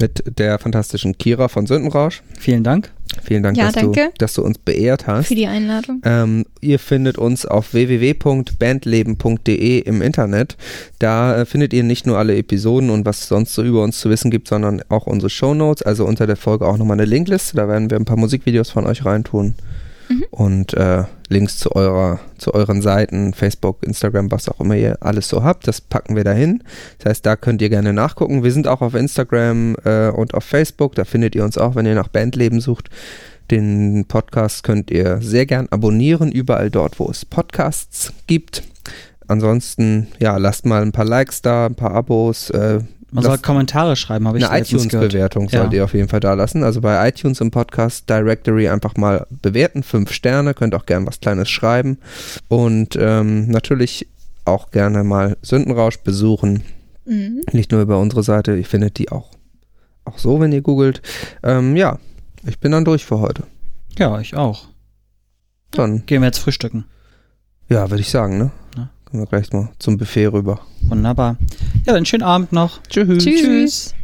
mit 0.00 0.38
der 0.38 0.58
fantastischen 0.58 1.18
Kira 1.18 1.48
von 1.48 1.66
Sündenrausch. 1.66 2.22
Vielen 2.38 2.64
Dank. 2.64 2.90
Vielen 3.22 3.42
Dank, 3.42 3.56
Ja, 3.56 3.66
dass, 3.66 3.74
danke. 3.74 4.06
Du, 4.06 4.10
dass 4.18 4.34
du 4.34 4.42
uns 4.42 4.58
beehrt 4.58 5.06
hast. 5.06 5.28
Für 5.28 5.34
die 5.34 5.46
Einladung. 5.46 6.00
Ähm, 6.04 6.44
ihr 6.60 6.78
findet 6.78 7.18
uns 7.18 7.44
auf 7.44 7.74
www.bandleben.de 7.74 9.80
im 9.80 10.02
Internet. 10.02 10.56
Da 10.98 11.40
äh, 11.40 11.44
findet 11.44 11.72
ihr 11.72 11.82
nicht 11.82 12.06
nur 12.06 12.18
alle 12.18 12.36
Episoden 12.36 12.90
und 12.90 13.04
was 13.06 13.26
sonst 13.26 13.54
so 13.54 13.64
über 13.64 13.82
uns 13.82 13.98
zu 13.98 14.10
wissen 14.10 14.30
gibt, 14.30 14.48
sondern 14.48 14.82
auch 14.88 15.06
unsere 15.06 15.30
Shownotes. 15.30 15.82
Also 15.82 16.04
unter 16.04 16.26
der 16.26 16.36
Folge 16.36 16.66
auch 16.66 16.78
nochmal 16.78 16.98
eine 16.98 17.06
Linkliste. 17.06 17.56
Da 17.56 17.68
werden 17.68 17.90
wir 17.90 17.98
ein 17.98 18.04
paar 18.04 18.16
Musikvideos 18.16 18.70
von 18.70 18.86
euch 18.86 19.04
reintun. 19.04 19.54
Mhm. 20.10 20.24
Und 20.30 20.74
äh, 20.74 21.04
Links 21.28 21.58
zu 21.58 21.74
eurer, 21.76 22.18
zu 22.36 22.52
euren 22.52 22.82
Seiten, 22.82 23.32
Facebook, 23.32 23.84
Instagram, 23.84 24.32
was 24.32 24.48
auch 24.48 24.60
immer 24.60 24.74
ihr 24.74 24.98
alles 25.00 25.28
so 25.28 25.44
habt, 25.44 25.68
das 25.68 25.80
packen 25.80 26.16
wir 26.16 26.24
dahin. 26.24 26.64
Das 26.98 27.10
heißt, 27.10 27.26
da 27.26 27.36
könnt 27.36 27.62
ihr 27.62 27.70
gerne 27.70 27.92
nachgucken. 27.92 28.42
Wir 28.42 28.52
sind 28.52 28.66
auch 28.66 28.80
auf 28.80 28.94
Instagram 28.94 29.76
äh, 29.84 30.08
und 30.08 30.34
auf 30.34 30.44
Facebook. 30.44 30.96
Da 30.96 31.04
findet 31.04 31.36
ihr 31.36 31.44
uns 31.44 31.56
auch, 31.56 31.76
wenn 31.76 31.86
ihr 31.86 31.94
nach 31.94 32.08
Bandleben 32.08 32.60
sucht. 32.60 32.90
Den 33.52 34.04
Podcast 34.06 34.64
könnt 34.64 34.90
ihr 34.90 35.20
sehr 35.22 35.46
gern 35.46 35.68
abonnieren, 35.70 36.32
überall 36.32 36.70
dort, 36.70 36.98
wo 36.98 37.08
es 37.08 37.24
Podcasts 37.24 38.12
gibt. 38.26 38.64
Ansonsten, 39.28 40.08
ja, 40.18 40.36
lasst 40.36 40.66
mal 40.66 40.82
ein 40.82 40.92
paar 40.92 41.04
Likes 41.04 41.42
da, 41.42 41.66
ein 41.66 41.76
paar 41.76 41.92
Abos. 41.92 42.50
Äh, 42.50 42.80
Man 43.12 43.24
soll 43.24 43.38
Kommentare 43.38 43.96
schreiben, 43.96 44.26
habe 44.28 44.38
ich 44.38 44.46
eine 44.48 44.60
iTunes-Bewertung 44.62 45.48
Ja. 45.48 45.62
sollt 45.62 45.72
ihr 45.72 45.84
auf 45.84 45.94
jeden 45.94 46.08
Fall 46.08 46.20
da 46.20 46.34
lassen. 46.34 46.62
Also 46.62 46.80
bei 46.80 47.08
iTunes 47.08 47.40
im 47.40 47.50
Podcast 47.50 48.08
Directory 48.08 48.68
einfach 48.68 48.96
mal 48.96 49.26
bewerten, 49.30 49.82
fünf 49.82 50.12
Sterne, 50.12 50.54
könnt 50.54 50.74
auch 50.74 50.86
gern 50.86 51.06
was 51.06 51.20
Kleines 51.20 51.48
schreiben. 51.50 51.98
Und 52.48 52.96
ähm, 53.00 53.48
natürlich 53.48 54.06
auch 54.44 54.70
gerne 54.70 55.02
mal 55.04 55.36
Sündenrausch 55.42 55.98
besuchen. 55.98 56.62
Mhm. 57.04 57.42
Nicht 57.52 57.72
nur 57.72 57.82
über 57.82 57.98
unsere 57.98 58.22
Seite, 58.22 58.56
ihr 58.56 58.64
findet 58.64 58.98
die 58.98 59.10
auch, 59.10 59.30
auch 60.04 60.18
so, 60.18 60.40
wenn 60.40 60.52
ihr 60.52 60.62
googelt. 60.62 61.02
Ähm, 61.42 61.76
ja, 61.76 61.98
ich 62.46 62.58
bin 62.60 62.72
dann 62.72 62.84
durch 62.84 63.04
für 63.04 63.18
heute. 63.20 63.42
Ja, 63.98 64.20
ich 64.20 64.36
auch. 64.36 64.68
Dann, 65.72 66.04
Gehen 66.06 66.22
wir 66.22 66.26
jetzt 66.26 66.38
frühstücken. 66.38 66.84
ja, 67.68 67.90
würde 67.90 68.00
ich 68.02 68.10
sagen, 68.10 68.38
ne? 68.38 68.50
Ja. 68.76 68.88
Kommen 69.10 69.24
wir 69.24 69.26
gleich 69.26 69.52
mal 69.52 69.70
zum 69.78 69.98
Buffet 69.98 70.26
rüber. 70.26 70.60
Wunderbar. 70.82 71.36
Ja, 71.84 71.94
dann 71.94 72.06
schönen 72.06 72.22
Abend 72.22 72.52
noch. 72.52 72.80
Tschüss. 72.88 73.24
Tschüss. 73.24 73.94